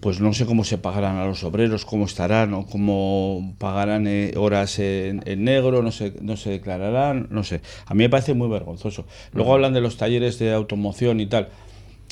Pues 0.00 0.20
no 0.20 0.34
sé 0.34 0.44
cómo 0.44 0.62
se 0.64 0.76
pagarán 0.76 1.16
a 1.16 1.24
los 1.24 1.42
obreros, 1.42 1.86
cómo 1.86 2.04
estarán, 2.04 2.52
o 2.52 2.66
cómo 2.66 3.54
pagarán 3.56 4.06
eh, 4.06 4.34
horas 4.36 4.78
en, 4.78 5.22
negro, 5.42 5.82
no 5.82 5.90
se, 5.90 6.12
no 6.20 6.36
se 6.36 6.50
declararán, 6.50 7.28
no 7.30 7.44
sé. 7.44 7.62
A 7.86 7.94
mí 7.94 8.04
me 8.04 8.10
parece 8.10 8.34
muy 8.34 8.48
vergonzoso. 8.48 9.06
Luego 9.32 9.54
hablan 9.54 9.72
de 9.72 9.80
los 9.80 9.96
talleres 9.96 10.38
de 10.38 10.52
automoción 10.52 11.20
y 11.20 11.26
tal. 11.26 11.48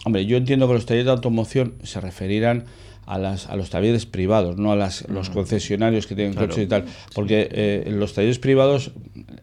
Hombre, 0.07 0.25
yo 0.25 0.39
entiendo 0.39 0.69
que 0.69 0.75
los 0.75 0.87
talleres 0.87 1.05
de 1.05 1.13
automoción 1.13 1.75
se 1.83 2.01
referirán 2.01 2.65
a, 3.07 3.19
las, 3.19 3.47
a 3.49 3.57
los 3.57 3.71
talleres 3.71 4.05
privados, 4.05 4.59
no 4.59 4.73
a 4.73 4.77
las, 4.77 5.09
los 5.09 5.31
concesionarios 5.31 6.07
que 6.07 6.15
tienen 6.15 6.35
coches 6.35 6.59
y 6.59 6.67
tal. 6.67 6.85
Porque 7.15 7.49
eh, 7.51 7.89
los 7.91 8.13
talleres 8.13 8.39
privados, 8.39 8.91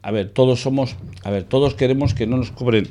a 0.01 0.11
ver, 0.11 0.29
todos 0.29 0.61
somos, 0.61 0.95
a 1.23 1.31
ver, 1.31 1.45
todos 1.45 1.73
queremos 1.73 2.13
que 2.13 2.27
no 2.27 2.37
nos 2.37 2.51
cobren 2.51 2.87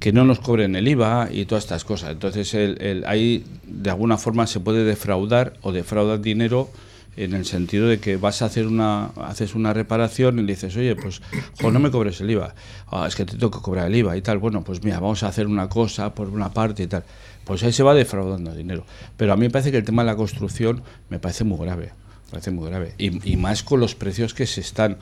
que 0.00 0.12
no 0.12 0.24
nos 0.24 0.40
cobren 0.40 0.76
el 0.76 0.88
IVA 0.88 1.28
y 1.30 1.44
todas 1.44 1.64
estas 1.64 1.84
cosas. 1.84 2.12
Entonces, 2.12 2.54
el, 2.54 3.04
ahí 3.06 3.44
de 3.66 3.90
alguna 3.90 4.16
forma 4.16 4.46
se 4.46 4.58
puede 4.58 4.82
defraudar 4.82 5.52
o 5.60 5.72
defraudar 5.72 6.22
dinero 6.22 6.70
en 7.16 7.34
el 7.34 7.44
sentido 7.44 7.88
de 7.88 7.98
que 7.98 8.16
vas 8.16 8.42
a 8.42 8.46
hacer 8.46 8.66
una 8.66 9.06
haces 9.16 9.54
una 9.54 9.72
reparación 9.72 10.38
y 10.38 10.42
dices, 10.44 10.76
oye, 10.76 10.96
pues 10.96 11.20
no 11.62 11.78
me 11.80 11.90
cobres 11.90 12.20
el 12.20 12.30
IVA. 12.30 12.54
Ah, 12.86 13.06
es 13.06 13.16
que 13.16 13.24
te 13.24 13.32
tengo 13.32 13.50
que 13.50 13.60
cobrar 13.60 13.86
el 13.86 13.96
IVA 13.96 14.16
y 14.16 14.22
tal. 14.22 14.38
Bueno, 14.38 14.62
pues 14.62 14.82
mira, 14.82 15.00
vamos 15.00 15.22
a 15.22 15.28
hacer 15.28 15.46
una 15.46 15.68
cosa 15.68 16.14
por 16.14 16.28
una 16.28 16.50
parte 16.50 16.84
y 16.84 16.86
tal 16.86 17.04
pues 17.50 17.64
ahí 17.64 17.72
se 17.72 17.82
va 17.82 17.94
defraudando 17.94 18.54
dinero. 18.54 18.84
Pero 19.16 19.32
a 19.32 19.36
mí 19.36 19.42
me 19.42 19.50
parece 19.50 19.72
que 19.72 19.76
el 19.76 19.84
tema 19.84 20.02
de 20.02 20.06
la 20.06 20.14
construcción 20.14 20.82
me 21.08 21.18
parece 21.18 21.42
muy 21.42 21.58
grave, 21.58 21.90
parece 22.30 22.52
muy 22.52 22.68
grave. 22.68 22.94
Y, 22.96 23.36
más 23.36 23.64
con 23.64 23.80
los 23.80 23.96
precios 23.96 24.34
que 24.34 24.46
se 24.46 24.60
están 24.60 24.98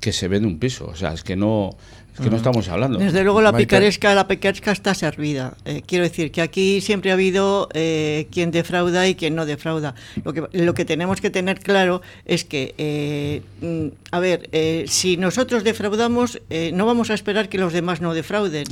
que 0.00 0.12
se 0.12 0.28
vende 0.28 0.48
un 0.48 0.58
piso. 0.58 0.86
O 0.86 0.96
sea, 0.96 1.12
es 1.12 1.22
que 1.22 1.36
no, 1.36 1.76
es 2.14 2.20
que 2.20 2.30
no 2.30 2.36
estamos 2.36 2.68
hablando. 2.68 2.98
Desde 2.98 3.22
luego 3.22 3.40
la 3.40 3.52
picaresca, 3.52 4.14
la 4.14 4.26
picaresca 4.26 4.72
está 4.72 4.94
servida. 4.94 5.54
Eh, 5.64 5.82
quiero 5.86 6.04
decir 6.04 6.32
que 6.32 6.42
aquí 6.42 6.80
siempre 6.80 7.10
ha 7.10 7.14
habido 7.14 7.68
eh, 7.72 8.26
quien 8.32 8.50
defrauda 8.50 9.06
y 9.06 9.14
quien 9.14 9.34
no 9.34 9.46
defrauda. 9.46 9.94
Lo 10.24 10.32
que, 10.32 10.44
lo 10.52 10.74
que 10.74 10.84
tenemos 10.84 11.20
que 11.20 11.30
tener 11.30 11.60
claro 11.60 12.02
es 12.24 12.44
que, 12.44 12.74
eh, 12.78 13.42
mm, 13.60 13.88
a 14.10 14.20
ver, 14.20 14.48
si 14.88 15.16
nosotros 15.16 15.62
defraudamos, 15.62 16.40
no 16.72 16.86
vamos 16.86 17.10
a 17.10 17.14
esperar 17.14 17.48
que 17.48 17.58
los 17.58 17.72
demás 17.72 18.00
no 18.00 18.14
defrauden. 18.14 18.64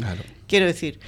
Quiero 0.46 0.66
decir, 0.66 0.98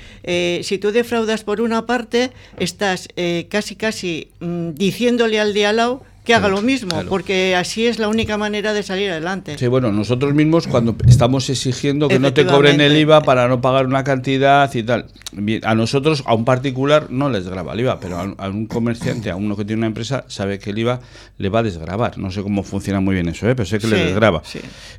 si 0.62 0.78
tú 0.78 0.92
defraudas 0.92 1.44
por 1.44 1.60
una 1.60 1.86
parte, 1.86 2.30
estás 2.58 3.08
casi 3.48 3.76
casi 3.76 4.28
mm, 4.40 4.70
diciéndole 4.74 5.40
al 5.40 5.54
de 5.54 5.66
al 5.66 5.76
lado 5.76 6.09
que 6.30 6.34
haga 6.36 6.48
lo 6.48 6.62
mismo, 6.62 7.02
porque 7.08 7.56
así 7.56 7.86
es 7.86 7.98
la 7.98 8.08
única 8.08 8.38
manera 8.38 8.72
de 8.72 8.84
salir 8.84 9.10
adelante. 9.10 9.58
Sí, 9.58 9.66
bueno, 9.66 9.90
nosotros 9.90 10.32
mismos 10.32 10.68
cuando 10.68 10.94
estamos 11.08 11.50
exigiendo 11.50 12.06
que 12.06 12.20
no 12.20 12.32
te 12.32 12.46
cobren 12.46 12.80
el 12.80 12.96
IVA 12.96 13.22
para 13.22 13.48
no 13.48 13.60
pagar 13.60 13.86
una 13.86 14.04
cantidad 14.04 14.72
y 14.72 14.82
tal, 14.84 15.06
a 15.64 15.74
nosotros, 15.74 16.22
a 16.26 16.34
un 16.34 16.44
particular, 16.44 17.10
no 17.10 17.30
les 17.30 17.48
graba 17.48 17.72
el 17.72 17.80
IVA, 17.80 17.98
pero 17.98 18.34
a, 18.38 18.48
un 18.48 18.66
comerciante, 18.66 19.30
a 19.30 19.36
uno 19.36 19.56
que 19.56 19.64
tiene 19.64 19.80
una 19.80 19.88
empresa, 19.88 20.24
sabe 20.28 20.60
que 20.60 20.70
el 20.70 20.78
IVA 20.78 21.00
le 21.38 21.48
va 21.48 21.60
a 21.60 21.62
desgrabar. 21.64 22.16
No 22.18 22.30
sé 22.30 22.42
cómo 22.42 22.62
funciona 22.62 23.00
muy 23.00 23.14
bien 23.14 23.28
eso, 23.28 23.48
¿eh? 23.48 23.56
pero 23.56 23.66
sé 23.66 23.78
que 23.78 23.88
le 23.88 23.96
desgraba. 23.96 24.42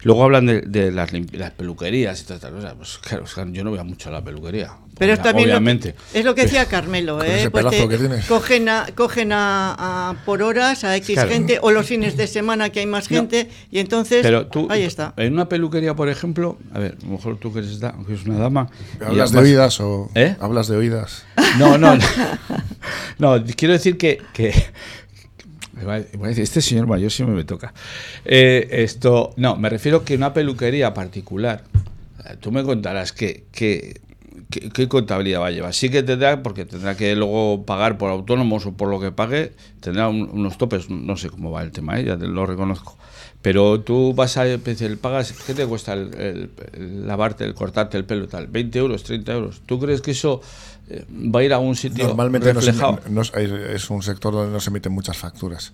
Luego 0.04 0.26
hablan 0.26 0.46
de, 0.46 0.92
las, 0.92 1.12
peluquerías 1.52 2.22
y 2.22 2.26
tal, 2.26 2.40
tal. 2.40 2.76
Pues 2.76 2.98
claro, 2.98 3.26
yo 3.52 3.64
no 3.64 3.70
voy 3.70 3.84
mucho 3.86 4.10
a 4.10 4.12
la 4.12 4.22
peluquería. 4.22 4.72
Pero 5.02 5.14
es 5.14 5.22
también 5.24 5.50
Obviamente. 5.50 5.96
es 6.14 6.24
lo 6.24 6.36
que 6.36 6.44
decía 6.44 6.66
Carmelo, 6.70 7.24
¿eh? 7.24 7.50
cogen, 8.28 8.70
a, 8.70 8.86
cogen 8.94 9.32
a, 9.34 10.16
por 10.26 10.44
horas 10.44 10.84
a 10.84 10.96
X 10.98 11.24
gente 11.28 11.58
o 11.60 11.72
los 11.72 11.88
fines 11.88 12.18
de 12.18 12.28
semana 12.28 12.70
que 12.70 12.82
hay 12.82 12.86
más 12.86 13.08
gente 13.08 13.50
y 13.72 13.80
entonces 13.80 14.24
ahí 14.70 14.84
está. 14.84 15.16
En 15.18 15.34
una 15.34 15.50
peluquería, 15.50 15.96
por 15.96 16.08
ejemplo, 16.08 16.60
a 16.72 16.78
ver, 16.78 16.98
a 17.02 17.06
lo 17.08 17.14
mejor 17.14 17.38
tú 17.38 17.52
que 17.52 17.62
eres, 17.62 17.80
una 18.28 18.38
dama. 18.38 18.70
¿Hablas 19.04 19.32
de 19.32 19.40
oídas 19.40 19.80
o.? 19.80 20.12
¿Eh? 20.14 20.36
¿Hablas 20.40 20.68
de 20.68 20.78
oídas? 20.78 21.26
No, 21.58 21.80
no. 21.80 21.98
no, 23.18 23.44
quiero 23.58 23.74
decir 23.74 23.98
que, 23.98 24.22
que 24.34 24.54
este 26.38 26.62
señor 26.62 26.86
mayor 26.86 27.12
sí 27.12 27.24
me 27.24 27.44
toca. 27.44 27.74
Eh, 28.24 28.68
esto, 28.72 29.34
no, 29.36 29.56
me 29.56 29.68
refiero 29.68 30.06
que 30.06 30.16
una 30.16 30.32
peluquería 30.32 30.94
particular, 30.94 31.64
tú 32.40 32.52
me 32.52 32.64
contarás 32.64 33.12
que, 33.12 33.46
que 33.52 34.00
¿Qué, 34.50 34.88
contabilidad 34.88 35.42
va 35.42 35.48
a 35.48 35.52
llevar? 35.52 35.74
Sí 35.74 35.90
que 35.90 36.04
tendrá, 36.04 36.44
porque 36.44 36.66
tendrá 36.66 36.96
que 36.96 37.16
luego 37.16 37.66
pagar 37.66 37.98
por 37.98 38.10
autónomos 38.10 38.66
o 38.66 38.74
por 38.74 38.90
lo 38.90 39.00
que 39.00 39.12
pague, 39.12 39.54
tendrá 39.80 40.08
unos 40.10 40.58
topes, 40.58 40.90
no 40.90 41.18
sé 41.18 41.30
cómo 41.30 41.52
va 41.52 41.64
el 41.64 41.72
tema, 41.72 42.00
¿eh? 42.00 42.06
ya 42.06 42.16
lo 42.16 42.46
reconozco. 42.46 42.98
Pero 43.42 43.82
tú 43.82 44.14
vas 44.14 44.38
a 44.38 44.46
el 44.46 44.98
pagas, 45.02 45.34
¿qué 45.34 45.54
te 45.54 45.66
cuesta 45.66 45.94
el, 45.94 46.50
lavarte, 47.06 47.44
el 47.44 47.54
cortarte 47.54 47.98
el 47.98 48.06
pelo 48.06 48.26
y 48.26 48.28
tal? 48.28 48.48
20 48.48 48.80
euros, 48.80 49.04
30 49.04 49.34
euros. 49.34 49.62
¿Tú 49.66 49.80
crees 49.80 50.02
que 50.02 50.12
eso 50.12 50.42
eh, 50.90 51.06
va 51.10 51.40
a 51.40 51.44
ir 51.44 51.54
a 51.54 51.60
un 51.60 51.76
sitio 51.76 52.08
Normalmente 52.08 52.54
reflejado? 52.54 53.00
es 53.44 53.90
un 53.90 54.04
sector 54.04 54.34
donde 54.34 54.54
no 54.54 54.60
se 54.60 54.70
emiten 54.70 54.92
muchas 54.92 55.18
facturas. 55.18 55.74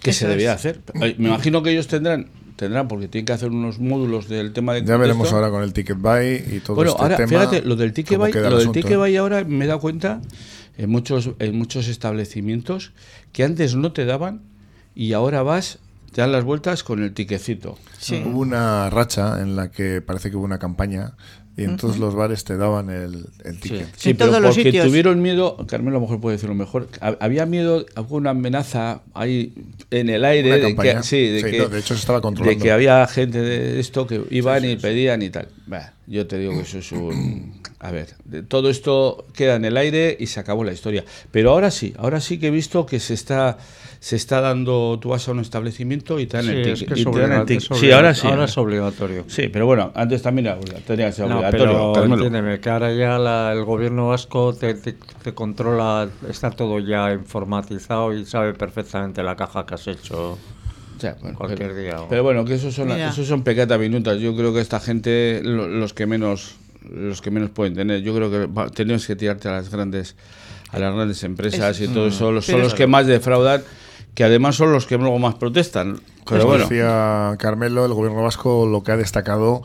¿Qué 0.00 0.12
se 0.12 0.28
debía 0.28 0.52
hacer? 0.52 0.80
Me 0.94 1.08
imagino 1.18 1.62
que 1.62 1.72
ellos 1.72 1.88
tendrán 1.88 2.28
tendrán 2.58 2.88
porque 2.88 3.06
tienen 3.06 3.24
que 3.24 3.32
hacer 3.32 3.50
unos 3.50 3.78
módulos 3.78 4.28
del 4.28 4.52
tema 4.52 4.74
de 4.74 4.84
ya 4.84 4.96
veremos 4.96 5.32
ahora 5.32 5.48
con 5.48 5.62
el 5.62 5.72
ticket 5.72 5.96
buy 5.96 6.42
y 6.50 6.60
todo 6.60 6.74
bueno 6.74 6.90
este 6.90 7.02
ahora 7.02 7.26
fíjate 7.28 7.62
lo 7.62 7.76
del 7.76 7.92
ticket 7.92 8.18
buy 8.18 8.32
lo 8.32 8.58
del 8.58 8.72
ticket 8.72 8.98
buy 8.98 9.16
ahora 9.16 9.44
me 9.44 9.64
he 9.64 9.68
dado 9.68 9.78
cuenta 9.78 10.20
en 10.76 10.90
muchos 10.90 11.30
en 11.38 11.56
muchos 11.56 11.86
establecimientos 11.86 12.92
que 13.32 13.44
antes 13.44 13.76
no 13.76 13.92
te 13.92 14.04
daban 14.04 14.42
y 14.96 15.12
ahora 15.12 15.44
vas 15.44 15.78
te 16.12 16.20
dan 16.20 16.32
las 16.32 16.42
vueltas 16.42 16.82
con 16.82 17.02
el 17.02 17.12
tiquecito. 17.12 17.78
Sí. 17.98 18.22
hubo 18.26 18.40
una 18.40 18.90
racha 18.90 19.40
en 19.40 19.56
la 19.56 19.70
que 19.70 20.00
parece 20.00 20.30
que 20.30 20.36
hubo 20.36 20.44
una 20.44 20.58
campaña 20.58 21.12
y 21.58 21.64
en 21.64 21.76
todos 21.76 21.98
los 21.98 22.14
bares 22.14 22.44
te 22.44 22.56
daban 22.56 22.88
el, 22.88 23.26
el 23.44 23.58
ticket. 23.58 23.88
Sí, 23.96 24.14
pero 24.14 24.30
porque 24.40 24.80
tuvieron 24.80 25.20
miedo, 25.20 25.56
Carmelo 25.66 25.96
a 25.96 26.00
lo 26.00 26.02
mejor 26.02 26.20
puede 26.20 26.36
decirlo 26.36 26.54
mejor, 26.54 26.88
había 27.00 27.46
miedo, 27.46 27.84
alguna 27.96 28.30
amenaza 28.30 29.00
ahí 29.12 29.52
en 29.90 30.08
el 30.08 30.24
aire 30.24 30.60
de 30.60 30.76
que, 30.76 31.02
sí, 31.02 31.26
de, 31.26 31.42
que, 31.42 31.68
de 31.68 31.78
hecho 31.80 31.94
se 31.94 32.00
estaba 32.00 32.20
controlando. 32.20 32.56
de 32.56 32.62
que 32.62 32.70
había 32.70 33.04
gente 33.08 33.40
de 33.40 33.80
esto 33.80 34.06
que 34.06 34.22
iban 34.30 34.64
y 34.64 34.76
pedían 34.76 35.20
y 35.22 35.30
tal. 35.30 35.48
yo 36.06 36.28
te 36.28 36.38
digo 36.38 36.52
que 36.52 36.60
eso 36.60 36.78
es 36.78 36.92
un... 36.92 37.60
A 37.80 37.90
ver, 37.92 38.14
todo 38.48 38.70
esto 38.70 39.26
queda 39.34 39.54
en 39.54 39.64
el 39.64 39.76
aire 39.76 40.16
y 40.18 40.26
se 40.26 40.40
acabó 40.40 40.64
la 40.64 40.72
historia. 40.72 41.04
Pero 41.30 41.50
ahora 41.50 41.70
sí, 41.70 41.94
ahora 41.96 42.20
sí 42.20 42.38
que 42.38 42.48
he 42.48 42.50
visto 42.50 42.86
que 42.86 42.98
se 42.98 43.14
está 43.14 43.58
se 44.00 44.16
está 44.16 44.40
dando, 44.40 44.98
tú 45.00 45.08
vas 45.10 45.26
a 45.28 45.32
un 45.32 45.40
establecimiento 45.40 46.20
y 46.20 46.26
te 46.26 46.36
dan 46.36 46.48
el 46.48 46.74
ticket. 46.74 46.96
Sí, 47.74 47.90
ahora 47.90 48.14
sí. 48.14 48.26
Ahora 48.26 48.44
es 48.44 48.56
obligatorio. 48.56 49.24
Sí, 49.26 49.48
pero 49.48 49.66
bueno, 49.66 49.92
antes 49.94 50.22
también 50.22 50.46
era, 50.46 50.58
tenía 50.86 51.06
que 51.06 51.12
ser 51.12 51.24
obligatorio. 51.24 51.92
pero 51.94 52.14
entiéndeme, 52.14 52.60
que 52.60 52.70
ahora 52.70 52.92
ya 52.92 53.52
el 53.52 53.64
gobierno 53.64 54.08
vasco 54.08 54.54
te, 54.54 54.74
te, 54.74 55.34
controla, 55.34 56.08
está 56.28 56.50
todo 56.50 56.78
ya 56.78 57.12
informatizado 57.12 58.14
y 58.14 58.24
sabe 58.24 58.54
perfectamente 58.54 59.22
la 59.22 59.34
caja 59.34 59.66
que 59.66 59.74
has 59.74 59.86
hecho. 59.88 60.38
cualquier 61.36 61.74
día. 61.74 61.96
Pero 62.08 62.22
bueno, 62.22 62.44
que 62.44 62.54
esos 62.54 62.74
son, 62.74 62.92
esos 62.92 63.26
son 63.26 63.42
pequeñas 63.42 63.78
minutas. 63.80 64.18
Yo 64.20 64.36
creo 64.36 64.54
que 64.54 64.60
esta 64.60 64.78
gente, 64.78 65.42
los 65.42 65.92
que 65.92 66.06
menos 66.06 66.56
los 66.82 67.20
que 67.22 67.30
menos 67.30 67.50
pueden 67.50 67.74
tener. 67.74 68.02
Yo 68.02 68.14
creo 68.14 68.30
que 68.30 68.70
tenemos 68.70 69.06
que 69.06 69.16
tirarte 69.16 69.48
a 69.48 69.52
las 69.52 69.70
grandes 69.70 70.16
a 70.70 70.78
las 70.78 70.94
grandes 70.94 71.22
empresas 71.24 71.80
y 71.80 71.88
todo 71.88 72.08
eso. 72.08 72.40
son 72.42 72.60
los 72.60 72.74
que 72.74 72.86
más 72.86 73.06
defraudan 73.06 73.62
que 74.18 74.24
además 74.24 74.56
son 74.56 74.72
los 74.72 74.84
que 74.84 74.98
luego 74.98 75.20
más 75.20 75.36
protestan. 75.36 76.00
Pero 76.28 76.42
Como 76.42 76.58
decía 76.58 77.36
Carmelo, 77.38 77.86
el 77.86 77.94
gobierno 77.94 78.20
vasco 78.20 78.66
lo 78.66 78.82
que 78.82 78.90
ha 78.90 78.96
destacado 78.96 79.62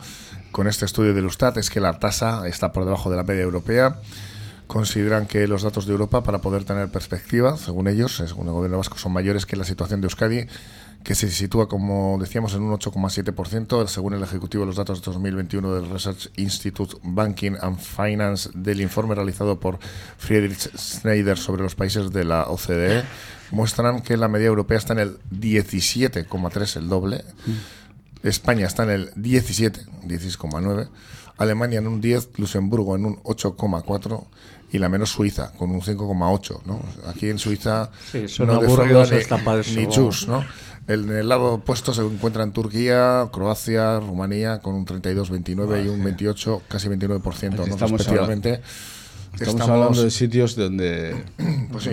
con 0.52 0.68
este 0.68 0.84
estudio 0.84 1.12
de 1.12 1.22
Lustat 1.22 1.56
es 1.56 1.70
que 1.70 1.80
la 1.80 1.98
tasa 1.98 2.46
está 2.46 2.72
por 2.72 2.84
debajo 2.84 3.10
de 3.10 3.16
la 3.16 3.24
media 3.24 3.42
europea. 3.42 3.96
Consideran 4.68 5.26
que 5.26 5.48
los 5.48 5.64
datos 5.64 5.86
de 5.86 5.92
Europa, 5.92 6.22
para 6.22 6.38
poder 6.38 6.62
tener 6.62 6.88
perspectiva, 6.88 7.56
según 7.56 7.88
ellos, 7.88 8.16
según 8.16 8.46
el 8.46 8.52
gobierno 8.52 8.78
vasco, 8.78 8.96
son 8.96 9.12
mayores 9.12 9.44
que 9.44 9.56
la 9.56 9.64
situación 9.64 10.00
de 10.00 10.06
Euskadi 10.06 10.46
que 11.04 11.14
se 11.14 11.30
sitúa, 11.30 11.68
como 11.68 12.16
decíamos, 12.18 12.54
en 12.54 12.62
un 12.62 12.72
8,7%, 12.72 13.86
según 13.86 14.14
el 14.14 14.22
Ejecutivo 14.22 14.62
de 14.62 14.68
los 14.68 14.76
datos 14.76 15.00
de 15.00 15.12
2021 15.12 15.74
del 15.74 15.90
Research 15.90 16.30
Institute 16.36 16.96
Banking 17.02 17.52
and 17.60 17.78
Finance 17.78 18.48
del 18.54 18.80
informe 18.80 19.14
realizado 19.14 19.60
por 19.60 19.78
Friedrich 20.16 20.74
Schneider 20.74 21.36
sobre 21.36 21.62
los 21.62 21.74
países 21.74 22.10
de 22.10 22.24
la 22.24 22.44
OCDE, 22.44 23.04
muestran 23.50 24.00
que 24.00 24.16
la 24.16 24.28
media 24.28 24.46
europea 24.46 24.78
está 24.78 24.94
en 24.94 25.00
el 25.00 25.18
17,3, 25.30 26.76
el 26.78 26.88
doble. 26.88 27.22
España 28.22 28.66
está 28.66 28.84
en 28.84 28.90
el 28.90 29.10
17, 29.14 29.80
16,9. 30.06 30.88
Alemania 31.36 31.80
en 31.80 31.86
un 31.86 32.00
10, 32.00 32.30
Luxemburgo 32.38 32.96
en 32.96 33.04
un 33.04 33.16
8,4 33.24 34.24
y 34.72 34.78
la 34.78 34.88
menos 34.88 35.10
Suiza, 35.10 35.52
con 35.52 35.70
un 35.70 35.82
5,8. 35.82 36.62
¿no? 36.64 36.80
Aquí 37.08 37.28
en 37.28 37.38
Suiza 37.38 37.90
no 38.38 38.60
ni, 39.74 39.86
ni 39.86 39.88
chus, 39.88 40.26
¿no? 40.28 40.44
En 40.86 41.10
el 41.10 41.28
lado 41.28 41.54
opuesto 41.54 41.94
se 41.94 42.02
encuentra 42.02 42.42
en 42.42 42.52
Turquía, 42.52 43.28
Croacia, 43.32 44.00
Rumanía 44.00 44.60
con 44.60 44.74
un 44.74 44.84
32, 44.84 45.30
29 45.30 45.82
y 45.84 45.88
un 45.88 46.04
28, 46.04 46.62
casi 46.68 46.88
29%, 46.88 47.56
¿no? 47.56 47.64
Estamos 47.64 47.92
respectivamente. 47.92 48.60
estamos, 49.40 49.68
hablando 49.68 50.02
de 50.02 50.10
sitios 50.10 50.56
donde 50.56 51.24
pues 51.72 51.84
sí, 51.84 51.90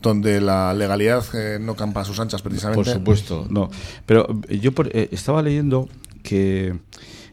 donde 0.00 0.40
la 0.40 0.72
legalidad 0.72 1.22
eh, 1.34 1.58
no 1.60 1.76
campa 1.76 2.00
a 2.00 2.04
sus 2.06 2.18
anchas 2.18 2.40
precisamente. 2.40 2.82
Por 2.82 2.92
supuesto, 2.92 3.46
no. 3.50 3.70
Pero 4.06 4.26
yo 4.48 4.70
eh, 4.92 5.08
estaba 5.12 5.42
leyendo 5.42 5.90
que 6.22 6.78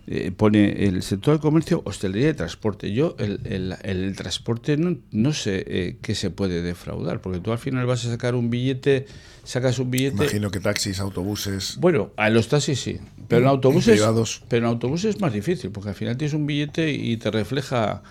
eh, 0.07 0.31
pone 0.35 0.85
el 0.85 1.03
sector 1.03 1.35
del 1.35 1.41
comercio, 1.41 1.83
hostelería 1.85 2.29
y 2.29 2.33
transporte. 2.33 2.91
Yo, 2.91 3.15
el, 3.19 3.77
el, 3.83 4.15
transporte 4.15 4.75
no, 4.75 4.97
no 5.11 5.31
sé 5.31 5.63
eh, 5.67 5.97
qué 6.01 6.15
se 6.15 6.31
puede 6.31 6.61
defraudar, 6.61 7.21
porque 7.21 7.39
tú 7.39 7.51
al 7.51 7.59
final 7.59 7.85
vas 7.85 8.05
a 8.05 8.09
sacar 8.09 8.33
un 8.33 8.49
billete, 8.49 9.05
sacas 9.43 9.77
un 9.79 9.91
billete. 9.91 10.15
Imagino 10.15 10.49
que 10.49 10.59
taxis, 10.59 10.99
autobuses. 10.99 11.77
Bueno, 11.79 12.11
a 12.17 12.29
los 12.29 12.47
taxis 12.47 12.79
sí, 12.79 12.99
pero 13.27 13.43
en 13.43 13.47
autobuses, 13.47 14.01
pero 14.49 14.65
en 14.65 14.73
autobuses 14.73 15.15
es 15.15 15.21
más 15.21 15.33
difícil, 15.33 15.71
porque 15.71 15.89
al 15.89 15.95
final 15.95 16.17
tienes 16.17 16.33
un 16.33 16.47
billete 16.47 16.91
y 16.91 17.17
te 17.17 17.29
refleja 17.29 18.01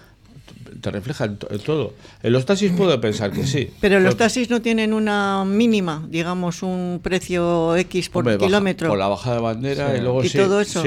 te 0.81 0.91
refleja 0.91 1.33
todo. 1.65 1.95
En 2.23 2.33
los 2.33 2.47
taxis 2.47 2.73
puedo 2.73 3.01
pensar 3.01 3.33
que 3.33 3.47
sí. 3.47 3.71
Pero 3.81 4.01
los 4.01 4.17
taxis 4.17 4.51
no 4.51 4.63
tienen 4.63 4.93
una 4.93 5.45
mínima, 5.45 6.07
digamos, 6.09 6.63
un 6.63 7.01
precio 7.03 7.77
X 7.77 8.09
por 8.09 8.39
kilómetro. 8.39 8.89
Por 8.89 8.99
la 8.99 9.09
bajada 9.09 9.37
de 9.37 9.43
bandera 9.43 9.97
y 9.97 10.01
luego 10.01 10.25
y 10.25 10.31
todo 10.31 10.61
eso. 10.61 10.83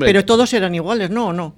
pero 0.00 0.24
todos 0.24 0.52
eran 0.52 0.74
iguales, 0.74 1.10
¿no? 1.10 1.28
¿O 1.28 1.32
no? 1.32 1.54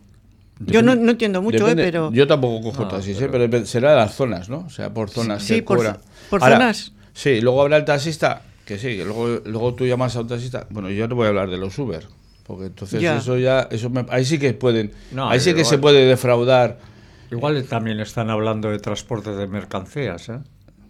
Yo 0.66 0.82
no, 0.82 0.92
entiendo 0.92 1.40
mucho, 1.40 1.68
eh, 1.68 1.74
pero... 1.74 2.12
Yo 2.12 2.26
tampoco 2.26 2.70
cojo 2.70 2.86
taxis, 2.86 3.20
eh, 3.20 3.28
pero... 3.30 3.64
será 3.64 3.90
de 3.90 3.96
las 3.96 4.14
zonas, 4.14 4.48
¿no? 4.50 4.64
O 4.66 4.70
sea, 4.70 4.92
por 4.92 5.08
zonas. 5.08 5.42
Sí, 5.42 5.62
por, 5.62 6.00
por 6.28 6.40
zonas. 6.40 6.92
Sí, 7.14 7.40
luego 7.40 7.62
habrá 7.62 7.78
el 7.78 7.84
taxista, 7.84 8.42
que 8.66 8.78
sí, 8.78 8.96
luego, 8.98 9.40
luego 9.46 9.74
tú 9.74 9.86
llamas 9.86 10.14
a 10.16 10.20
un 10.20 10.28
taxista. 10.28 10.66
Bueno, 10.70 10.90
yo 10.90 11.08
no 11.08 11.14
voy 11.14 11.26
a 11.26 11.28
hablar 11.28 11.48
de 11.48 11.56
los 11.56 11.78
Uber, 11.78 12.06
porque 12.46 12.66
entonces 12.66 13.02
eso 13.02 13.38
ya... 13.38 13.68
eso 13.70 13.90
ahí 14.10 14.24
sí 14.24 14.38
que 14.38 14.52
pueden... 14.52 14.92
ahí 15.16 15.40
sí 15.40 15.54
que 15.54 15.64
se 15.64 15.78
puede 15.78 16.04
defraudar 16.04 16.78
Igual 17.30 17.64
también 17.64 18.00
están 18.00 18.30
hablando 18.30 18.70
de 18.70 18.78
transporte 18.78 19.30
de 19.30 19.46
mercancías, 19.46 20.28
¿eh? 20.28 20.38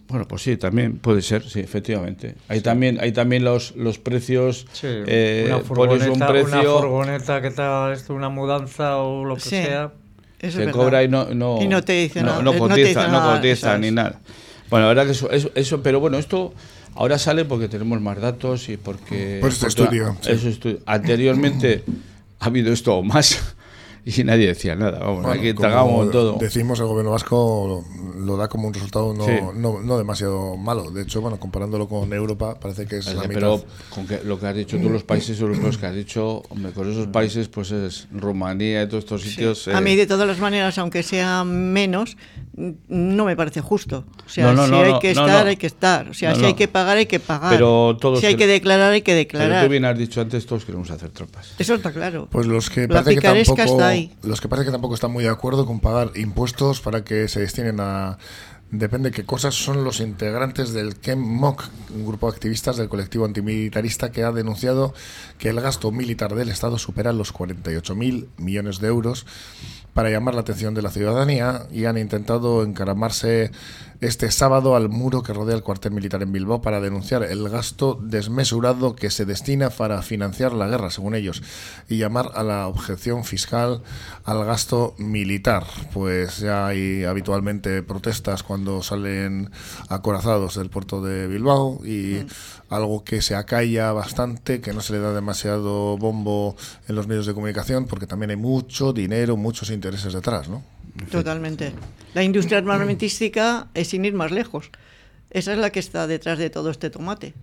Bueno, 0.09 0.27
pues 0.27 0.43
sí, 0.43 0.57
también 0.57 0.99
puede 0.99 1.23
ser, 1.23 1.49
sí, 1.49 1.61
efectivamente. 1.61 2.35
Hay 2.49 2.61
también, 2.63 2.99
hay 3.01 3.13
también 3.13 3.45
los, 3.45 3.77
los 3.77 3.99
precios. 3.99 4.67
Sí, 4.73 4.89
eh, 4.89 5.45
una, 5.47 5.59
pones 5.61 5.67
furgoneta, 6.03 6.11
un 6.13 6.33
precio. 6.33 6.61
una 6.61 6.81
furgoneta 6.81 7.43
que 7.43 7.51
te 7.53 7.63
haga 7.63 7.93
esto, 7.93 8.15
una 8.15 8.29
mudanza 8.29 8.97
o 8.97 9.25
lo 9.25 9.37
que 9.37 9.41
Sí. 9.43 9.51
sea. 9.51 9.93
Eso 10.41 10.57
se 10.57 10.63
es 10.63 10.67
verdad. 10.67 10.73
cobra 10.73 11.05
y 11.05 11.09
no, 11.09 11.27
no, 11.35 11.59
Y 11.63 11.69
no 11.69 11.83
te 11.85 11.93
dice 11.93 12.23
nada, 12.23 12.43
No 12.43 12.55
eh, 12.55 12.59
cotiza, 12.59 12.77
dice 12.89 12.95
no 13.03 13.09
nada, 13.13 13.37
cotiza 13.37 13.79
ni 13.79 13.91
nada. 13.93 14.19
Bueno, 14.71 14.87
la 14.87 14.89
verdad 14.89 15.05
que 15.07 15.13
eso, 15.13 15.31
eso, 15.31 15.51
eso- 15.55 15.83
pero 15.83 16.01
bueno, 16.01 16.19
esto 16.19 16.55
ahora 16.97 17.19
sale 17.19 17.45
porque 17.45 17.69
tenemos 17.69 18.01
más 18.01 18.19
datos 18.21 18.69
y 18.69 18.77
porque. 18.79 19.39
Por 19.41 19.51
este 19.51 19.69
estudio, 19.69 20.17
sí. 20.23 20.33
eso 20.33 20.49
Anteriormente 20.87 21.85
ha 22.41 22.47
habido 22.47 22.73
esto 22.73 22.97
o 22.97 23.03
más 23.05 23.55
y 24.05 24.25
nadie 24.25 24.47
decía 24.47 24.75
nada. 24.75 24.99
Vamos, 25.01 25.23
Bueno, 25.23 25.41
aquí 25.41 25.53
tragamos 25.55 26.11
todo. 26.11 26.37
Decimos 26.39 26.79
el 26.81 26.87
gobierno 26.87 27.11
vasco 27.13 27.85
lo, 28.17 28.25
lo 28.27 28.37
da 28.37 28.49
como 28.49 28.69
un 28.69 28.75
resultado 28.75 29.13
no, 29.15 29.25
Sí. 29.25 29.33
no, 29.55 29.81
no 29.81 29.99
demasiado 29.99 30.57
malo. 30.57 30.91
De 30.91 31.03
hecho, 31.03 31.21
bueno, 31.21 31.39
comparándolo 31.39 31.89
con 31.89 32.13
Europa, 32.13 32.59
parece 32.61 32.87
que 32.87 32.99
es 32.99 33.07
la 33.07 33.23
mitad. 33.23 33.29
Pero 33.35 33.65
con 33.95 34.07
que, 34.07 34.21
lo 34.25 34.39
que 34.39 34.47
has 34.47 34.55
dicho 34.57 34.79
tú, 34.79 34.91
los 34.91 35.05
países 35.05 35.41
europeos 35.41 35.79
que 35.79 35.87
has 35.87 35.95
dicho, 35.95 36.43
hombre, 36.49 36.73
con 36.73 36.91
esos 36.91 37.07
países, 37.09 37.49
pues 37.49 37.71
es 37.73 38.09
Rumanía 38.13 38.83
y 38.83 38.87
todos 38.89 39.05
estos 39.05 39.23
sitios. 39.23 39.69
A 39.69 39.79
eh, 39.79 39.81
mí, 39.81 39.97
de 39.97 40.07
todas 40.07 40.27
las 40.27 40.39
maneras, 40.39 40.79
aunque 40.79 41.03
sea 41.03 41.45
menos, 41.45 42.17
no 42.89 43.25
me 43.25 43.37
parece 43.37 43.61
justo. 43.61 44.05
O 44.27 44.29
sea, 44.29 44.47
No, 44.47 44.53
no, 44.55 44.65
si 44.67 44.71
no, 44.71 44.79
hay 44.81 44.99
que 45.01 45.15
no, 45.15 45.27
estar, 45.27 45.45
no. 45.45 45.51
hay 45.51 45.57
que 45.57 45.67
estar. 45.67 46.09
O 46.09 46.15
sea, 46.15 46.31
No, 46.31 46.37
si 46.37 46.43
no. 46.43 46.49
hay 46.49 46.55
que 46.55 46.69
pagar, 46.69 46.97
hay 46.97 47.07
que 47.07 47.21
pagar. 47.21 47.51
Pero 47.53 47.97
todos 48.01 48.21
si 48.21 48.27
hay 48.27 48.37
que- 48.37 48.47
declarar, 48.47 48.93
hay 48.93 49.03
que 49.03 49.13
Pero 49.13 49.19
declarar. 49.19 49.65
tú 49.65 49.71
bien 49.71 49.85
has 49.85 49.97
dicho 49.99 50.21
antes, 50.21 50.45
todos 50.47 50.65
queremos 50.65 50.91
hacer 50.91 51.11
trampas. 51.11 51.55
Eso 51.59 51.75
está 51.75 51.93
claro. 51.93 52.29
Pues 52.31 52.47
los 52.47 52.69
que 52.71 52.83
La 52.83 53.03
parece 53.03 53.15
que 53.15 53.21
tampoco, 53.21 53.63
está 53.63 53.90
los 54.23 54.41
que 54.41 54.49
parece 54.49 54.67
que 54.67 54.73
tampoco 54.73 54.95
están 54.95 55.13
muy 55.13 55.25
de 55.25 55.31
acuerdo 55.31 55.67
con 55.67 55.81
pagar 55.81 56.13
impuestos 56.17 56.81
para 56.81 57.05
que 57.05 57.29
se 57.29 57.41
destinen 57.41 57.81
a 57.81 58.19
depende 58.71 59.11
qué 59.11 59.25
cosas 59.25 59.55
son 59.55 59.83
los 59.83 60.01
integrantes 60.01 60.73
del 60.73 60.97
KEMMOC, 60.97 61.69
un 61.95 62.07
grupo 62.07 62.31
de 62.31 62.37
activistas 62.37 62.77
del 62.77 62.89
colectivo 62.89 63.25
antimilitarista 63.25 64.13
que 64.13 64.23
ha 64.23 64.31
denunciado 64.33 64.95
que 65.39 65.49
el 65.49 65.61
gasto 65.61 65.91
militar 65.91 66.35
del 66.35 66.51
Estado 66.51 66.79
supera 66.79 67.13
los 67.13 67.35
48.000 67.35 68.29
millones 68.39 68.79
de 68.79 68.89
euros 68.89 69.27
para 69.93 70.11
llamar 70.11 70.35
la 70.35 70.43
atención 70.43 70.75
de 70.75 70.83
la 70.83 70.91
ciudadanía 70.91 71.67
y 71.73 71.87
han 71.87 71.99
intentado 71.99 72.63
encaramarse 72.63 73.51
este 74.01 74.31
sábado 74.31 74.77
al 74.77 74.89
muro 74.89 75.23
que 75.23 75.33
rodea 75.33 75.55
el 75.55 75.63
cuartel 75.63 75.93
militar 75.93 76.23
en 76.23 76.33
Bilbao 76.33 76.63
para 76.63 76.81
denunciar 76.81 77.23
el 77.23 77.49
gasto 77.49 77.99
desmesurado 78.03 78.97
que 78.97 79.11
se 79.11 79.27
destina 79.27 79.71
para 79.71 80.01
financiar 80.03 80.53
la 80.53 80.69
guerra, 80.69 80.91
según 80.91 81.15
ellos, 81.15 81.43
y 81.89 81.99
llamar 81.99 82.31
a 82.35 82.43
la 82.43 82.67
objeción 82.67 83.25
fiscal 83.25 83.83
al 84.25 84.45
gasto 84.45 84.95
militar. 84.99 85.65
Pues 85.93 86.39
ya 86.39 86.67
hay 86.67 87.05
habitualmente 87.05 87.83
protestas 87.83 88.43
cuando 88.43 88.83
salen 88.83 89.51
acorazados 89.89 90.57
del 90.57 90.71
puerto 90.71 91.03
de 91.03 91.27
Bilbao 91.27 91.81
y 91.85 92.25
algo 92.71 93.05
que 93.05 93.21
se 93.21 93.35
acalla 93.35 93.93
bastante, 93.93 94.61
que 94.61 94.73
no 94.73 94.81
se 94.81 94.95
le 94.95 95.01
da 95.01 95.13
demasiado 95.13 95.99
bombo 95.99 96.57
en 96.89 96.95
los 96.95 97.07
medios 97.07 97.27
de 97.27 97.35
comunicación, 97.35 97.87
porque 97.87 98.07
también 98.07 98.31
hay 98.31 98.37
mucho 98.37 98.93
dinero, 98.93 99.37
muchos 99.37 99.71
intereses 99.71 100.13
detrás, 100.13 100.49
¿no? 100.49 100.63
Totalmente. 101.11 101.73
La 102.15 102.23
industria 102.23 102.59
armamentística 102.65 103.69
es 103.75 103.89
sin 103.89 104.05
ir 104.05 104.15
más 104.15 104.31
lejos. 104.31 104.71
Esa 105.31 105.53
es 105.53 105.59
la 105.59 105.71
que 105.71 105.79
está 105.81 106.07
detrás 106.07 106.39
de 106.39 106.51
todo 106.51 106.71
este 106.71 106.91
tomate. 106.91 107.35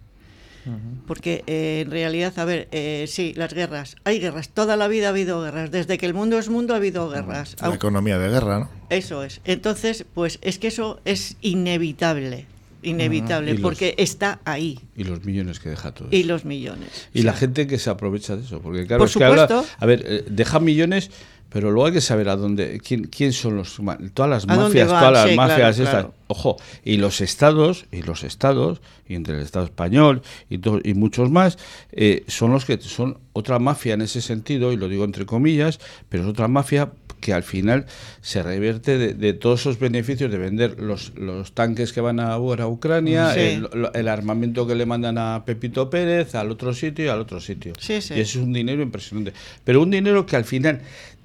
Porque 1.07 1.45
eh, 1.47 1.83
en 1.85 1.91
realidad, 1.91 2.37
a 2.37 2.43
ver, 2.43 2.67
eh, 2.71 3.05
sí, 3.07 3.33
las 3.37 3.53
guerras. 3.53 3.95
Hay 4.03 4.19
guerras. 4.19 4.49
Toda 4.49 4.75
la 4.75 4.89
vida 4.89 5.07
ha 5.07 5.09
habido 5.11 5.41
guerras. 5.41 5.71
Desde 5.71 5.97
que 5.97 6.05
el 6.05 6.13
mundo 6.13 6.37
es 6.37 6.49
mundo 6.49 6.73
ha 6.73 6.77
habido 6.77 7.09
guerras. 7.09 7.55
La 7.61 7.73
economía 7.73 8.19
de 8.19 8.27
guerra, 8.29 8.59
¿no? 8.59 8.69
Eso 8.89 9.23
es. 9.23 9.39
Entonces, 9.45 10.05
pues 10.13 10.39
es 10.41 10.59
que 10.59 10.67
eso 10.67 10.99
es 11.05 11.37
inevitable. 11.41 12.47
Inevitable, 12.83 13.55
porque 13.55 13.95
está 13.97 14.39
ahí. 14.45 14.79
Y 14.95 15.03
los 15.05 15.23
millones 15.25 15.59
que 15.59 15.69
deja 15.69 15.93
todo. 15.93 16.09
Y 16.11 16.23
los 16.23 16.45
millones. 16.45 17.07
Y 17.13 17.23
la 17.23 17.33
gente 17.33 17.65
que 17.65 17.79
se 17.79 17.89
aprovecha 17.89 18.35
de 18.35 18.43
eso, 18.43 18.61
porque 18.61 18.85
claro, 18.85 18.99
Por 18.99 19.07
es 19.09 19.15
que 19.17 19.23
habla- 19.23 19.63
a 19.77 19.85
ver, 19.85 20.03
eh, 20.05 20.23
deja 20.29 20.59
millones, 20.59 21.09
pero 21.49 21.71
luego 21.71 21.87
hay 21.87 21.93
que 21.93 22.01
saber 22.01 22.29
a 22.29 22.35
dónde, 22.35 22.79
quién, 22.85 23.05
quién 23.05 23.33
son 23.33 23.55
los, 23.57 23.79
todas 24.13 24.29
las 24.29 24.43
¿A 24.43 24.47
dónde 24.55 24.63
mafias, 24.83 24.87
todas 24.87 25.11
las 25.13 25.29
Sí, 25.29 25.35
mafias 25.35 25.57
claro, 25.57 25.71
estas, 25.71 25.89
claro. 25.89 26.13
ojo, 26.27 26.57
y 26.83 26.97
los 26.97 27.21
estados, 27.21 27.85
y 27.91 28.01
los 28.01 28.23
estados, 28.23 28.81
y 29.07 29.15
entre 29.15 29.35
el 29.35 29.41
Estado 29.41 29.65
español 29.65 30.21
y, 30.49 30.57
to- 30.57 30.81
y 30.83 30.93
muchos 30.93 31.29
más, 31.31 31.57
eh, 31.91 32.23
son 32.27 32.51
los 32.51 32.65
que 32.65 32.77
son 32.81 33.17
otra 33.33 33.59
mafia 33.59 33.93
en 33.93 34.01
ese 34.01 34.21
sentido, 34.21 34.73
y 34.73 34.77
lo 34.77 34.89
digo 34.89 35.05
entre 35.05 35.25
comillas, 35.25 35.79
pero 36.09 36.23
es 36.23 36.29
otra 36.29 36.47
mafia 36.47 36.91
que 37.21 37.33
al 37.33 37.41
final 37.41 37.87
se 38.21 38.43
revierte 38.43 38.99
de, 38.99 39.15
de 39.15 39.33
todos 39.33 39.61
esos 39.61 39.79
beneficios 39.79 40.29
de 40.31 40.37
vender 40.37 40.79
los, 40.79 41.13
los 41.15 41.51
tanques 41.53 41.91
que 41.91 41.99
van 41.99 42.19
a, 42.19 42.33
a 42.33 42.67
Ucrania, 42.67 43.33
Sí. 43.33 43.59
el, 43.95 44.07
armamento 44.07 44.67
que 44.67 44.75
le 44.75 44.85
mandan 44.85 45.17
a 45.17 45.43
Pepito 45.43 45.89
Pérez, 45.89 46.35
al 46.35 46.51
otro 46.51 46.73
sitio 46.75 47.05
y 47.05 47.07
al 47.07 47.19
otro 47.19 47.39
sitio. 47.39 47.73
Sí, 47.79 48.01
sí. 48.01 48.13
Y 48.13 48.19
eso 48.19 48.37
es 48.39 48.45
un 48.45 48.53
dinero 48.53 48.83
impresionante. 48.83 49.33
Pero 49.63 49.81
un 49.81 49.89
dinero 49.89 50.27
que 50.27 50.35
al 50.35 50.45
final 50.45 50.81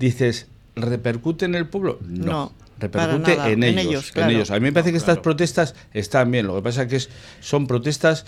dices, 0.06 0.46
¿repercute 0.76 1.44
en 1.46 1.54
el 1.54 1.66
pueblo? 1.68 1.98
No. 2.06 2.24
No, 2.26 2.52
Repercute 2.78 3.36
nada. 3.36 3.50
en 3.50 3.62
En 3.62 3.78
ellos, 3.78 4.12
en 4.16 4.30
ellos. 4.30 4.50
A 4.50 4.54
mí 4.54 4.60
me 4.60 4.72
parece 4.72 4.90
que 4.90 4.96
estas 4.98 5.18
protestas 5.18 5.74
están 5.94 6.30
bien. 6.30 6.46
Lo 6.46 6.56
que 6.56 6.62
pasa 6.62 6.86
que 6.88 6.96
es, 6.96 7.08
son 7.40 7.66
protestas, 7.68 8.24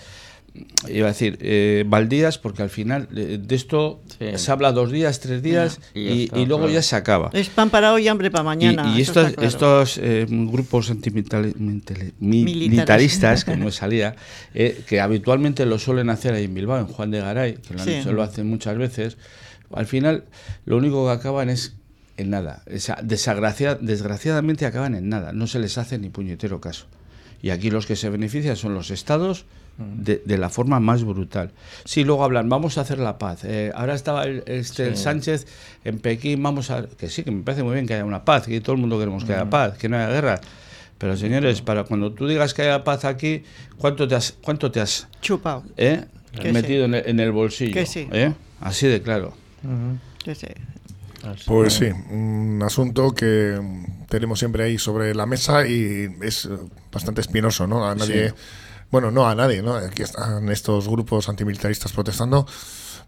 iba 0.87 1.07
a 1.07 1.11
decir, 1.11 1.37
eh, 1.41 1.83
baldías, 1.85 2.37
porque 2.37 2.63
al 2.63 2.69
final 2.69 3.09
eh, 3.13 3.37
de 3.41 3.55
esto 3.55 4.01
Sí. 4.17 4.25
se 4.37 4.51
habla 4.53 4.71
dos 4.71 4.89
días, 4.93 5.19
tres 5.19 5.43
días 5.43 5.81
Y 5.93 5.99
y, 5.99 6.05
ya 6.05 6.13
está, 6.23 6.39
y 6.39 6.45
luego 6.45 6.61
claro. 6.63 6.73
ya 6.73 6.81
se 6.81 6.95
acaba. 6.95 7.29
Es 7.33 7.49
pan 7.49 7.69
para 7.69 7.91
hoy, 7.91 8.07
hambre 8.07 8.31
para 8.31 8.45
mañana. 8.45 8.93
Y, 8.95 9.01
estos, 9.01 9.33
claro. 9.33 9.45
estos 9.49 9.97
eh, 10.01 10.25
grupos 10.29 10.89
antimilitaristas, 10.89 13.43
que 13.45 13.55
no 13.57 13.71
salía, 13.71 14.15
eh, 14.53 14.81
que 14.87 15.01
habitualmente 15.01 15.65
lo 15.65 15.77
suelen 15.79 16.09
hacer 16.09 16.33
ahí 16.33 16.45
en 16.45 16.53
Bilbao, 16.53 16.79
en 16.79 16.87
Juan 16.87 17.11
de 17.11 17.19
Garay, 17.19 17.55
que 17.55 17.73
lo, 17.73 17.79
han 17.81 17.85
Sí. 17.85 17.93
hecho- 17.95 18.13
lo 18.13 18.23
hacen 18.23 18.47
muchas 18.47 18.77
veces, 18.77 19.17
al 19.73 19.85
final 19.85 20.23
lo 20.65 20.77
único 20.77 21.05
que 21.05 21.11
acaban 21.13 21.49
es 21.49 21.75
en 22.17 22.29
nada. 22.29 22.63
Desgracia- 23.03 23.75
desgraciadamente 23.79 24.65
acaban 24.65 24.95
en 24.95 25.09
nada, 25.09 25.31
no 25.33 25.47
se 25.47 25.59
les 25.59 25.77
hace 25.77 25.97
ni 25.97 26.09
puñetero 26.09 26.61
caso. 26.61 26.85
Y 27.41 27.49
aquí 27.49 27.69
los 27.69 27.85
que 27.85 27.95
se 27.95 28.09
benefician 28.09 28.55
son 28.55 28.73
los 28.73 28.89
estados 28.91 29.45
de, 29.77 30.21
de 30.25 30.37
la 30.37 30.49
forma 30.49 30.79
más 30.79 31.03
brutal. 31.03 31.51
Sí, 31.83 32.05
luego 32.05 32.23
hablan, 32.23 32.47
vamos 32.47 32.77
a 32.77 32.81
hacer 32.81 32.97
la 32.97 33.17
paz. 33.17 33.43
Eh, 33.43 33.71
ahora 33.75 33.93
estaba 33.93 34.23
el, 34.23 34.43
este, 34.47 34.87
el 34.87 34.95
Sánchez 34.95 35.45
en 35.83 35.99
Pekín, 35.99 36.41
vamos 36.41 36.71
a... 36.71 36.85
Que 36.87 37.09
sí, 37.09 37.23
que 37.23 37.31
me 37.31 37.43
parece 37.43 37.61
muy 37.63 37.73
bien 37.73 37.85
que 37.85 37.93
haya 37.93 38.05
una 38.05 38.23
paz, 38.23 38.47
que 38.47 38.61
todo 38.61 38.73
el 38.75 38.79
mundo 38.81 38.97
queremos 38.97 39.25
que 39.25 39.33
haya 39.33 39.49
paz, 39.49 39.77
que 39.77 39.89
no 39.89 39.97
haya 39.97 40.07
guerra. 40.09 40.39
Pero 40.97 41.17
señores, 41.17 41.61
para 41.61 41.83
cuando 41.83 42.13
tú 42.13 42.25
digas 42.25 42.53
que 42.53 42.61
haya 42.61 42.85
paz 42.85 43.03
aquí, 43.03 43.43
¿cuánto 43.77 44.07
te 44.07 44.15
has, 44.15 44.31
cuánto 44.41 44.71
te 44.71 44.79
has 44.79 45.09
Chupado. 45.21 45.63
eh, 45.75 46.05
Que 46.41 46.53
metido 46.53 46.85
en, 46.85 46.93
el, 46.95 47.03
en 47.09 47.19
el 47.19 47.33
bolsillo? 47.33 47.73
Que 47.73 47.85
sí. 47.85 48.07
¿eh? 48.13 48.33
Así 48.61 48.87
de 48.87 49.01
claro. 49.01 49.33
Que 50.23 50.35
sí. 50.35 50.47
Así 51.23 51.43
Pues 51.47 51.73
sí, 51.73 51.85
un 51.85 52.61
asunto 52.63 53.13
que 53.13 53.59
tenemos 54.09 54.39
siempre 54.39 54.63
ahí 54.63 54.77
sobre 54.77 55.15
la 55.15 55.25
mesa 55.25 55.67
y 55.67 56.07
es 56.21 56.47
bastante 56.91 57.21
espinoso, 57.21 57.67
¿no? 57.67 57.87
A 57.87 57.95
nadie, 57.95 58.33
bueno, 58.91 59.11
no 59.11 59.27
a 59.27 59.33
nadie, 59.33 59.61
¿no? 59.61 59.75
Aquí 59.75 60.03
están 60.03 60.49
estos 60.49 60.87
grupos 60.87 61.27
antimilitaristas 61.29 61.91
protestando, 61.93 62.45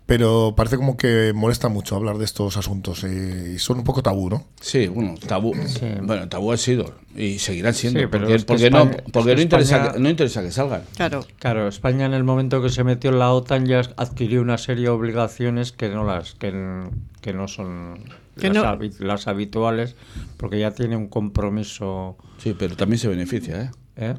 pero 0.07 0.53
parece 0.57 0.77
como 0.77 0.97
que 0.97 1.33
molesta 1.35 1.67
mucho 1.69 1.95
hablar 1.95 2.17
de 2.17 2.25
estos 2.25 2.57
asuntos 2.57 3.03
eh, 3.03 3.53
y 3.55 3.59
son 3.59 3.77
un 3.77 3.83
poco 3.83 4.01
tabú, 4.01 4.29
¿no? 4.29 4.45
Sí, 4.59 4.87
bueno, 4.87 5.15
tabú. 5.27 5.53
Bueno, 6.01 6.27
tabú 6.29 6.51
ha 6.53 6.57
sido 6.57 6.95
y 7.15 7.37
seguirán 7.39 7.73
siendo. 7.75 7.99
Sí, 7.99 8.05
pero 8.09 8.23
porque 8.23 8.35
es 8.35 8.41
que 8.45 8.47
porque 8.47 8.69
no, 8.71 8.83
es 8.83 9.01
porque 9.11 9.29
que 9.31 9.35
no, 9.35 9.41
interesa, 9.41 9.75
España- 9.75 9.93
que, 9.93 9.99
no 9.99 10.09
interesa 10.09 10.41
que 10.41 10.51
salgan. 10.51 10.81
Claro. 10.95 11.25
Claro, 11.39 11.67
España 11.67 12.05
en 12.05 12.13
el 12.13 12.23
momento 12.23 12.61
que 12.61 12.69
se 12.69 12.83
metió 12.83 13.09
en 13.11 13.19
la 13.19 13.31
OTAN 13.33 13.65
ya 13.67 13.81
adquirió 13.97 14.41
una 14.41 14.57
serie 14.57 14.85
de 14.85 14.89
obligaciones 14.89 15.71
que 15.73 15.89
no 15.89 16.03
las 16.05 16.33
que, 16.35 16.51
no 16.51 17.47
son 17.49 17.99
Que 18.39 18.47
las, 18.47 18.55
no- 18.57 18.63
habi- 18.63 18.97
las 18.99 19.27
habituales, 19.27 19.95
porque 20.37 20.57
ya 20.59 20.71
tiene 20.71 20.95
un 20.95 21.09
compromiso. 21.09 22.17
Sí, 22.37 22.55
pero 22.57 22.75
también 22.77 22.99
se 22.99 23.09
beneficia, 23.09 23.61
¿eh? 23.61 23.71
¿eh? 23.97 24.15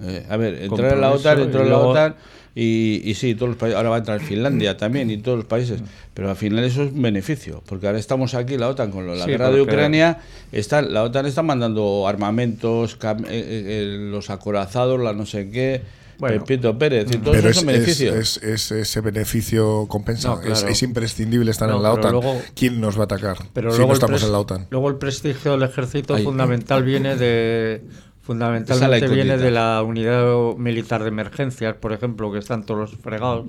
Eh, 0.00 0.26
a 0.30 0.36
ver, 0.36 0.62
entrar 0.62 0.94
en 0.94 1.00
la 1.00 1.10
OTAN, 1.12 1.38
y 1.38 1.42
entró 1.42 1.62
en 1.62 1.68
la 1.70 1.74
luego- 1.76 1.90
OTAN 1.90 2.16
y, 2.60 3.02
y 3.04 3.14
sí, 3.14 3.36
todos 3.36 3.50
los 3.50 3.56
países, 3.56 3.76
ahora 3.76 3.90
va 3.90 3.96
a 3.96 3.98
entrar 4.00 4.18
Finlandia 4.20 4.76
también 4.76 5.10
y 5.12 5.18
todos 5.18 5.38
los 5.38 5.46
países, 5.46 5.80
pero 6.12 6.28
al 6.28 6.34
final 6.36 6.64
eso 6.64 6.82
es 6.82 6.90
un 6.92 7.02
beneficio, 7.02 7.62
porque 7.66 7.86
ahora 7.86 8.00
estamos 8.00 8.34
aquí, 8.34 8.56
la 8.58 8.68
OTAN, 8.68 8.90
con 8.90 9.06
lo- 9.06 9.14
la 9.14 9.24
Sí, 9.26 9.30
guerra 9.30 9.50
de 9.52 9.62
Ucrania, 9.62 10.18
está, 10.50 10.82
la 10.82 11.04
OTAN 11.04 11.26
está 11.26 11.42
mandando 11.44 12.08
armamentos, 12.08 12.98
cam- 12.98 13.26
eh, 13.26 13.28
eh, 13.30 13.64
eh, 13.66 13.98
los 14.10 14.30
acorazados, 14.30 14.98
la 15.00 15.12
no 15.12 15.24
sé 15.24 15.50
qué, 15.50 15.82
Bueno. 16.18 16.42
Pepito 16.44 16.76
Pérez, 16.76 17.06
y 17.12 17.18
todos 17.18 17.36
Pero 17.36 17.48
esos 17.50 17.62
es, 17.62 17.88
es- 17.88 18.00
es- 18.00 18.36
es- 18.42 18.70
ese 18.72 19.00
beneficio 19.02 19.86
compensa, 19.86 20.30
No, 20.30 20.40
claro. 20.40 20.52
es, 20.52 20.64
es 20.64 20.82
imprescindible 20.82 21.52
estar 21.52 21.68
No, 21.68 21.76
en 21.76 21.82
la 21.84 21.90
pero 21.94 22.00
OTAN. 22.00 22.12
luego- 22.12 22.42
¿Quién 22.56 22.80
nos 22.80 22.96
va 22.96 23.02
a 23.02 23.04
atacar 23.04 23.36
Pero 23.52 23.70
si 23.70 23.76
luego 23.76 23.90
no 23.92 23.94
estamos 23.94 24.22
en 24.24 24.32
la 24.32 24.38
OTAN? 24.40 24.66
Luego 24.70 24.88
el 24.88 24.96
prestigio 24.96 25.52
del 25.52 25.62
ejército 25.62 26.14
Ahí. 26.16 26.24
fundamental 26.24 26.82
viene 26.82 27.14
de 27.14 27.82
Fundamentalmente 28.28 29.08
viene 29.08 29.38
de 29.38 29.50
la 29.50 29.82
unidad 29.82 30.54
militar 30.58 31.02
de 31.02 31.08
emergencias, 31.08 31.76
por 31.76 31.94
ejemplo, 31.94 32.30
que 32.30 32.38
están 32.38 32.62
todos 32.62 32.78
los 32.78 33.00
fregados, 33.00 33.46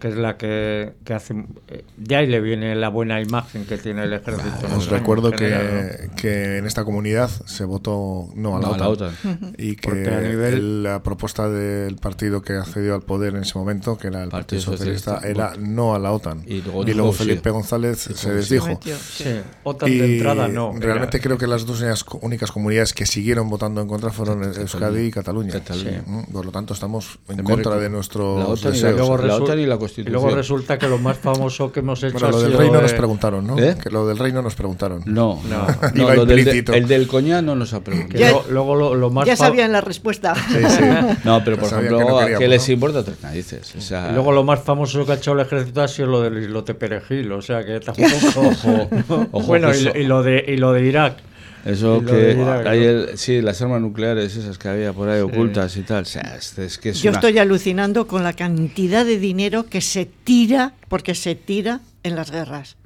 que 0.00 0.08
es 0.08 0.16
la 0.16 0.38
que, 0.38 0.94
que 1.04 1.12
hace... 1.12 1.44
Eh, 1.68 1.84
de 1.98 2.16
ahí 2.16 2.26
le 2.26 2.40
viene 2.40 2.74
la 2.74 2.88
buena 2.88 3.20
imagen 3.20 3.66
que 3.66 3.76
tiene 3.76 4.04
el 4.04 4.14
ejército. 4.14 4.66
Os 4.74 4.88
recuerdo 4.88 5.30
que, 5.30 6.08
que, 6.16 6.56
en 6.56 6.64
esta 6.64 6.86
comunidad 6.86 7.28
se 7.28 7.66
votó 7.66 8.30
no 8.34 8.56
a 8.56 8.60
la, 8.60 8.88
OTAN, 8.88 9.14
y 9.58 9.76
que 9.76 10.58
la 10.58 11.02
propuesta 11.02 11.50
del 11.50 11.96
partido 11.96 12.40
que 12.40 12.54
accedió 12.54 12.94
al 12.94 13.02
poder 13.02 13.34
en 13.34 13.42
ese 13.42 13.58
momento, 13.58 13.98
que 13.98 14.06
era 14.06 14.22
el 14.22 14.30
Partido, 14.30 14.62
Socialista, 14.62 15.20
era 15.22 15.52
no 15.58 15.94
a 15.94 15.98
la 15.98 16.12
OTAN. 16.12 16.44
Y 16.46 16.62
luego, 16.62 17.12
Felipe 17.12 17.50
González 17.50 17.98
se 17.98 18.32
desdijo. 18.32 18.80
Sí, 18.82 19.42
OTAN 19.64 19.90
de 19.90 20.14
entrada 20.14 20.48
no. 20.48 20.72
Realmente 20.78 21.20
creo 21.20 21.36
que 21.36 21.46
las 21.46 21.66
dos 21.66 21.84
únicas 22.22 22.50
comunidades 22.50 22.94
que 22.94 23.04
siguieron 23.04 23.50
votando 23.50 23.82
en 23.82 23.88
contra 23.88 24.13
fueron 24.14 24.42
Euskadi 24.42 25.06
y 25.06 25.10
Cataluña. 25.10 25.60
Mm, 26.06 26.32
por 26.32 26.46
lo 26.46 26.52
tanto, 26.52 26.74
estamos 26.74 27.18
en 27.28 27.42
contra 27.42 27.76
de 27.76 27.90
nuestro 27.90 28.38
la 28.38 28.46
OTAN, 28.46 29.58
y 29.58 29.66
la, 29.66 29.76
Constitución. 29.76 30.06
Y 30.08 30.10
luego 30.10 30.34
resulta 30.34 30.78
que 30.78 30.88
lo 30.88 30.98
más 30.98 31.18
famoso 31.18 31.70
que 31.70 31.80
hemos 31.80 32.02
hecho 32.02 32.30
lo 32.30 32.40
del 32.40 32.52
reino 32.52 32.80
nos 32.80 32.92
preguntaron, 32.92 33.46
¿no? 33.46 33.58
¿Eh? 33.58 33.76
Que 33.80 33.90
lo 33.90 34.06
del 34.06 34.18
reino 34.18 34.40
nos 34.42 34.54
preguntaron. 34.54 35.02
No, 35.06 35.40
no, 35.48 35.66
no 35.94 36.14
lo 36.14 36.26
del 36.26 36.44
el 36.48 36.88
del 36.88 37.06
coñá 37.06 37.42
no 37.42 37.54
nos 37.54 37.74
ha 37.74 37.80
preguntado. 37.82 38.18
Ya, 38.18 38.32
luego 38.50 38.74
lo, 38.74 38.94
lo 38.94 39.10
más 39.10 39.26
ya 39.26 39.36
sabían 39.36 39.72
la 39.72 39.80
respuesta. 39.80 40.34
Sí, 40.54 40.60
sí. 40.68 40.84
No, 41.24 41.42
pero 41.44 41.56
por 41.56 41.68
ejemplo, 41.68 42.18
¿a 42.18 42.26
qué 42.38 42.46
les 42.46 42.68
importa 42.68 43.02
tres 43.02 43.20
narices? 43.22 43.74
O 43.76 43.80
sea, 43.80 44.10
y 44.10 44.14
luego 44.14 44.30
lo 44.30 44.44
más 44.44 44.62
famoso 44.62 45.04
que 45.04 45.12
ha 45.12 45.14
hecho 45.16 45.32
el 45.32 45.40
ejército 45.40 45.82
ha 45.82 45.88
sido 45.88 46.08
lo 46.08 46.20
del 46.22 46.38
islote 46.38 46.74
perejil, 46.74 47.32
o 47.32 47.42
sea 47.42 47.64
que 47.64 47.80
tampoco... 47.80 48.08
ojo, 48.36 48.88
ojo, 49.32 49.46
bueno, 49.46 49.70
y, 49.74 50.04
lo 50.04 50.22
de, 50.22 50.44
y 50.46 50.56
lo 50.56 50.72
de 50.72 50.86
Irak. 50.86 51.16
Eso 51.64 52.04
que 52.04 52.36
hay 52.66 52.84
el, 52.84 53.16
sí, 53.16 53.40
las 53.40 53.62
armas 53.62 53.80
nucleares 53.80 54.36
esas 54.36 54.58
que 54.58 54.68
había 54.68 54.92
por 54.92 55.08
ahí 55.08 55.22
ocultas 55.22 55.76
y 55.78 55.82
tal. 55.82 56.02
O 56.02 56.06
sea, 56.06 56.36
es, 56.36 56.78
que 56.78 56.92
Yo 56.92 57.10
estoy 57.10 57.38
alucinando 57.38 58.06
con 58.06 58.22
la 58.22 58.34
cantidad 58.34 59.04
de 59.04 59.18
dinero 59.18 59.64
que 59.66 59.80
se 59.80 60.04
tira, 60.04 60.74
porque 60.88 61.14
se 61.14 61.34
tira 61.34 61.80
en 62.02 62.16
las 62.16 62.30
guerras. 62.30 62.76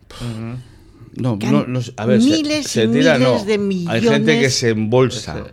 No, 1.15 1.37
no, 1.37 1.81
a 1.97 2.07
ver, 2.07 2.21
miles 2.21 2.69
se, 2.69 2.87
tira, 2.87 3.19
miles 3.19 3.47
de 3.47 3.59
millones. 3.59 4.03
Hay 4.03 4.09
gente 4.09 4.41
que 4.41 4.51
se 4.51 4.71
embolsa, 4.71 5.45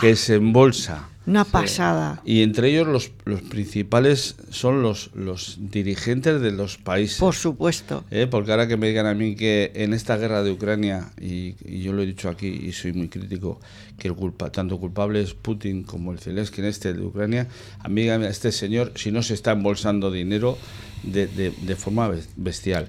que 0.00 0.16
se 0.16 0.34
embolsa 0.34 1.08
una 1.26 1.44
pasada. 1.44 2.20
Y 2.24 2.42
entre 2.42 2.70
ellos 2.70 2.86
los, 2.86 3.12
los 3.24 3.40
principales 3.42 4.36
son 4.50 4.82
los, 4.82 5.10
los 5.14 5.58
dirigentes 5.58 6.40
de 6.40 6.52
los 6.52 6.76
países. 6.76 7.18
Por 7.18 7.34
supuesto. 7.34 8.04
¿Eh? 8.10 8.26
Porque 8.30 8.50
ahora 8.50 8.68
que 8.68 8.76
me 8.76 8.88
digan 8.88 9.06
a 9.06 9.14
mí 9.14 9.34
que 9.34 9.72
en 9.74 9.94
esta 9.94 10.16
guerra 10.16 10.42
de 10.42 10.50
Ucrania, 10.50 11.12
y, 11.20 11.54
yo 11.82 11.92
lo 11.92 12.02
he 12.02 12.06
dicho 12.06 12.28
aquí 12.28 12.48
y 12.48 12.72
soy 12.72 12.92
muy 12.92 13.08
crítico, 13.08 13.60
que 13.98 14.08
el 14.08 14.14
culpa, 14.14 14.50
tanto 14.50 14.78
culpable 14.78 15.22
es 15.22 15.34
Putin 15.34 15.82
como 15.82 16.12
el 16.12 16.18
Zelensky 16.18 16.60
en 16.60 16.66
este 16.66 16.92
de 16.92 17.02
Ucrania, 17.02 17.48
a 17.80 17.88
mí 17.88 18.08
este 18.08 18.52
señor, 18.52 18.92
si 18.96 19.10
no 19.10 19.22
se 19.22 19.34
está 19.34 19.52
embolsando 19.52 20.10
dinero 20.10 20.58
de, 21.02 21.26
de, 21.26 21.50
de 21.50 21.76
forma 21.76 22.10
bestial. 22.36 22.88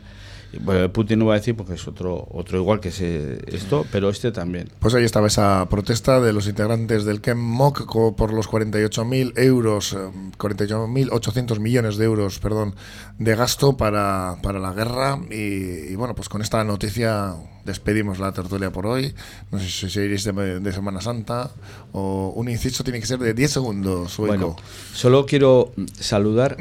Bueno, 0.62 0.92
Putin 0.92 1.20
no 1.20 1.26
va 1.28 1.36
a 1.36 1.38
decir 1.38 1.56
porque 1.56 1.74
es 1.74 1.88
otro, 1.88 2.28
otro 2.32 2.58
igual 2.58 2.80
que 2.80 2.90
ese, 2.90 3.40
esto, 3.48 3.86
pero 3.92 4.10
este 4.10 4.32
también. 4.32 4.70
Pues 4.80 4.94
ahí 4.94 5.04
estaba 5.04 5.28
esa 5.28 5.68
protesta 5.70 6.20
de 6.20 6.34
los 6.34 6.48
integrantes 6.48 7.06
del 7.06 7.22
KEMMOC 7.22 8.16
por 8.16 8.34
los 8.34 8.50
48.000 8.50 9.34
euros, 9.38 9.96
48.800 10.38 11.56
eh, 11.56 11.60
millones 11.60 11.98
de 11.98 12.06
euros, 12.06 12.40
perdón, 12.40 12.76
de 13.18 13.36
gasto 13.36 13.78
para, 13.78 14.38
para 14.42 14.60
la 14.60 14.74
guerra. 14.74 15.20
Y, 15.30 15.96
bueno, 15.96 16.16
pues 16.16 16.30
con 16.30 16.42
esta 16.42 16.64
noticia 16.64 17.36
despedimos 17.66 18.20
la 18.20 18.32
tertulia 18.32 18.72
por 18.72 18.88
hoy. 18.88 19.14
No 19.52 19.60
sé 19.60 19.66
si 19.66 19.90
seguiréis 19.90 20.24
de, 20.24 20.60
de, 20.60 20.74
Semana 20.74 21.02
Santa 21.02 21.52
o 21.92 22.34
un 22.36 22.50
inciso 22.50 22.84
tiene 22.84 23.00
que 23.00 23.08
ser 23.08 23.20
de 23.20 23.34
10 23.34 23.52
segundos. 23.52 24.18
Bueno, 24.18 24.56
solo 24.94 25.26
quiero 25.26 25.72
saludar 26.00 26.58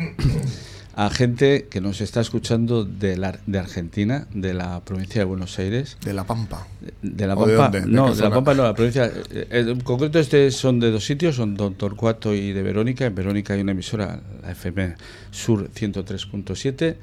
a 0.97 1.11
gente 1.11 1.66
que 1.68 1.80
nos 1.80 2.01
está 2.01 2.20
escuchando 2.20 2.84
de, 2.84 3.16
la, 3.16 3.38
de 3.47 3.59
Argentina, 3.59 4.26
de 4.32 4.55
la 4.55 4.80
provincia 4.84 5.20
de 5.20 5.24
Buenos 5.24 5.59
Aires. 5.59 5.97
De 6.05 6.12
La 6.12 6.24
Pampa. 6.24 6.66
De 7.03 7.26
La 7.26 7.34
Pampa. 7.34 7.80
no, 7.86 8.14
de 8.14 8.22
La 8.22 8.30
Pampa 8.30 8.55
no, 8.55 8.62
la 8.62 8.74
provincia. 8.74 9.11
Eh, 9.30 9.47
en 9.51 9.80
concreto, 9.80 10.18
este 10.18 10.51
son 10.51 10.78
de 10.78 10.90
dos 10.90 11.05
sitios, 11.05 11.36
son 11.36 11.57
Don 11.57 11.74
Torcuato 11.74 12.32
y 12.32 12.53
de 12.53 12.62
Verónica. 12.62 13.07
En 13.07 13.14
Verónica 13.14 13.55
hay 13.55 13.61
una 13.61 13.72
emisora, 13.72 14.20
la 14.42 14.53
FM 14.53 14.95
Sur 15.30 15.68
103.7, 15.70 16.97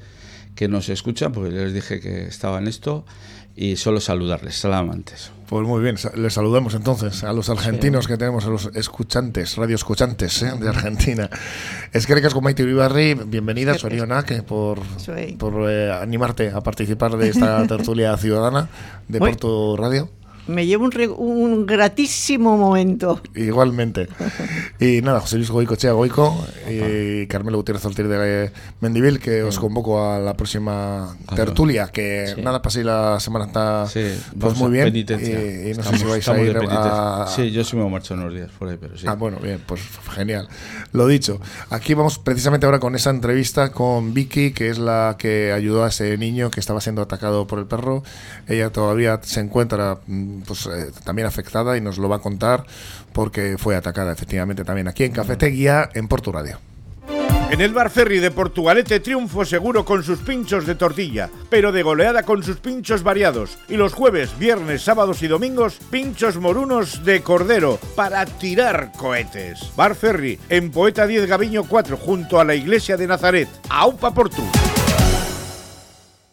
que 0.54 0.68
nos 0.68 0.88
escucha, 0.88 1.30
porque 1.30 1.50
les 1.50 1.74
dije 1.74 2.00
que 2.00 2.24
estaba 2.24 2.58
en 2.58 2.68
esto 2.68 3.04
y 3.54 3.76
solo 3.76 4.00
saludarles, 4.00 4.56
salamantes. 4.56 5.30
Pues 5.48 5.66
muy 5.66 5.82
bien, 5.82 5.96
les 6.16 6.32
saludamos 6.32 6.74
entonces 6.74 7.24
a 7.24 7.32
los 7.34 7.50
argentinos 7.50 8.08
que 8.08 8.16
tenemos, 8.16 8.46
a 8.46 8.48
los 8.48 8.70
escuchantes, 8.74 9.56
radio 9.56 9.76
escuchantes 9.76 10.42
¿eh? 10.42 10.52
de 10.58 10.68
Argentina. 10.68 11.28
Es 11.92 12.06
que 12.06 12.18
con 12.30 12.44
Maite 12.44 12.62
Uribarri, 12.62 13.14
bienvenida, 13.14 13.76
Sorionak, 13.76 14.44
por, 14.44 14.80
por 15.38 15.70
eh, 15.70 15.92
animarte 15.92 16.50
a 16.50 16.62
participar 16.62 17.18
de 17.18 17.28
esta 17.28 17.66
tertulia 17.68 18.16
ciudadana 18.16 18.68
de 19.08 19.18
Porto 19.18 19.76
Radio 19.76 20.08
me 20.46 20.66
llevo 20.66 20.84
un, 20.84 20.92
un, 21.18 21.66
gratísimo 21.66 22.56
momento. 22.56 23.20
Igualmente. 23.34 24.08
Y 24.80 25.00
nada, 25.00 25.20
José 25.20 25.36
Luis 25.36 25.50
Goico, 25.50 25.76
Chea 25.76 25.92
Goico 25.92 26.44
y 26.68 27.26
Carmelo 27.28 27.58
Gutiérrez 27.58 27.84
Ortiz 27.84 28.04
de 28.04 28.50
Mendivil, 28.80 29.20
que 29.20 29.44
os 29.44 29.56
convoco 29.58 30.04
a 30.04 30.18
la 30.18 30.34
próxima 30.34 31.16
tertulia, 31.36 31.86
que 31.86 32.34
nada, 32.42 32.60
pasé 32.60 32.82
la 32.82 33.20
semana 33.20 33.44
está 33.44 33.86
pues 34.38 34.56
muy 34.56 34.72
bien. 34.72 34.94
Y, 34.96 35.04
no 35.76 35.82
sé 35.84 35.98
si 35.98 36.04
vais 36.04 36.28
a 36.28 36.40
ir 36.40 36.58
a... 36.68 37.26
Sí, 37.28 37.52
yo 37.52 37.62
sí 37.62 37.76
me 37.76 37.88
marchado 37.88 38.22
unos 38.22 38.34
días 38.34 38.50
por 38.58 38.68
ahí, 38.68 38.76
pero 38.80 38.98
sí. 38.98 39.06
Ah, 39.06 39.14
bueno, 39.14 39.38
bien, 39.40 39.60
pues 39.66 39.82
genial. 40.14 40.48
Lo 40.92 41.06
dicho, 41.06 41.40
aquí 41.70 41.94
vamos 41.94 42.18
precisamente 42.18 42.66
ahora 42.66 42.80
con 42.80 42.96
esa 42.96 43.10
entrevista 43.10 43.70
con 43.70 44.14
Vicky, 44.14 44.52
que 44.52 44.68
es 44.68 44.78
la 44.78 45.16
que 45.18 45.52
ayudó 45.52 45.84
a 45.84 45.88
ese 45.88 46.18
niño 46.18 46.50
que 46.50 46.58
estaba 46.58 46.80
siendo 46.80 47.02
atacado 47.02 47.46
por 47.46 47.60
el 47.60 47.66
perro. 47.66 48.02
Ella 48.48 48.70
todavía 48.70 49.20
se 49.22 49.40
encuentra 49.40 49.98
pues, 50.46 50.66
eh, 50.66 50.90
también 51.04 51.26
afectada 51.26 51.76
y 51.76 51.80
nos 51.80 51.98
lo 51.98 52.08
va 52.08 52.16
a 52.16 52.20
contar 52.20 52.64
porque 53.12 53.56
fue 53.58 53.76
atacada 53.76 54.12
efectivamente 54.12 54.64
también 54.64 54.88
aquí 54.88 55.04
en 55.04 55.12
Cafetería, 55.12 55.88
en 55.94 56.08
Porto 56.08 56.32
Radio. 56.32 56.58
En 57.52 57.60
el 57.60 57.74
Bar 57.74 57.90
Ferry 57.90 58.18
de 58.18 58.30
Portugalete 58.30 58.98
triunfo 59.00 59.44
seguro 59.44 59.84
con 59.84 60.02
sus 60.02 60.20
pinchos 60.20 60.64
de 60.64 60.74
tortilla, 60.74 61.28
pero 61.50 61.70
de 61.70 61.82
goleada 61.82 62.22
con 62.22 62.42
sus 62.42 62.56
pinchos 62.56 63.02
variados. 63.02 63.58
Y 63.68 63.76
los 63.76 63.92
jueves, 63.92 64.38
viernes, 64.38 64.80
sábados 64.80 65.22
y 65.22 65.28
domingos, 65.28 65.78
pinchos 65.90 66.38
morunos 66.38 67.04
de 67.04 67.20
cordero 67.20 67.78
para 67.94 68.24
tirar 68.24 68.92
cohetes. 68.96 69.70
Bar 69.76 69.94
Ferry, 69.94 70.40
en 70.48 70.70
Poeta 70.70 71.06
10 71.06 71.26
Gaviño 71.26 71.64
4, 71.64 71.98
junto 71.98 72.40
a 72.40 72.44
la 72.46 72.54
iglesia 72.54 72.96
de 72.96 73.06
Nazaret. 73.06 73.48
¡Aupa 73.68 74.14
Portu! 74.14 74.42